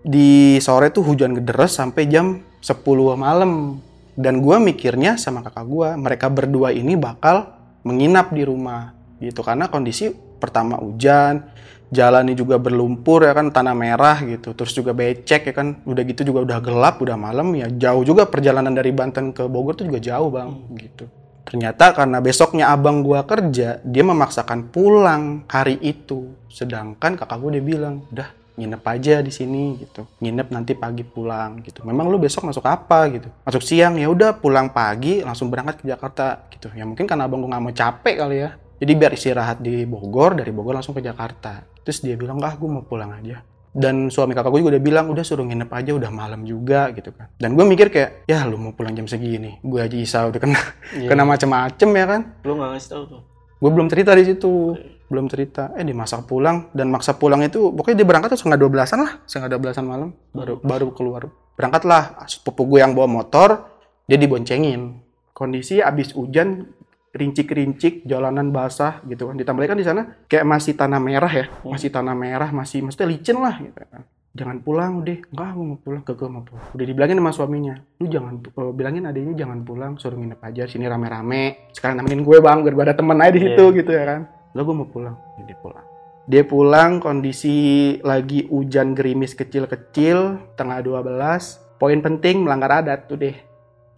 Di 0.00 0.56
sore 0.64 0.92
tuh 0.92 1.04
hujan 1.04 1.36
gederes 1.36 1.76
sampai 1.76 2.08
jam 2.08 2.40
10 2.60 2.80
malam 3.20 3.80
dan 4.20 4.44
gua 4.44 4.60
mikirnya 4.60 5.16
sama 5.16 5.40
kakak 5.40 5.64
gua 5.64 5.96
mereka 5.96 6.28
berdua 6.28 6.76
ini 6.76 6.94
bakal 6.94 7.48
menginap 7.82 8.28
di 8.36 8.44
rumah 8.44 8.92
gitu. 9.16 9.40
Karena 9.40 9.72
kondisi 9.72 10.12
pertama 10.12 10.76
hujan 10.76 11.48
jalannya 11.90 12.38
juga 12.38 12.60
berlumpur 12.60 13.26
ya 13.26 13.32
kan 13.32 13.48
tanah 13.48 13.72
merah 13.72 14.20
gitu. 14.22 14.52
Terus 14.52 14.72
juga 14.76 14.92
becek 14.92 15.48
ya 15.48 15.54
kan. 15.56 15.80
Udah 15.88 16.02
gitu 16.04 16.28
juga 16.28 16.44
udah 16.44 16.58
gelap 16.60 17.00
udah 17.00 17.16
malam 17.16 17.56
ya 17.56 17.66
jauh 17.72 18.04
juga 18.04 18.28
perjalanan 18.28 18.76
dari 18.76 18.92
Banten 18.92 19.32
ke 19.32 19.48
Bogor 19.48 19.74
tuh 19.74 19.88
juga 19.88 19.98
jauh 19.98 20.28
bang 20.28 20.50
gitu. 20.76 21.08
Ternyata 21.48 21.96
karena 21.96 22.22
besoknya 22.22 22.70
abang 22.70 23.02
gua 23.02 23.26
kerja 23.26 23.80
dia 23.82 24.04
memaksakan 24.04 24.70
pulang 24.70 25.48
hari 25.48 25.80
itu. 25.80 26.30
Sedangkan 26.46 27.16
kakak 27.16 27.40
gua 27.40 27.50
dia 27.56 27.64
bilang 27.64 28.06
udah 28.12 28.39
nginep 28.54 28.82
aja 28.82 29.14
di 29.20 29.28
sini 29.28 29.78
gitu. 29.78 30.06
Nginep 30.18 30.48
nanti 30.50 30.72
pagi 30.74 31.02
pulang 31.02 31.62
gitu. 31.62 31.82
Memang 31.82 32.08
lu 32.08 32.16
besok 32.16 32.46
masuk 32.46 32.64
apa 32.64 33.06
gitu? 33.10 33.28
Masuk 33.42 33.62
siang 33.62 33.94
ya 33.94 34.08
udah 34.08 34.34
pulang 34.34 34.70
pagi 34.70 35.20
langsung 35.20 35.50
berangkat 35.50 35.82
ke 35.82 35.84
Jakarta 35.86 36.46
gitu. 36.50 36.70
Ya 36.72 36.82
mungkin 36.82 37.04
karena 37.04 37.26
abang 37.26 37.40
gua 37.40 37.54
nggak 37.54 37.62
mau 37.62 37.74
capek 37.74 38.14
kali 38.18 38.36
ya. 38.40 38.50
Jadi 38.80 38.92
biar 38.96 39.12
istirahat 39.12 39.60
di 39.60 39.84
Bogor 39.84 40.34
dari 40.34 40.50
Bogor 40.50 40.72
langsung 40.72 40.96
ke 40.96 41.04
Jakarta. 41.04 41.60
Terus 41.84 42.00
dia 42.00 42.16
bilang 42.16 42.40
ah 42.40 42.56
gue 42.56 42.64
mau 42.64 42.80
pulang 42.80 43.12
aja. 43.12 43.44
Dan 43.70 44.10
suami 44.10 44.34
kakak 44.34 44.50
gue 44.50 44.60
juga 44.64 44.72
udah 44.74 44.82
bilang 44.82 45.06
udah 45.12 45.22
suruh 45.22 45.44
nginep 45.44 45.70
aja 45.70 45.94
udah 45.94 46.10
malam 46.10 46.42
juga 46.42 46.88
gitu 46.90 47.12
kan. 47.12 47.28
Dan 47.36 47.54
gue 47.54 47.62
mikir 47.62 47.86
kayak 47.86 48.24
ya 48.24 48.42
lu 48.42 48.56
mau 48.56 48.72
pulang 48.72 48.96
jam 48.96 49.04
segini. 49.04 49.60
Gue 49.60 49.84
aja 49.84 49.94
isa 49.94 50.18
udah 50.26 50.40
kena 50.40 50.58
Iya. 50.96 51.06
kena 51.06 51.22
macem-macem 51.22 51.88
ya 51.92 52.04
kan? 52.08 52.20
Lu 52.42 52.56
nggak 52.56 52.70
ngasih 52.74 52.90
tahu 52.90 53.04
tuh. 53.06 53.22
gue 53.60 53.68
belum 53.70 53.92
cerita 53.92 54.16
di 54.16 54.24
situ 54.24 54.72
belum 55.10 55.26
cerita. 55.26 55.74
Eh 55.74 55.82
dimasak 55.82 56.30
pulang. 56.30 56.70
Dan 56.70 56.88
maksa 56.94 57.18
pulang 57.18 57.42
itu 57.42 57.74
pokoknya 57.74 58.00
dia 58.00 58.06
berangkat 58.06 58.38
tuh 58.38 58.46
setengah 58.46 58.58
dua 58.62 58.70
belasan 58.70 58.98
lah. 59.02 59.12
Setengah 59.26 59.48
dua 59.50 59.60
belasan 59.60 59.84
malam. 59.84 60.14
Baru 60.30 60.62
baru 60.62 60.94
keluar. 60.94 61.26
Berangkatlah. 61.58 62.24
Sepupu 62.30 62.64
gue 62.70 62.78
yang 62.80 62.94
bawa 62.94 63.10
motor 63.10 63.66
dia 64.06 64.16
diboncengin. 64.16 65.02
Kondisi 65.34 65.82
abis 65.82 66.14
hujan 66.14 66.70
rincik-rincik 67.10 68.06
jalanan 68.06 68.54
basah 68.54 69.02
gitu 69.10 69.26
kan. 69.26 69.34
Ditambah 69.34 69.66
kan 69.66 69.76
di 69.76 69.84
sana 69.84 70.02
kayak 70.30 70.46
masih 70.46 70.78
tanah 70.78 71.02
merah 71.02 71.32
ya. 71.34 71.46
Masih 71.66 71.90
tanah 71.90 72.14
merah 72.14 72.54
masih 72.54 72.86
mesti 72.86 73.02
licin 73.02 73.36
lah 73.42 73.58
gitu 73.58 73.82
kan. 73.90 74.06
Jangan 74.30 74.62
pulang 74.62 75.02
udah. 75.02 75.18
Enggak 75.26 75.48
mau 75.58 75.74
pulang. 75.82 76.02
Ke 76.06 76.14
gue 76.14 76.28
mau 76.30 76.46
pulang. 76.46 76.62
Udah 76.70 76.86
dibilangin 76.86 77.18
sama 77.18 77.34
suaminya 77.34 77.74
lu 77.98 78.06
jangan 78.06 78.38
uh, 78.54 78.70
bilangin 78.70 79.10
adiknya 79.10 79.42
jangan 79.42 79.66
pulang. 79.66 79.98
Suruh 79.98 80.14
nginep 80.14 80.38
aja. 80.38 80.70
Sini 80.70 80.86
rame-rame. 80.86 81.74
Sekarang 81.74 81.98
nemenin 81.98 82.22
gue 82.22 82.38
bang 82.38 82.62
biar 82.62 82.74
gue 82.78 82.84
ada 82.86 82.94
temen 82.94 83.18
aja 83.18 83.34
di 83.34 83.42
situ 83.42 83.64
Iya. 83.74 83.78
gitu 83.82 83.90
ya 83.90 84.04
kan 84.06 84.22
lo 84.54 84.60
gue 84.66 84.74
mau 84.74 84.88
pulang. 84.88 85.16
Dia 85.46 85.56
pulang. 85.58 85.86
Dia 86.30 86.42
pulang 86.46 87.02
kondisi 87.02 87.96
lagi 88.02 88.46
hujan 88.46 88.94
gerimis 88.94 89.34
kecil-kecil 89.34 90.52
tengah 90.54 90.78
12 90.82 91.80
poin 91.80 91.98
penting 91.98 92.44
melanggar 92.44 92.84
adat 92.84 93.08
tuh 93.08 93.18
deh. 93.18 93.36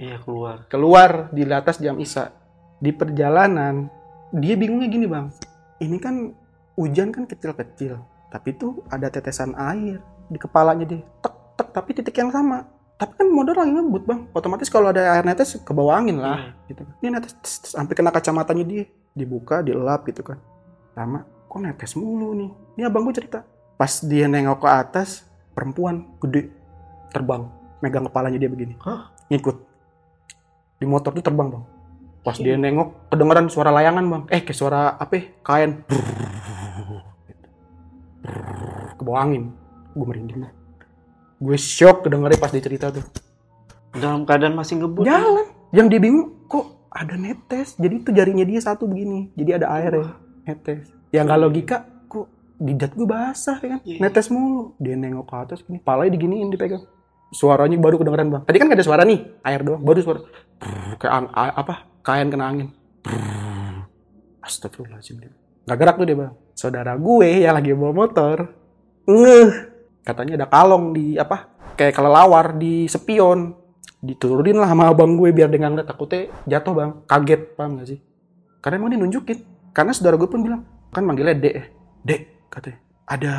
Iya 0.00 0.18
keluar. 0.22 0.66
keluar 0.66 1.11
di 1.30 1.46
atas 1.46 1.78
jam 1.78 1.94
isya 2.00 2.34
di 2.82 2.90
perjalanan 2.90 3.86
dia 4.34 4.57
bingungnya 4.57 4.88
gini 4.88 5.07
bang. 5.07 5.26
Ini 5.82 5.96
kan 5.98 6.32
hujan 6.78 7.12
kan 7.12 7.28
kecil-kecil 7.28 8.00
tapi 8.32 8.57
tuh 8.57 8.80
ada 8.88 9.12
tetesan 9.12 9.53
air 9.59 10.00
di 10.30 10.38
kepalanya 10.40 10.88
dia. 10.88 11.05
Tek 11.20 11.34
tek 11.59 11.68
tapi 11.74 11.90
titik 11.92 12.16
yang 12.16 12.32
sama. 12.32 12.64
Tapi 12.96 13.18
kan 13.18 13.28
modal 13.28 13.59
lagi 13.59 13.72
ngebut 13.74 14.05
bang. 14.07 14.20
Otomatis 14.32 14.70
kalau 14.70 14.94
ada 14.94 15.18
air 15.18 15.24
netes 15.26 15.59
ke 15.59 15.72
bawah 15.74 15.98
angin 15.98 16.22
lah 16.22 16.55
gitu. 16.70 16.86
Kan 16.86 16.96
ini 17.03 17.09
netes 17.12 17.34
tes, 17.42 17.55
tes, 17.61 17.70
sampai 17.74 17.92
kena 17.92 18.14
kacamatanya 18.14 18.64
dia 18.64 18.84
dibuka 19.12 19.60
dielap 19.60 20.04
gitu 20.08 20.24
kan. 20.24 20.38
Lama 20.96 21.24
kok 21.48 21.60
netes 21.60 21.92
mulu 21.96 22.32
nih? 22.36 22.50
Ini 22.76 22.82
abang 22.88 23.04
gue 23.08 23.14
cerita. 23.16 23.44
Pas 23.76 23.92
dia 24.04 24.28
nengok 24.28 24.64
ke 24.64 24.68
atas 24.68 25.24
perempuan 25.52 26.08
gede 26.20 26.48
terbang 27.12 27.48
megang 27.84 28.08
kepalanya 28.08 28.38
dia 28.40 28.48
begini. 28.48 28.78
Hah? 28.80 29.12
ngikut. 29.32 29.56
Di 30.80 30.84
motor 30.84 31.16
tuh 31.16 31.24
terbang 31.24 31.48
bang. 31.48 31.64
Pas 32.22 32.36
dia 32.38 32.54
nengok 32.54 33.10
kedengeran 33.10 33.48
suara 33.48 33.72
layangan 33.72 34.04
bang. 34.06 34.22
Eh 34.30 34.40
kayak 34.44 34.58
suara 34.58 34.96
apa 34.96 35.12
ya? 35.16 35.24
kain. 35.42 35.70
Ke 38.96 39.02
bawah 39.02 39.24
angin. 39.24 39.52
Gue 39.92 40.06
merinding 40.08 40.48
gue 41.42 41.58
shock 41.58 42.06
kedengerannya 42.06 42.38
pas 42.38 42.54
dia 42.54 42.62
cerita 42.62 42.94
tuh. 42.94 43.02
Dalam 43.98 44.22
keadaan 44.22 44.54
masih 44.54 44.78
ngebut. 44.78 45.04
jalan. 45.04 45.46
Yang 45.74 45.86
dia 45.90 46.00
bingung 46.00 46.46
kok 46.46 46.82
ada 46.93 47.16
netes 47.16 47.74
jadi 47.74 47.95
itu 47.99 48.12
jarinya 48.12 48.45
dia 48.45 48.61
satu 48.61 48.84
begini. 48.84 49.32
Jadi 49.32 49.51
ada 49.57 49.72
air 49.74 49.93
ya 49.97 50.09
netes 50.45 50.93
yang 51.09 51.24
nggak 51.24 51.40
logika 51.40 51.76
kok 52.07 52.28
jidat 52.57 52.93
gue 52.93 53.05
basah 53.05 53.57
ya 53.59 53.68
kan? 53.76 53.80
Iya. 53.82 53.99
netes 54.01 54.26
mulu. 54.28 54.76
Dia 54.76 54.95
nengok 54.95 55.24
ke 55.24 55.34
atas 55.34 55.59
gini. 55.64 55.80
Palanya 55.80 56.12
diginiin 56.12 56.49
dipegang. 56.49 56.84
Suaranya 57.32 57.80
baru 57.80 57.97
kedengeran 57.97 58.28
bang. 58.28 58.43
Tadi 58.45 58.57
kan 58.61 58.68
gak 58.68 58.76
ada 58.76 58.84
suara 58.84 59.03
nih. 59.09 59.40
Air 59.40 59.64
doang 59.64 59.80
baru 59.80 60.05
suara. 60.05 60.20
Brrr, 60.61 61.01
kayak 61.01 61.12
ang- 61.16 61.32
a- 61.32 61.57
apa? 61.57 61.74
Kain 62.05 62.28
kena 62.28 62.45
angin. 62.45 62.68
Brrr. 63.01 63.88
Astagfirullahaladzim 64.45 65.16
dia. 65.16 65.32
Gak 65.64 65.78
gerak 65.80 65.97
tuh 65.97 66.05
dia 66.05 66.16
bang. 66.18 66.32
Saudara 66.53 66.93
gue 66.93 67.30
yang 67.40 67.57
lagi 67.57 67.72
bawa 67.72 67.93
motor. 67.97 68.53
Ngeh. 69.09 69.49
Katanya 70.05 70.45
ada 70.45 70.47
kalong 70.51 70.93
di 70.93 71.16
apa? 71.16 71.49
Kayak 71.72 71.97
kelelawar 71.97 72.53
di 72.53 72.84
sepion 72.84 73.57
diturunin 74.03 74.59
lah 74.59 74.66
sama 74.74 74.90
abang 74.90 75.14
gue 75.14 75.30
biar 75.30 75.46
dia 75.46 75.62
nggak 75.62 75.86
takutnya 75.86 76.28
jatuh 76.44 76.74
bang. 76.74 76.90
Kaget 77.07 77.42
paham 77.55 77.78
gak 77.78 77.88
sih? 77.94 77.98
Karena 78.59 78.82
emang 78.82 78.90
dia 78.90 79.00
nunjukin. 79.00 79.38
Karena 79.70 79.94
saudara 79.94 80.18
gue 80.18 80.28
pun 80.28 80.42
bilang 80.42 80.66
kan 80.90 81.07
manggilnya 81.07 81.38
dek. 81.38 81.57
Dek 82.03 82.22
katanya. 82.50 82.78
Ada 83.07 83.34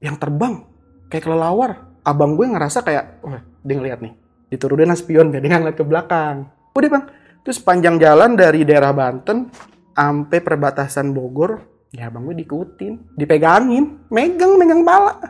yang 0.00 0.16
terbang 0.16 0.64
kayak 1.12 1.22
kelelawar. 1.28 1.70
Abang 2.04 2.36
gue 2.36 2.48
ngerasa 2.48 2.80
kayak 2.80 3.20
wah 3.20 3.44
dia 3.60 3.74
ngeliat 3.76 4.00
nih. 4.00 4.12
Diturunin 4.48 4.88
lah 4.88 4.98
spion 4.98 5.28
biar 5.28 5.44
dia 5.44 5.60
ngeliat 5.60 5.76
ke 5.76 5.84
belakang. 5.84 6.48
Udah 6.72 6.90
bang. 6.90 7.04
Terus 7.44 7.60
panjang 7.60 8.00
jalan 8.00 8.40
dari 8.40 8.64
daerah 8.64 8.96
Banten 8.96 9.52
sampai 9.92 10.40
perbatasan 10.40 11.12
Bogor 11.12 11.60
ya 11.92 12.08
abang 12.08 12.24
gue 12.24 12.40
diikutin 12.40 13.20
dipegangin. 13.20 14.08
Megang 14.08 14.56
megang 14.56 14.80
pala. 14.80 15.20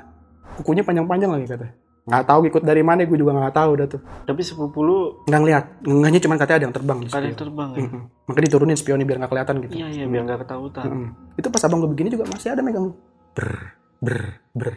Kukunya 0.54 0.86
panjang-panjang 0.86 1.34
lagi 1.34 1.50
katanya 1.50 1.83
nggak 2.04 2.24
tahu 2.28 2.40
ikut 2.52 2.62
dari 2.68 2.84
mana 2.84 3.08
gue 3.08 3.16
juga 3.16 3.32
nggak 3.32 3.56
tahu 3.56 3.70
dah 3.80 3.86
tuh. 3.88 4.00
Tapi 4.28 4.40
sepupu 4.44 4.84
lu 4.84 5.24
nggak 5.24 5.40
ngeliat 5.40 5.64
ngehnya 5.88 6.20
cuma 6.20 6.36
katanya 6.36 6.56
ada 6.60 6.64
yang 6.68 6.76
terbang 6.76 6.98
ada 7.08 7.26
yang 7.26 7.38
terbang 7.40 7.68
ya? 7.72 7.80
Mm-mm. 7.80 8.02
makanya 8.28 8.44
diturunin 8.52 8.76
spionnya 8.76 9.06
biar 9.08 9.18
nggak 9.24 9.32
kelihatan 9.32 9.54
gitu. 9.64 9.72
Iya 9.80 9.86
iya 9.88 10.04
biar 10.04 10.22
nggak 10.28 10.40
ketahuan. 10.44 10.84
Mm-mm. 10.84 11.08
itu 11.40 11.48
pas 11.48 11.62
abang 11.64 11.78
gue 11.80 11.90
begini 11.96 12.08
juga 12.12 12.24
masih 12.28 12.48
ada 12.52 12.60
megang. 12.60 12.92
Ber 13.32 13.48
ber 14.04 14.18
ber. 14.52 14.68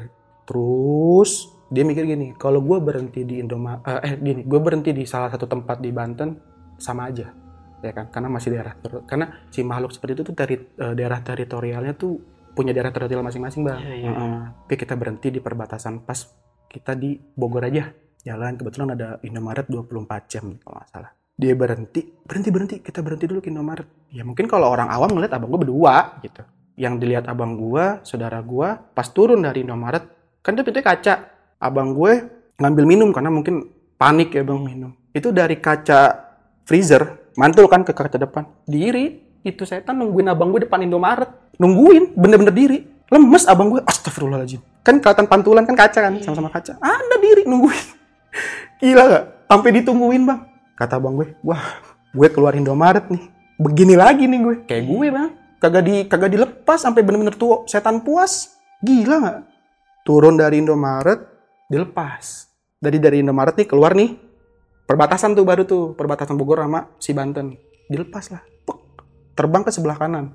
Terus 0.48 1.52
dia 1.68 1.84
mikir 1.84 2.08
gini 2.08 2.32
kalau 2.40 2.64
gue 2.64 2.80
berhenti 2.80 3.28
di 3.28 3.44
Indoma 3.44 3.84
eh 3.84 4.16
gini 4.16 4.48
gue 4.48 4.60
berhenti 4.64 4.96
di 4.96 5.04
salah 5.04 5.28
satu 5.28 5.52
tempat 5.52 5.84
di 5.84 5.92
Banten 5.92 6.30
sama 6.80 7.12
aja. 7.12 7.28
Ya 7.84 7.92
kan? 7.92 8.08
Karena 8.08 8.32
masih 8.32 8.56
daerah 8.56 8.72
ter- 8.80 9.04
karena 9.04 9.44
si 9.52 9.68
makhluk 9.68 9.92
seperti 9.92 10.16
itu 10.16 10.24
tuh 10.32 10.36
dari 10.36 10.56
eh, 10.56 10.94
daerah 10.96 11.20
teritorialnya 11.20 11.92
tuh 12.00 12.16
punya 12.56 12.72
daerah 12.72 12.90
teritorial 12.90 13.22
masing-masing 13.22 13.62
bang. 13.68 13.78
Iya, 13.84 13.96
iya, 14.02 14.12
tapi 14.66 14.76
kita 14.82 14.98
berhenti 14.98 15.30
di 15.30 15.38
perbatasan 15.38 16.02
pas 16.02 16.26
kita 16.68 16.94
di 16.94 17.18
Bogor 17.18 17.66
aja. 17.66 17.90
Jalan 18.28 18.60
kebetulan 18.60 18.94
ada 18.94 19.18
Indomaret 19.24 19.66
24 19.72 20.32
jam 20.32 20.46
kalau 20.60 20.76
nggak 20.78 20.90
salah. 20.92 21.12
Dia 21.38 21.54
berhenti 21.56 22.02
berhenti 22.28 22.50
berhenti. 22.52 22.76
Kita 22.84 23.00
berhenti 23.00 23.26
dulu 23.26 23.40
ke 23.40 23.48
Indomaret. 23.48 23.88
Ya 24.12 24.28
mungkin 24.28 24.52
kalau 24.52 24.68
orang 24.68 24.92
awam 24.92 25.16
ngeliat 25.16 25.32
abang 25.32 25.48
gue 25.54 25.62
berdua 25.64 26.20
gitu. 26.20 26.44
Yang 26.78 26.94
dilihat 27.02 27.26
abang 27.32 27.56
gue 27.56 28.04
saudara 28.04 28.44
gue 28.44 28.68
pas 28.94 29.08
turun 29.10 29.42
dari 29.42 29.64
Indomaret 29.64 30.04
kan 30.44 30.54
itu 30.54 30.64
pintunya 30.68 30.86
kaca. 30.86 31.16
Abang 31.58 31.96
gue 31.96 32.12
ngambil 32.60 32.84
minum 32.86 33.10
karena 33.16 33.32
mungkin 33.32 33.70
panik 33.96 34.36
ya 34.36 34.44
bang 34.44 34.60
minum. 34.60 34.92
Itu 35.16 35.32
dari 35.32 35.58
kaca 35.58 36.28
freezer 36.68 37.34
mantul 37.40 37.72
kan 37.72 37.88
ke 37.88 37.96
kaca 37.96 38.20
depan. 38.20 38.44
Diri 38.68 39.24
itu 39.48 39.64
setan 39.64 40.04
nungguin 40.04 40.28
abang 40.28 40.52
gue 40.52 40.68
depan 40.68 40.84
Indomaret. 40.84 41.56
Nungguin 41.58 42.14
bener-bener 42.14 42.54
diri 42.54 42.80
lemes 43.12 43.44
abang 43.48 43.72
gue. 43.72 43.82
Astagfirullahaladzim. 43.84 44.62
Kan 44.84 45.04
kelihatan 45.04 45.28
pantulan 45.28 45.64
kan 45.68 45.76
kaca 45.76 46.00
kan? 46.00 46.14
Sama-sama 46.24 46.52
kaca. 46.52 46.80
Ada 46.80 47.16
diri 47.20 47.44
nungguin. 47.48 47.88
Gila 48.84 49.04
gak? 49.08 49.26
Sampai 49.48 49.70
ditungguin 49.80 50.24
bang. 50.28 50.40
Kata 50.78 51.02
abang 51.02 51.18
gue 51.18 51.34
wah 51.42 51.82
gue 52.14 52.28
keluar 52.32 52.54
Indomaret 52.56 53.08
nih. 53.10 53.24
Begini 53.58 53.96
lagi 53.98 54.30
nih 54.30 54.40
gue. 54.44 54.56
Kayak 54.68 54.84
gue 54.88 55.08
bang. 55.12 55.30
Kagak 55.58 55.84
di 55.84 55.96
kagak 56.06 56.32
dilepas 56.38 56.78
sampai 56.78 57.02
bener-bener 57.02 57.34
tuh 57.34 57.66
setan 57.66 58.04
puas. 58.06 58.54
Gila 58.84 59.16
nggak 59.18 59.38
turun 60.06 60.38
dari 60.38 60.62
Indomaret 60.62 61.20
dilepas. 61.68 62.48
Dari 62.78 63.02
dari 63.02 63.26
Indomaret 63.26 63.58
nih 63.58 63.68
keluar 63.68 63.98
nih. 63.98 64.14
Perbatasan 64.88 65.36
tuh 65.36 65.44
baru 65.44 65.66
tuh. 65.66 65.98
Perbatasan 65.98 66.38
Bogor 66.38 66.64
sama 66.64 66.88
si 67.02 67.12
Banten. 67.12 67.58
Dilepas 67.90 68.32
lah. 68.32 68.44
Puk. 68.68 68.78
terbang 69.34 69.62
ke 69.66 69.72
sebelah 69.74 69.98
kanan. 69.98 70.32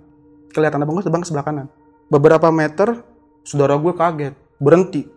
Kelihatan 0.52 0.82
abang 0.82 0.98
gue 0.98 1.04
terbang 1.06 1.22
ke 1.22 1.28
sebelah 1.30 1.46
kanan 1.46 1.66
beberapa 2.12 2.52
meter 2.52 3.00
saudara 3.40 3.80
gue 3.80 3.92
kaget. 3.96 4.34
Berhenti. 4.60 5.08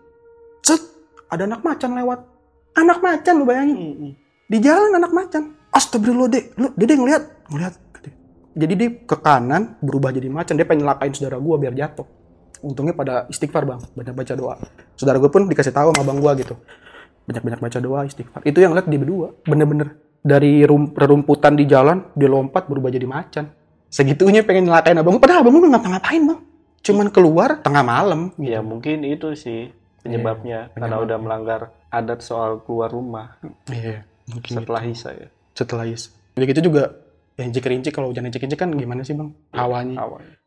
Cet 0.63 0.79
ada 1.27 1.43
anak 1.43 1.61
macan 1.67 1.91
lewat. 1.99 2.19
Anak 2.79 3.03
macan 3.03 3.33
lu 3.43 3.45
bayangin. 3.47 3.75
Mm-mm. 3.75 4.13
di 4.45 4.57
jalan 4.61 4.95
anak 4.95 5.11
macan. 5.11 5.57
Astagfirullah 5.75 6.31
dek 6.31 6.55
lu 6.55 6.71
dede 6.79 6.95
ngeliat? 6.95 7.23
Ngeliat. 7.51 7.73
Jadi 8.55 8.73
dia 8.79 8.89
ke 9.03 9.19
kanan 9.19 9.75
berubah 9.83 10.15
jadi 10.15 10.31
macan. 10.31 10.55
Dia 10.55 10.63
pengen 10.63 10.87
nyelakain 10.87 11.11
saudara 11.11 11.35
gue 11.35 11.55
biar 11.59 11.75
jatuh. 11.75 12.07
Untungnya 12.63 12.95
pada 12.95 13.27
istighfar 13.27 13.67
bang. 13.67 13.83
Banyak 13.91 14.15
baca 14.15 14.33
doa. 14.39 14.55
Saudara 14.95 15.19
gue 15.19 15.27
pun 15.27 15.43
dikasih 15.51 15.75
tahu 15.75 15.91
sama 15.91 16.07
abang 16.07 16.23
gue 16.23 16.31
gitu. 16.39 16.55
Banyak 17.27 17.43
banyak 17.43 17.59
baca 17.59 17.77
doa 17.83 17.99
istighfar. 18.07 18.47
Itu 18.47 18.63
yang 18.63 18.71
lihat 18.71 18.87
dia 18.87 18.95
berdua. 18.95 19.35
Bener-bener. 19.43 19.99
Dari 20.23 20.63
rum- 20.63 20.95
rerumputan 20.95 21.59
di 21.59 21.67
jalan 21.67 22.15
dia 22.15 22.31
lompat 22.31 22.71
berubah 22.71 22.87
jadi 22.87 23.03
macan. 23.03 23.51
Segitunya 23.91 24.47
pengen 24.47 24.71
nyelakain 24.71 24.95
abang 24.95 25.19
gue 25.19 25.21
padahal 25.21 25.43
abang 25.43 25.59
gue 25.59 25.67
nggak 25.67 25.75
ngapa-ngapain 25.75 26.23
bang 26.23 26.39
cuman 26.85 27.09
keluar 27.09 27.65
tengah 27.65 27.81
malam 27.81 28.29
Ya 28.37 28.61
mungkin 28.61 29.01
itu 29.01 29.33
sih 29.33 29.73
penyebabnya 30.05 30.69
karena 30.77 31.01
udah 31.01 31.17
melanggar 31.17 31.73
adat 31.89 32.21
soal 32.21 32.61
keluar 32.61 32.93
rumah 32.93 33.41
iya 33.73 34.05
mungkin 34.29 34.61
setelah 34.61 34.85
Isa 34.85 35.09
ya. 35.17 35.27
setelah 35.57 35.89
is 35.89 36.13
udah 36.37 36.45
gitu 36.45 36.69
juga 36.69 36.93
ya 37.41 37.49
incik 37.49 37.65
rinci 37.65 37.89
kalau 37.89 38.13
hujan 38.13 38.29
incik 38.29 38.45
kan 38.53 38.69
gimana 38.77 39.01
sih 39.01 39.17
bang 39.17 39.33
hawanya 39.57 39.97
Awalnya. 40.05 40.37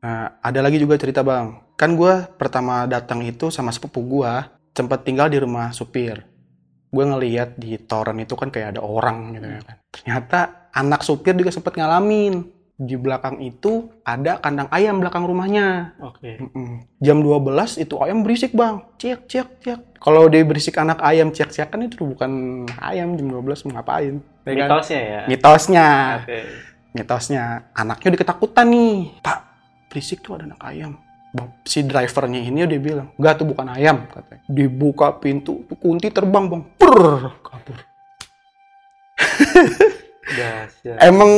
Nah, 0.00 0.32
ada 0.40 0.64
lagi 0.64 0.80
juga 0.80 0.96
cerita 0.96 1.20
bang. 1.20 1.60
Kan 1.76 1.92
gue 1.92 2.24
pertama 2.40 2.88
datang 2.88 3.20
itu 3.20 3.52
sama 3.52 3.68
sepupu 3.68 4.00
gue, 4.00 4.32
sempat 4.72 5.04
tinggal 5.04 5.28
di 5.28 5.36
rumah 5.36 5.76
supir. 5.76 6.29
Gue 6.90 7.04
ngeliat 7.06 7.54
di 7.54 7.78
toren 7.78 8.18
itu 8.18 8.34
kan 8.34 8.50
kayak 8.50 8.76
ada 8.76 8.82
orang 8.82 9.38
gitu 9.38 9.46
ya 9.46 9.60
kan. 9.62 9.76
Ternyata 9.94 10.38
anak 10.74 11.00
supir 11.02 11.38
juga 11.38 11.54
sempat 11.54 11.78
ngalamin. 11.78 12.42
Di 12.80 12.96
belakang 12.96 13.44
itu 13.44 13.92
ada 14.02 14.40
kandang 14.40 14.66
ayam 14.72 15.04
belakang 15.04 15.28
rumahnya. 15.28 15.92
Oke. 16.00 16.40
Mm-mm. 16.40 16.88
Jam 16.98 17.20
12 17.20 17.76
itu 17.76 17.94
ayam 18.00 18.24
berisik 18.24 18.56
bang. 18.56 18.80
Ciak, 18.96 19.28
ciak, 19.28 19.48
ciak. 19.60 19.80
Kalau 20.00 20.32
dia 20.32 20.40
berisik 20.48 20.80
anak 20.80 21.04
ayam 21.04 21.28
ciak-ciak 21.28 21.68
kan 21.68 21.84
itu 21.84 22.00
bukan 22.08 22.64
ayam 22.80 23.20
jam 23.20 23.28
12 23.28 23.68
mau 23.68 23.76
ngapain. 23.76 24.24
ya 24.48 24.64
kan? 24.64 24.80
Mitosnya 24.80 25.00
ya. 25.04 25.20
Mitosnya 25.28 25.86
Oke. 26.24 26.40
mitosnya 26.90 27.42
anaknya 27.70 28.08
udah 28.10 28.20
ketakutan 28.26 28.66
nih 28.66 29.14
pak 29.22 29.38
berisik 29.86 30.26
tuh 30.26 30.34
ada 30.34 30.50
anak 30.50 30.58
ayam 30.64 30.98
si 31.62 31.86
drivernya 31.86 32.42
ini 32.42 32.66
udah 32.66 32.80
bilang 32.82 33.08
enggak 33.14 33.34
tuh 33.38 33.46
bukan 33.46 33.66
ayam 33.70 34.10
katanya 34.10 34.42
dibuka 34.50 35.14
pintu 35.14 35.62
tuh 35.70 35.78
kunti 35.78 36.10
terbang 36.10 36.50
bang 36.50 36.62
per 36.74 37.38
kabur. 37.38 37.78
Emang 41.00 41.30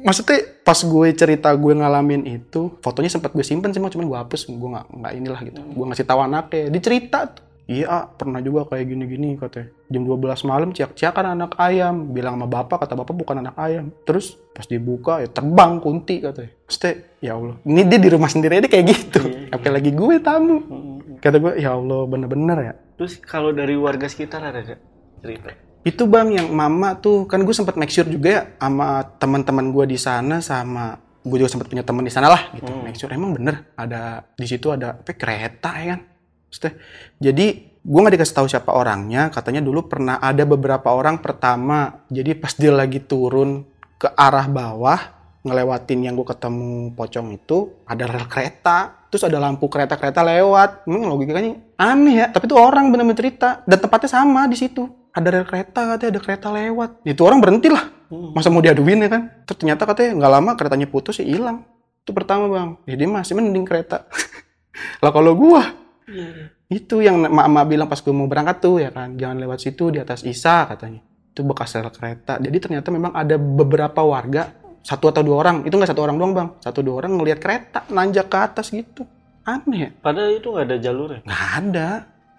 maksudnya 0.00 0.40
pas 0.64 0.78
gue 0.80 1.08
cerita 1.12 1.52
gue 1.52 1.72
ngalamin 1.76 2.24
itu, 2.24 2.76
fotonya 2.80 3.12
sempat 3.12 3.32
gue 3.36 3.44
simpen 3.44 3.72
sih, 3.72 3.80
cuman 3.80 4.06
gue 4.08 4.18
hapus, 4.18 4.48
gue 4.48 4.68
nggak 4.72 4.86
nggak 4.88 5.12
inilah 5.20 5.40
gitu. 5.44 5.60
Gue 5.60 5.84
ngasih 5.84 6.06
tahu 6.08 6.20
anaknya, 6.24 6.72
dicerita 6.72 7.28
tuh. 7.28 7.44
Iya, 7.68 7.84
ah, 7.92 8.04
pernah 8.08 8.40
juga 8.40 8.64
kayak 8.64 8.86
gini-gini 8.88 9.36
katanya. 9.36 9.68
Jam 9.92 10.08
12 10.08 10.48
malam 10.48 10.72
ciak-ciakan 10.72 11.36
anak 11.36 11.52
ayam. 11.60 12.16
Bilang 12.16 12.40
sama 12.40 12.48
bapak, 12.48 12.88
kata 12.88 12.96
bapak 12.96 13.12
bukan 13.12 13.44
anak 13.44 13.60
ayam. 13.60 13.92
Terus 14.08 14.40
pas 14.56 14.64
dibuka, 14.64 15.20
ya 15.20 15.28
terbang 15.28 15.76
kunti 15.76 16.24
katanya. 16.24 16.48
Maksudnya, 16.64 16.92
ya 17.20 17.32
Allah. 17.36 17.56
Ini 17.68 17.82
dia 17.84 17.98
di 18.00 18.08
rumah 18.08 18.32
sendiri 18.32 18.64
aja 18.64 18.72
kayak 18.72 18.86
gitu. 18.88 19.20
Iya, 19.20 19.52
iya. 19.52 19.52
Apalagi 19.52 19.90
gue 19.92 20.16
tamu. 20.24 20.56
Hmm. 20.64 21.20
Kata 21.20 21.36
gue, 21.36 21.52
ya 21.60 21.76
Allah 21.76 22.00
bener-bener 22.08 22.58
ya. 22.72 22.74
Terus 22.96 23.20
kalau 23.20 23.52
dari 23.52 23.76
warga 23.76 24.08
sekitar 24.08 24.40
ada 24.48 24.64
gak 24.64 24.80
cerita? 25.20 25.52
Itu 25.84 26.08
bang 26.08 26.40
yang 26.40 26.48
mama 26.48 26.96
tuh 26.96 27.28
kan 27.28 27.44
gue 27.44 27.52
sempat 27.52 27.76
make 27.76 27.92
sure 27.92 28.08
juga 28.08 28.28
ya 28.32 28.42
sama 28.56 29.04
teman-teman 29.20 29.76
gue 29.76 29.84
di 29.92 29.98
sana 30.00 30.40
sama 30.40 30.96
gue 31.20 31.36
juga 31.36 31.52
sempat 31.52 31.68
punya 31.68 31.84
teman 31.84 32.02
di 32.02 32.12
sana 32.12 32.32
lah 32.32 32.48
gitu. 32.56 32.64
Hmm. 32.64 32.82
Make 32.88 32.96
sure 32.96 33.12
emang 33.12 33.36
bener 33.36 33.76
ada 33.76 34.24
di 34.34 34.46
situ 34.48 34.72
ada 34.72 34.96
apa 34.98 35.12
kereta 35.12 35.76
ya 35.78 35.86
kan. 35.94 36.00
Maksudnya, 36.48 36.72
jadi 37.20 37.46
gue 37.88 38.00
nggak 38.00 38.14
dikasih 38.20 38.36
tahu 38.36 38.46
siapa 38.48 38.70
orangnya. 38.72 39.28
Katanya 39.28 39.60
dulu 39.60 39.88
pernah 39.88 40.20
ada 40.20 40.44
beberapa 40.48 40.92
orang 40.92 41.20
pertama. 41.20 42.04
Jadi 42.08 42.36
pas 42.36 42.52
dia 42.56 42.72
lagi 42.72 43.00
turun 43.04 43.64
ke 44.00 44.08
arah 44.16 44.48
bawah 44.48 45.00
ngelewatin 45.42 46.04
yang 46.04 46.14
gue 46.18 46.26
ketemu 46.28 46.92
pocong 46.92 47.32
itu 47.32 47.72
ada 47.86 48.04
rel 48.04 48.26
kereta 48.26 49.08
terus 49.08 49.24
ada 49.24 49.40
lampu 49.40 49.64
kereta-kereta 49.70 50.20
lewat. 50.20 50.84
Hmm, 50.84 51.08
logikanya 51.08 51.56
aneh 51.80 52.14
ya 52.20 52.26
tapi 52.28 52.44
itu 52.44 52.56
orang 52.58 52.92
bener-bener 52.92 53.16
cerita. 53.16 53.64
Dan 53.64 53.80
tempatnya 53.80 54.10
sama 54.12 54.44
di 54.44 54.56
situ. 54.58 54.84
Ada 55.16 55.28
rel 55.32 55.46
kereta 55.48 55.96
katanya 55.96 56.10
ada 56.18 56.20
kereta 56.20 56.48
lewat. 56.52 56.90
Itu 57.08 57.24
orang 57.24 57.40
berhenti 57.40 57.72
lah. 57.72 57.96
Hmm. 58.08 58.32
masa 58.32 58.48
mau 58.48 58.64
diaduin 58.64 59.04
ya 59.04 59.08
kan? 59.12 59.22
Terus 59.44 59.56
ternyata 59.60 59.84
katanya 59.84 60.16
nggak 60.16 60.32
lama 60.32 60.50
keretanya 60.56 60.88
putus 60.88 61.20
ya 61.20 61.28
hilang. 61.28 61.64
Itu 62.04 62.16
pertama 62.16 62.48
bang. 62.48 62.68
Jadi 62.88 63.04
masih 63.04 63.36
mending 63.36 63.68
kereta. 63.68 64.08
Lah 65.04 65.12
kalau 65.12 65.36
gua 65.36 65.87
Iya, 66.08 66.28
iya. 66.32 66.46
itu 66.72 67.04
yang 67.04 67.20
emak-emak 67.28 67.64
bilang 67.68 67.88
pas 67.88 68.00
gue 68.00 68.14
mau 68.16 68.24
berangkat 68.24 68.56
tuh 68.64 68.80
ya 68.80 68.90
kan. 68.90 69.14
Jangan 69.14 69.36
lewat 69.44 69.58
situ 69.60 69.92
di 69.92 70.00
atas 70.00 70.24
Isa 70.24 70.64
katanya. 70.64 71.04
Itu 71.32 71.44
bekas 71.44 71.76
rel 71.76 71.92
kereta. 71.92 72.40
Jadi 72.40 72.56
ternyata 72.58 72.88
memang 72.88 73.12
ada 73.12 73.36
beberapa 73.36 74.00
warga 74.00 74.56
satu 74.80 75.12
atau 75.12 75.20
dua 75.20 75.36
orang. 75.44 75.56
Itu 75.68 75.76
nggak 75.76 75.92
satu 75.92 76.02
orang 76.02 76.16
doang 76.16 76.32
bang. 76.32 76.48
Satu 76.64 76.80
dua 76.80 77.04
orang 77.04 77.20
ngelihat 77.20 77.38
kereta 77.38 77.84
nanjak 77.92 78.32
ke 78.32 78.38
atas 78.40 78.72
gitu. 78.72 79.04
Aneh. 79.44 79.92
Padahal 80.00 80.32
itu 80.32 80.48
nggak 80.48 80.64
ada 80.64 80.76
jalurnya. 80.80 81.20
nggak 81.28 81.44
ada. 81.60 81.88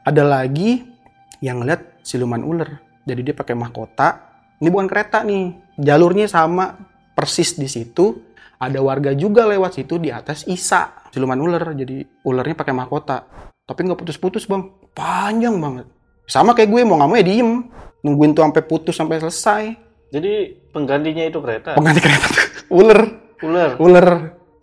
Ada 0.02 0.24
lagi 0.26 0.82
yang 1.46 1.62
ngeliat 1.62 2.02
siluman 2.02 2.42
ular. 2.42 2.82
Jadi 3.06 3.22
dia 3.22 3.36
pakai 3.38 3.54
mahkota. 3.54 4.10
Ini 4.60 4.70
bukan 4.74 4.90
kereta 4.90 5.22
nih. 5.22 5.78
Jalurnya 5.78 6.26
sama 6.26 6.74
persis 7.14 7.54
di 7.54 7.70
situ. 7.70 8.18
Ada 8.60 8.84
warga 8.84 9.16
juga 9.16 9.48
lewat 9.48 9.80
situ 9.80 9.96
di 10.02 10.12
atas 10.12 10.44
Isa 10.50 11.06
siluman 11.14 11.40
ular. 11.40 11.64
Jadi 11.78 12.04
ularnya 12.26 12.58
pakai 12.58 12.76
mahkota 12.76 13.49
tapi 13.70 13.86
nggak 13.86 14.02
putus-putus 14.02 14.50
bang. 14.50 14.66
Panjang 14.98 15.62
banget. 15.62 15.86
Sama 16.26 16.58
kayak 16.58 16.74
gue 16.74 16.82
mau 16.82 16.98
nggak 16.98 17.10
mau 17.10 17.18
ya 17.22 17.26
diem. 17.26 17.70
Nungguin 18.02 18.34
tuh 18.34 18.42
sampai 18.42 18.64
putus 18.66 18.98
sampai 18.98 19.22
selesai. 19.22 19.64
Jadi 20.10 20.58
penggantinya 20.74 21.30
itu 21.30 21.38
kereta. 21.38 21.78
pengganti 21.78 22.02
kereta 22.02 22.26
tuh. 22.34 22.46
Ular. 22.82 23.00
Ular. 23.46 23.70
ular. 23.78 24.08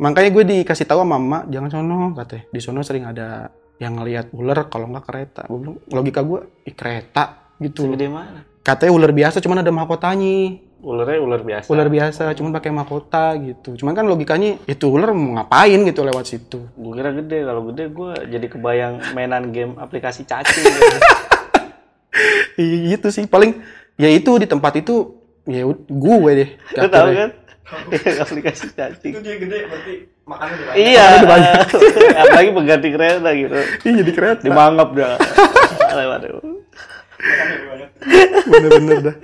Makanya 0.02 0.30
gue 0.34 0.44
dikasih 0.44 0.84
tahu 0.90 1.06
sama 1.06 1.14
mama 1.14 1.38
jangan 1.46 1.70
sono 1.70 2.10
katanya. 2.18 2.44
Di 2.50 2.58
sono 2.58 2.82
sering 2.82 3.06
ada 3.06 3.54
yang 3.78 3.94
ngelihat 3.94 4.34
ular 4.34 4.66
kalau 4.66 4.90
nggak 4.90 5.06
kereta. 5.06 5.46
Gue 5.46 5.58
bilang 5.62 5.78
logika 5.86 6.26
gue 6.26 6.66
ih 6.66 6.74
kereta 6.74 7.54
gitu. 7.62 7.86
Segede 7.86 8.10
mana? 8.10 8.56
katanya 8.66 8.92
ular 8.98 9.12
biasa 9.14 9.38
cuman 9.38 9.62
ada 9.62 9.70
mahkotanya 9.70 10.58
Ularnya 10.78 11.18
ular 11.18 11.40
biasa. 11.40 11.66
ular 11.66 11.88
biasa 11.88 12.22
cuman 12.32 12.52
pakai 12.52 12.68
mahkota 12.70 13.32
gitu 13.38 13.74
cuman 13.74 13.92
kan 13.92 14.04
logikanya 14.04 14.60
itu 14.62 14.86
ular 14.86 15.10
mau 15.10 15.40
ngapain 15.40 15.80
gitu 15.82 16.00
lewat 16.02 16.24
situ 16.26 16.68
Gue 16.70 16.92
kira 16.94 17.10
gede. 17.12 17.42
Kalau 17.42 17.62
gede 17.66 17.84
gue 17.88 18.10
jadi 18.28 18.46
kebayang 18.46 18.94
mainan 19.12 19.50
game 19.50 19.72
aplikasi 19.76 20.22
cacing. 20.22 20.64
Iya 22.56 22.96
gitu 22.96 23.08
sih 23.10 23.24
paling 23.24 23.60
ya 23.94 24.08
itu 24.08 24.30
di 24.34 24.44
tempat 24.44 24.72
itu 24.76 25.16
ya 25.44 25.60
gue 25.68 26.30
deh 26.34 26.50
Lu 26.74 26.88
tahu 26.88 27.08
kan? 27.10 27.30
aplikasi 28.24 28.72
cacing. 28.72 29.12
dia 29.20 29.36
gede 29.36 29.58
berarti 29.66 29.94
makannya 30.22 30.72
Iya. 30.72 31.06
Apalagi 32.22 32.50
pengganti 32.52 32.88
kereta 32.90 33.30
gitu. 33.32 33.52
iya 33.82 33.92
jadi 34.00 34.12
kereta 34.12 34.40
Dimangap 34.40 34.88
dah. 34.92 35.16
Lewat. 35.90 36.20
bener-bener 38.46 38.98
dah 39.02 39.16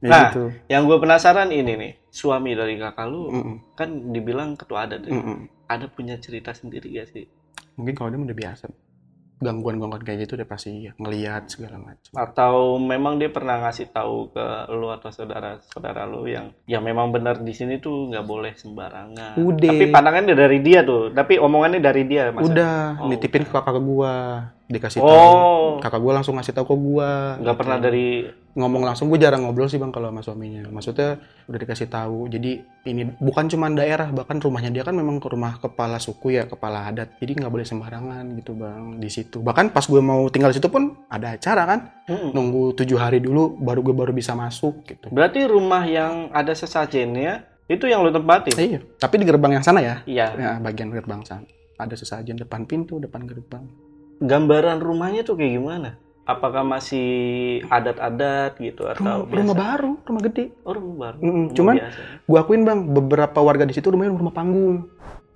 ya 0.00 0.08
Nah, 0.08 0.28
gitu 0.32 0.44
yang 0.66 0.88
gue 0.88 0.96
penasaran 0.96 1.52
ini 1.52 1.72
nih, 1.76 1.92
suami 2.08 2.56
dari 2.56 2.80
kakak 2.80 3.06
lu 3.06 3.28
Mm-mm. 3.28 3.56
kan 3.76 3.88
dibilang 4.10 4.56
ketua 4.56 4.88
adat 4.88 5.04
ya. 5.04 5.12
Mm-mm. 5.12 5.48
Ada 5.68 5.86
punya 5.86 6.16
cerita 6.18 6.50
sendiri 6.50 6.90
gak 6.96 7.08
sih? 7.12 7.26
mungkin 7.76 7.96
kalau 7.96 8.12
dia 8.12 8.20
udah 8.20 8.36
biasa 8.36 8.64
gangguan-gangguan 9.40 10.04
kayak 10.04 10.28
gitu 10.28 10.36
udah 10.36 10.44
pasti 10.44 10.84
ya, 10.84 10.92
ngelihat 11.00 11.48
segala 11.48 11.80
macam 11.80 12.12
Atau 12.12 12.76
memang 12.76 13.16
dia 13.16 13.32
pernah 13.32 13.56
ngasih 13.64 13.88
tahu 13.88 14.36
ke 14.36 14.46
lu 14.68 14.92
atau 14.92 15.08
saudara-saudara 15.08 16.04
lu 16.04 16.28
yang 16.28 16.52
yang 16.68 16.84
memang 16.84 17.08
benar 17.08 17.40
di 17.40 17.56
sini 17.56 17.80
tuh 17.80 18.12
nggak 18.12 18.26
boleh 18.28 18.52
sembarangan. 18.52 19.40
Udah. 19.40 19.72
Tapi 19.72 19.88
pandangannya 19.88 20.36
dari 20.36 20.60
dia 20.60 20.84
tuh, 20.84 21.08
tapi 21.16 21.40
omongannya 21.40 21.80
dari 21.80 22.04
dia 22.04 22.28
maksudnya. 22.28 22.52
udah 22.52 22.74
Oh, 23.00 23.08
nitipin 23.08 23.48
ke 23.48 23.52
kakak 23.52 23.80
gua 23.80 24.12
dikasih 24.70 25.02
tahu. 25.02 25.10
Oh, 25.10 25.68
kakak 25.82 26.00
gua 26.00 26.22
langsung 26.22 26.38
ngasih 26.38 26.54
tahu 26.54 26.66
ke 26.70 26.76
gua 26.78 27.10
nggak 27.42 27.56
pernah 27.58 27.76
dari 27.82 28.06
ngomong 28.50 28.82
langsung 28.82 29.06
gue 29.06 29.18
jarang 29.22 29.46
ngobrol 29.46 29.70
sih 29.70 29.78
bang 29.78 29.94
kalau 29.94 30.10
sama 30.10 30.22
suaminya. 30.26 30.66
Maksudnya 30.74 31.22
udah 31.46 31.58
dikasih 31.58 31.86
tahu. 31.86 32.26
Jadi 32.26 32.58
ini 32.90 33.06
bukan 33.22 33.46
cuma 33.46 33.70
daerah 33.70 34.10
bahkan 34.10 34.42
rumahnya 34.42 34.74
dia 34.74 34.82
kan 34.82 34.96
memang 34.98 35.22
ke 35.22 35.30
rumah 35.30 35.62
kepala 35.62 36.02
suku 36.02 36.34
ya 36.34 36.50
kepala 36.50 36.90
adat. 36.90 37.14
Jadi 37.22 37.38
nggak 37.38 37.52
boleh 37.52 37.66
sembarangan 37.66 38.24
gitu 38.42 38.58
bang 38.58 38.98
di 38.98 39.10
situ. 39.10 39.38
Bahkan 39.38 39.70
pas 39.70 39.86
gue 39.86 40.02
mau 40.02 40.26
tinggal 40.26 40.50
di 40.50 40.58
situ 40.58 40.66
pun 40.66 40.98
ada 41.06 41.38
acara 41.38 41.62
kan? 41.66 41.80
Mm-mm. 42.10 42.34
nunggu 42.34 42.74
tujuh 42.74 42.98
hari 42.98 43.22
dulu 43.22 43.54
baru 43.62 43.86
gue 43.86 43.94
baru 43.94 44.10
bisa 44.10 44.34
masuk 44.34 44.82
gitu. 44.82 45.14
Berarti 45.14 45.46
rumah 45.46 45.86
yang 45.86 46.34
ada 46.34 46.50
sesajennya 46.50 47.46
itu 47.70 47.86
yang 47.86 48.02
lu 48.02 48.10
tempatin? 48.10 48.58
Eh, 48.58 48.66
iya 48.74 48.80
tapi 48.98 49.22
di 49.22 49.24
gerbang 49.30 49.54
yang 49.54 49.64
sana 49.64 49.78
ya? 49.78 50.02
Iya. 50.10 50.26
ya 50.34 50.50
bagian 50.58 50.90
gerbang 50.90 51.22
sana. 51.22 51.46
Ada 51.78 51.94
sesajen 51.94 52.34
depan 52.34 52.66
pintu 52.66 52.98
depan 52.98 53.24
gerbang 53.30 53.89
Gambaran 54.20 54.78
rumahnya 54.78 55.24
tuh 55.24 55.34
kayak 55.34 55.56
gimana? 55.56 55.96
Apakah 56.22 56.62
masih 56.62 57.08
adat-adat 57.66 58.60
gitu 58.60 58.86
atau 58.86 59.02
rumah, 59.02 59.16
rumah 59.26 59.56
biasa? 59.56 59.64
baru 59.66 59.92
rumah 60.06 60.22
gede 60.22 60.44
Oh, 60.62 60.72
rumah 60.76 60.96
baru. 61.00 61.16
Mm-mm. 61.18 61.34
Rumah 61.42 61.54
Cuman 61.56 61.74
biasa. 61.80 62.00
gue 62.22 62.38
akuin 62.38 62.62
bang 62.62 62.78
beberapa 62.86 63.38
warga 63.40 63.64
di 63.64 63.74
situ 63.74 63.88
rumahnya 63.88 64.14
rumah 64.14 64.30
panggung 64.30 64.86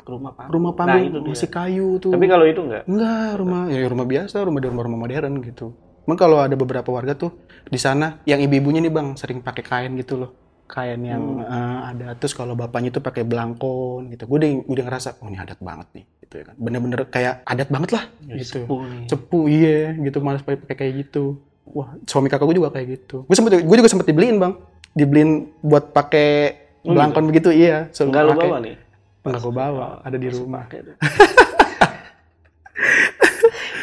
rumah 0.04 0.36
panggung. 0.36 0.52
rumah 0.52 0.70
Nah, 0.70 0.78
panggung 0.78 1.04
itu 1.08 1.18
dia. 1.18 1.30
masih 1.32 1.48
kayu 1.48 1.88
tuh 1.96 2.12
Tapi 2.12 2.26
kalau 2.28 2.44
itu 2.44 2.60
enggak? 2.60 2.84
Enggak, 2.84 3.30
rumah 3.40 3.60
ya 3.66 3.88
rumah 3.88 4.06
biasa, 4.06 4.36
rumah 4.44 4.60
di 4.60 4.68
rumah-rumah 4.68 5.00
modern 5.00 5.34
gitu. 5.40 5.66
Emang 6.04 6.18
kalau 6.20 6.36
ada 6.36 6.52
beberapa 6.52 6.92
warga 6.92 7.16
tuh 7.16 7.32
di 7.64 7.80
sana 7.80 8.20
yang 8.22 8.36
ibu-ibunya 8.38 8.78
nih 8.78 8.92
Bang 8.92 9.16
sering 9.16 9.40
pakai 9.40 9.64
kain 9.64 9.96
gitu 9.96 10.20
loh. 10.20 10.30
Kain 10.64 11.00
yang 11.00 11.22
Hmm. 11.38 11.44
eh, 11.44 11.78
ada 11.90 12.06
terus 12.14 12.32
kalau 12.32 12.52
bapaknya 12.52 12.88
tuh 12.90 12.98
pakai 12.98 13.22
belangkon 13.22 14.08
gitu. 14.08 14.24
Gue 14.24 14.38
udah, 14.38 14.50
udah 14.64 14.82
ngerasa 14.84 15.08
oh 15.18 15.28
ini 15.28 15.36
adat 15.36 15.58
banget 15.58 15.88
nih 15.92 16.04
gitu 16.20 16.34
ya 16.34 16.44
kan. 16.44 16.54
Bener-bener 16.56 17.00
kayak 17.06 17.34
adat 17.44 17.68
banget 17.68 17.90
lah 17.92 18.04
Ya, 18.22 18.34
gitu. 18.36 18.64
nih. 18.64 19.06
Cepu 19.06 19.38
iya 19.46 19.92
gitu 19.94 20.18
malas 20.18 20.40
pakai 20.40 20.58
pakai 20.58 20.76
kayak 20.78 20.94
gitu. 21.02 21.38
Wah, 21.66 21.96
suami 22.04 22.28
kakak 22.28 22.44
gue 22.44 22.56
juga 22.56 22.70
kayak 22.70 22.88
gitu. 22.90 23.16
Gue 23.24 23.34
sempet 23.34 23.56
gue 23.58 23.76
juga 23.76 23.88
sempet 23.88 24.06
dibeliin, 24.06 24.36
Bang. 24.36 24.56
Dibeliin 24.92 25.30
buat 25.60 25.90
pakai 25.90 26.60
Oh, 26.84 26.92
belangkon 26.92 27.24
begitu 27.24 27.48
iya. 27.48 27.88
suruh 27.90 28.12
Enggak 28.12 28.36
pakai. 28.36 28.44
bawa 28.46 28.58
nih? 28.60 28.76
Enggak 29.22 29.40
gue 29.40 29.54
bawa, 29.54 29.86
Oh, 29.96 30.04
ada 30.04 30.16
di 30.16 30.28
rumah. 30.28 30.64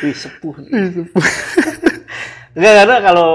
Wih, 0.02 0.14
sepuh 0.14 0.56
nih. 0.60 0.70
Ih, 0.72 0.90
sepuh. 0.96 1.24
Enggak 2.58 2.74
karena 2.76 2.96
kalau 3.02 3.30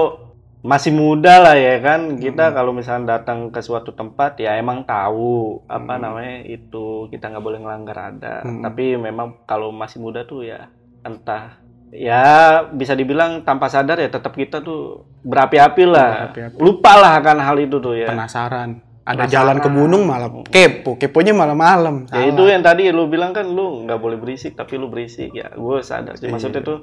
masih 0.67 0.91
muda 0.91 1.39
lah 1.39 1.55
ya 1.55 1.79
kan 1.79 1.99
kita 2.17 2.51
kalau 2.51 2.71
misalnya 2.71 3.15
datang 3.15 3.47
ke 3.47 3.59
suatu 3.59 3.91
tempat 3.91 4.35
ya 4.35 4.55
emang 4.55 4.83
tahu 4.83 5.63
apa 5.65 5.95
Hmm. 5.95 6.01
namanya 6.03 6.43
itu 6.45 6.85
kita 7.07 7.29
nggak 7.29 7.41
boleh 7.41 7.59
ngelanggar 7.59 7.97
adat 8.05 8.43
Hmm. 8.43 8.61
tapi 8.61 8.93
memang 8.97 9.41
kalau 9.43 9.71
masih 9.71 9.97
muda 9.97 10.21
tuh 10.21 10.43
ya 10.43 10.67
entah 11.01 11.55
ya 11.87 12.23
bisa 12.67 12.91
dibilang 12.91 13.41
tanpa 13.41 13.65
sadar 13.67 13.95
ya 13.95 14.09
tetap 14.09 14.33
kita 14.33 14.59
tuh 14.59 15.07
berapi-api 15.21 15.83
lah 15.85 16.11
Berapi-api. 16.29 16.55
lupa 16.59 16.91
lah 16.93 17.11
akan 17.17 17.37
hal 17.39 17.57
itu 17.57 17.79
tuh 17.79 17.95
ya 17.95 18.07
penasaran. 18.07 18.83
Ada 19.07 19.23
Penasaran. 19.23 19.31
jalan 19.31 19.57
ke 19.57 19.69
gunung 19.71 20.03
malah 20.03 20.27
kepo, 20.45 20.99
keponya 20.99 21.31
malam-malam. 21.31 22.11
ya 22.11 22.27
itu 22.27 22.43
yang 22.43 22.59
tadi 22.59 22.91
lu 22.91 23.07
bilang 23.07 23.31
kan 23.31 23.47
lu 23.47 23.87
nggak 23.87 23.95
boleh 23.95 24.19
berisik 24.19 24.51
tapi 24.51 24.75
lu 24.75 24.91
berisik 24.91 25.31
ya 25.31 25.47
gue 25.49 25.75
sadar 25.79 26.19
sih 26.19 26.27
maksudnya 26.27 26.59
Iya. 26.59 26.67
tuh 26.67 26.77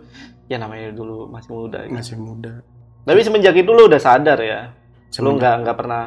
ya 0.46 0.56
namanya 0.56 0.88
dulu 0.90 1.28
masih 1.28 1.52
muda 1.52 1.84
gitu. 1.84 1.92
masih 1.92 2.16
muda. 2.16 2.64
Tapi 3.04 3.20
semenjak 3.20 3.54
itu 3.54 3.68
lu 3.68 3.84
udah 3.84 3.98
sadar 3.98 4.38
ya 4.38 4.60
lu 4.66 4.74
Semenjak- 5.10 5.36
nggak 5.36 5.54
nggak 5.60 5.76
pernah 5.76 6.02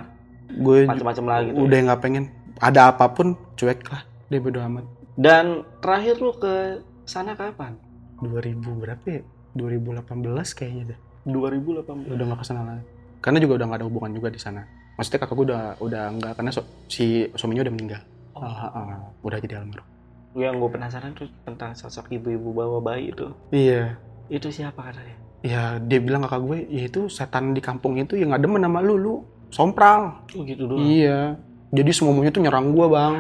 gue 0.50 0.80
macam-macam 0.84 1.26
lagi 1.28 1.50
tuh. 1.52 1.62
udah 1.62 1.78
nggak 1.84 2.00
pengen 2.00 2.24
ada 2.58 2.82
apa 2.90 3.06
pun 3.08 3.28
cuek 3.54 3.80
lah 3.86 4.02
dia 4.28 4.40
bodo 4.40 4.60
amat 4.62 4.86
Dan 5.14 5.46
terakhir 5.78 6.18
lu 6.18 6.30
ke 6.32 6.78
sana 7.04 7.34
kapan? 7.34 7.74
2000 8.20 8.54
berapa 8.76 9.02
ya 9.08 9.22
2018 9.54 10.06
kayaknya 10.54 10.84
deh 10.88 11.00
2018. 11.26 12.06
udah 12.08 12.24
nggak 12.24 12.40
ke 12.40 12.46
sana 12.46 12.62
lagi 12.64 12.86
karena 13.20 13.38
juga 13.40 13.54
udah 13.56 13.66
nggak 13.66 13.80
ada 13.80 13.88
hubungan 13.88 14.12
juga 14.12 14.30
di 14.30 14.38
sana 14.38 14.62
Maksudnya 14.94 15.20
kakak 15.20 15.36
gue 15.36 15.46
udah 15.46 15.62
udah 15.78 16.04
enggak 16.10 16.34
karena 16.34 16.50
so- 16.50 16.66
si 16.88 17.06
suaminya 17.32 17.62
udah 17.62 17.70
meninggal. 17.72 18.02
Oh. 18.34 18.42
Ah, 18.42 18.66
ah, 18.68 18.98
udah 19.22 19.38
jadi 19.38 19.62
almarhum. 19.62 19.86
yang 20.34 20.54
gue 20.56 20.70
penasaran 20.70 21.14
tuh 21.14 21.30
tentang 21.44 21.74
sosok 21.74 22.10
ibu-ibu 22.12 22.50
bawa 22.52 22.78
bayi 22.80 23.10
itu 23.10 23.30
Iya. 23.50 23.94
itu 24.28 24.50
siapa 24.50 24.82
katanya 24.84 25.14
Ya 25.48 25.80
dia 25.80 26.04
bilang 26.04 26.28
kakak 26.28 26.44
gue, 26.44 26.60
ya 26.68 26.84
itu 26.92 27.08
setan 27.08 27.56
di 27.56 27.64
kampung 27.64 27.96
itu 27.96 28.20
yang 28.20 28.36
nggak 28.36 28.44
demen 28.44 28.68
sama 28.68 28.84
lu, 28.84 29.00
lu 29.00 29.16
sompral. 29.48 30.28
oh 30.36 30.44
gitu 30.44 30.68
doang 30.68 30.84
Iya. 30.84 31.40
Jadi 31.72 31.92
semuanya 31.96 32.32
tuh 32.36 32.44
nyerang 32.44 32.76
gua 32.76 32.88
bang. 32.92 33.14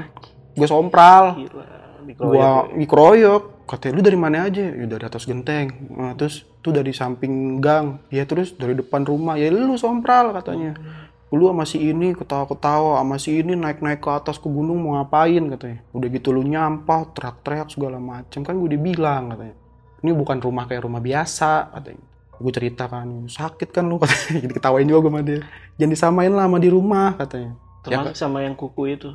Gue 0.55 0.67
sompral. 0.67 1.39
gila 1.39 1.63
Gua 2.15 2.36
ya. 2.67 2.80
dikeroyok. 2.80 3.43
Katanya 3.67 3.99
lu 3.99 4.01
dari 4.03 4.15
mana 4.19 4.38
aja? 4.47 4.63
Ya 4.63 4.86
dari 4.88 5.03
atas 5.03 5.28
genteng. 5.28 5.91
Nah, 5.91 6.15
terus 6.15 6.47
tuh 6.63 6.71
dari 6.71 6.95
samping 6.95 7.59
gang. 7.59 7.99
Ya 8.07 8.23
terus 8.23 8.55
dari 8.55 8.71
depan 8.80 9.03
rumah. 9.03 9.36
Ya 9.36 9.51
lu 9.51 9.75
sompral 9.75 10.32
katanya. 10.32 10.80
Lu 11.28 11.51
sama 11.51 11.67
si 11.67 11.84
ini 11.84 12.15
ketawa-ketawa 12.15 13.03
sama 13.03 13.19
si 13.19 13.43
ini 13.43 13.59
naik-naik 13.59 13.99
ke 13.99 14.07
atas 14.07 14.39
ke 14.39 14.47
gunung 14.47 14.80
mau 14.80 14.95
ngapain 14.95 15.43
katanya. 15.51 15.84
Udah 15.91 16.07
gitu 16.07 16.32
lu 16.32 16.47
nyampah, 16.47 17.11
teriak-teriak 17.11 17.67
segala 17.67 17.99
macem 17.99 18.47
kan 18.47 18.55
gue 18.55 18.71
udah 18.71 18.80
bilang 18.80 19.36
katanya. 19.36 19.55
Ini 19.99 20.11
bukan 20.15 20.38
rumah 20.39 20.63
kayak 20.71 20.88
rumah 20.88 21.03
biasa 21.03 21.75
katanya. 21.75 22.07
Gue 22.38 22.52
cerita 22.52 22.86
kan, 22.86 23.26
sakit 23.26 23.70
kan 23.70 23.84
lu 23.84 23.98
katanya. 24.02 24.40
Jadi 24.40 24.54
ketawain 24.54 24.86
juga 24.86 25.00
gue 25.00 25.12
sama 25.12 25.22
dia. 25.22 25.40
Jangan 25.76 25.92
disamain 25.92 26.32
lah 26.32 26.46
sama 26.46 26.58
di 26.58 26.70
rumah 26.70 27.14
katanya. 27.16 27.52
termasuk 27.80 28.16
sama 28.16 28.42
yang 28.42 28.54
kuku 28.54 28.84
itu 28.92 29.10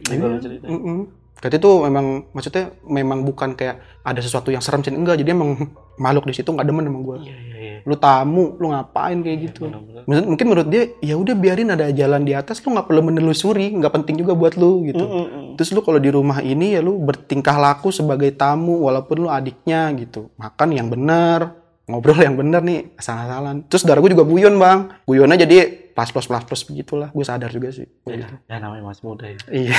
Iya. 0.00 0.10
Juga 0.12 0.26
lu 0.26 0.38
cerita 0.38 0.64
Mm-mm. 0.66 0.98
Katanya 1.34 1.60
tuh 1.60 1.74
memang 1.82 2.06
maksudnya 2.30 2.64
memang 2.82 3.20
bukan 3.22 3.52
kayak 3.52 3.76
ada 4.00 4.16
sesuatu 4.18 4.48
yang 4.48 4.58
serem 4.58 4.80
sih 4.80 4.90
enggak 4.90 5.18
jadi 5.18 5.30
emang 5.30 5.70
makhluk 5.94 6.24
di 6.24 6.32
situ 6.32 6.48
nggak 6.48 6.64
demen 6.64 6.82
sama 6.82 7.00
gue. 7.00 7.16
iya 7.20 7.36
iya 7.36 7.56
iya 7.58 7.78
Lu 7.84 7.94
tamu, 7.94 8.56
lu 8.56 8.70
ngapain 8.70 9.20
kayak 9.20 9.38
gitu. 9.44 9.68
benar-benar. 9.68 10.02
Maksud- 10.04 10.26
Mungkin 10.26 10.46
menurut 10.46 10.68
dia 10.68 10.82
ya 10.98 11.14
udah 11.14 11.34
biarin 11.34 11.68
ada 11.68 11.86
jalan 11.90 12.22
di 12.22 12.32
atas 12.32 12.58
lu 12.58 12.72
nggak 12.72 12.86
perlu 12.86 13.02
menelusuri, 13.04 13.70
nggak 13.72 13.92
penting 13.92 14.16
juga 14.16 14.32
buat 14.32 14.56
lu 14.56 14.82
gitu. 14.84 15.04
Mm-mm. 15.04 15.44
Terus 15.54 15.68
lu 15.70 15.80
kalau 15.80 15.98
di 15.98 16.08
rumah 16.08 16.40
ini 16.40 16.72
ya 16.72 16.80
lu 16.80 16.96
bertingkah 16.98 17.54
laku 17.54 17.90
sebagai 17.90 18.32
tamu 18.32 18.80
walaupun 18.80 19.16
lu 19.18 19.28
adiknya 19.28 19.92
gitu. 19.92 20.32
Makan 20.34 20.68
yang 20.70 20.88
benar, 20.88 21.60
ngobrol 21.84 22.16
yang 22.16 22.34
benar 22.34 22.60
nih 22.60 22.94
asal-asalan. 22.94 23.64
Terus 23.66 23.82
darah 23.82 24.00
gue 24.00 24.10
juga 24.10 24.24
guyon 24.24 24.56
bang, 24.56 24.78
guyonnya 25.04 25.36
jadi 25.38 25.56
plus 25.90 26.10
plus 26.10 26.24
plus 26.24 26.44
plus 26.44 26.62
begitulah. 26.64 27.08
Gue 27.10 27.22
sadar 27.22 27.48
juga 27.48 27.68
sih. 27.70 27.84
ya, 28.04 28.26
ya 28.44 28.56
namanya 28.56 28.84
masih 28.84 29.02
muda 29.04 29.24
ya 29.26 29.38
Iya. 29.46 29.76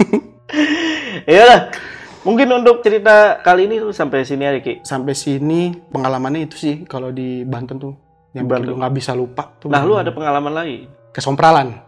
Iyalah. 1.26 1.60
Mungkin 2.20 2.52
untuk 2.52 2.84
cerita 2.84 3.40
kali 3.40 3.64
ini 3.64 3.80
tuh 3.80 3.90
sampai 3.90 4.22
sini 4.22 4.44
aja 4.44 4.60
Ki. 4.60 4.84
sampai 4.84 5.16
sini 5.16 5.72
pengalamannya 5.88 6.44
itu 6.44 6.56
sih 6.58 6.74
kalau 6.84 7.08
di 7.08 7.48
Banten 7.48 7.80
tuh 7.80 7.96
yang 8.36 8.44
Banten. 8.44 8.68
lu 8.68 8.76
nggak 8.76 8.92
bisa 8.92 9.16
lupa 9.16 9.48
tuh 9.56 9.72
Nah, 9.72 9.80
lu 9.80 9.96
ada 9.96 10.12
pengalaman 10.12 10.52
lain? 10.52 10.84
kesompralan 11.10 11.80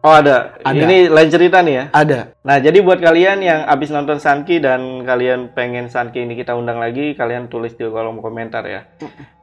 Oh, 0.00 0.16
ada. 0.16 0.56
Ada. 0.64 0.80
Ini 0.80 1.12
lain 1.12 1.28
cerita 1.28 1.60
nih 1.60 1.74
ya. 1.76 1.84
ada 1.92 2.32
Nah, 2.40 2.56
jadi 2.56 2.80
buat 2.80 3.04
kalian 3.04 3.44
yang 3.44 3.68
abis 3.68 3.92
nonton 3.92 4.16
Sanki 4.16 4.56
dan 4.56 5.04
kalian 5.04 5.52
pengen 5.52 5.92
Sanki 5.92 6.24
ini 6.24 6.32
kita 6.32 6.56
undang 6.56 6.80
lagi, 6.80 7.12
kalian 7.12 7.52
tulis 7.52 7.76
di 7.76 7.84
kolom 7.84 8.24
komentar 8.24 8.64
ya. 8.64 8.88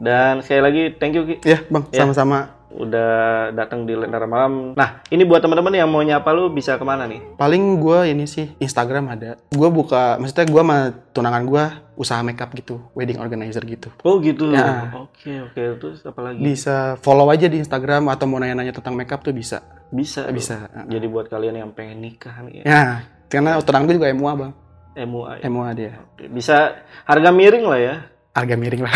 Dan 0.01 0.41
sekali 0.41 0.61
lagi 0.65 0.83
thank 0.97 1.13
you 1.13 1.29
Ki 1.29 1.37
ya 1.45 1.61
bang 1.69 1.85
Ya. 1.93 2.01
sama-sama 2.01 2.56
udah 2.69 3.11
datang 3.49 3.83
di 3.83 3.93
Lentera 3.93 4.23
Malam. 4.23 4.73
Nah, 4.73 4.99
ini 5.07 5.23
buat 5.23 5.39
teman-teman 5.39 5.71
yang 5.71 5.87
mau 5.87 5.99
nyapa 5.99 6.27
lu 6.29 6.49
bisa 6.49 6.75
ke 6.75 6.83
mana 6.83 7.03
nih? 7.03 7.23
paling 7.33 7.63
gue 7.77 7.99
ini 8.07 8.23
sih 8.23 8.51
Instagram 8.57 9.07
ada 9.09 9.39
gue 9.47 9.69
buka 9.69 10.17
maksudnya 10.17 10.45
gue 10.45 10.61
sama 10.61 10.77
tunangan 11.09 11.43
gue 11.43 11.63
usaha 11.95 12.19
makeup 12.19 12.51
gitu 12.51 12.83
wedding 12.91 13.17
organizer 13.17 13.61
gitu 13.61 13.89
Oh 14.01 14.19
gitu. 14.19 14.51
Ya. 14.51 14.91
Oke 14.93 15.31
oke 15.43 15.61
terus 15.77 16.01
apa 16.01 16.19
lagi? 16.21 16.39
bisa 16.39 16.75
follow 16.97 17.27
aja 17.27 17.45
di 17.45 17.57
Instagram 17.57 18.07
atau 18.07 18.25
mau 18.25 18.37
nanya-nanya 18.37 18.71
tentang 18.71 18.93
makeup 18.93 19.21
tuh 19.21 19.31
bisa 19.31 19.63
Bisa. 19.87 20.27
bisa 20.27 20.67
Jadi 20.85 21.05
buat 21.05 21.25
kalian 21.25 21.55
yang 21.57 21.71
pengen 21.71 21.99
nikah 21.99 22.35
nih 22.43 22.61
ya. 22.61 22.65
ya 22.65 22.83
karena 23.27 23.57
tunangan 23.59 23.87
gue 23.87 23.95
juga 23.95 24.09
MUA 24.11 24.33
bang 24.35 24.53
MUA. 24.99 25.31
ya. 25.37 25.47
MUA 25.47 25.69
dia 25.73 25.91
Oke, 26.03 26.25
Bisa 26.27 26.57
harga 27.03 27.29
miring 27.29 27.65
lah 27.65 27.79
ya. 27.79 27.95
Harga 28.37 28.53
miring 28.53 28.85
lah 28.85 28.93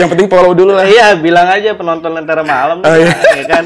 yang 0.00 0.08
penting 0.08 0.28
follow 0.30 0.54
dulu 0.54 0.72
lah 0.72 0.86
Iya, 0.86 1.18
bilang 1.18 1.50
aja 1.50 1.74
penonton 1.74 2.14
Lentera 2.14 2.40
Malam 2.40 2.80
Oh, 2.80 2.94
iya. 2.94 3.12
ya 3.34 3.44
kan. 3.44 3.64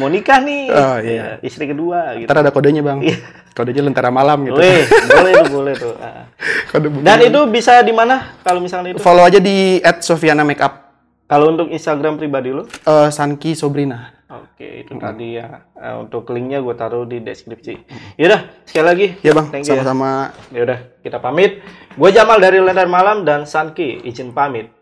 Mau 0.00 0.08
nikah 0.08 0.40
nih. 0.40 0.72
Oh, 0.72 0.96
iya. 0.98 1.14
Ya, 1.14 1.26
istri 1.44 1.68
kedua 1.68 2.16
gitu. 2.16 2.24
ntar 2.24 2.40
ada 2.40 2.48
kodenya 2.48 2.80
bang 2.80 3.04
Iya. 3.04 3.16
kodenya 3.52 3.82
lentera 3.84 4.08
malam 4.08 4.46
gitu 4.46 4.56
Weh, 4.56 4.86
boleh 4.86 5.32
tuh, 5.34 5.46
boleh 5.52 5.74
tuh. 5.76 5.94
Kode. 6.72 6.88
Dan 7.04 7.18
itu 7.20 7.40
bisa 7.50 7.82
di 7.82 7.92
mana 7.92 8.38
kalau 8.40 8.58
misalnya 8.58 8.96
itu? 8.96 9.00
follow 9.02 9.22
aja 9.22 9.36
di 9.38 9.78
@sofiana_makeup 9.82 10.87
Kalau 11.28 11.52
untuk 11.52 11.68
Instagram 11.68 12.16
pribadi 12.16 12.56
lo? 12.56 12.64
Eh, 12.64 13.08
Sanki 13.12 13.52
Sobrina. 13.52 14.16
Oke, 14.32 14.80
itu 14.80 14.96
tadi 14.96 15.36
ya. 15.36 15.60
Eh, 15.76 15.96
untuk 16.00 16.24
linknya 16.32 16.64
gue 16.64 16.72
taruh 16.72 17.04
di 17.04 17.20
deskripsi. 17.20 17.76
Yaudah, 18.16 18.64
sekali 18.64 18.86
lagi. 18.88 19.06
Ya 19.20 19.36
bang, 19.36 19.52
ya. 19.60 19.76
sama-sama. 19.76 20.32
Yaudah, 20.56 20.80
kita 21.04 21.20
pamit. 21.20 21.60
Gue 22.00 22.16
Jamal 22.16 22.40
dari 22.40 22.64
Lentera 22.64 22.88
Malam 22.88 23.28
dan 23.28 23.44
Sanki 23.44 24.00
izin 24.08 24.32
pamit. 24.32 24.72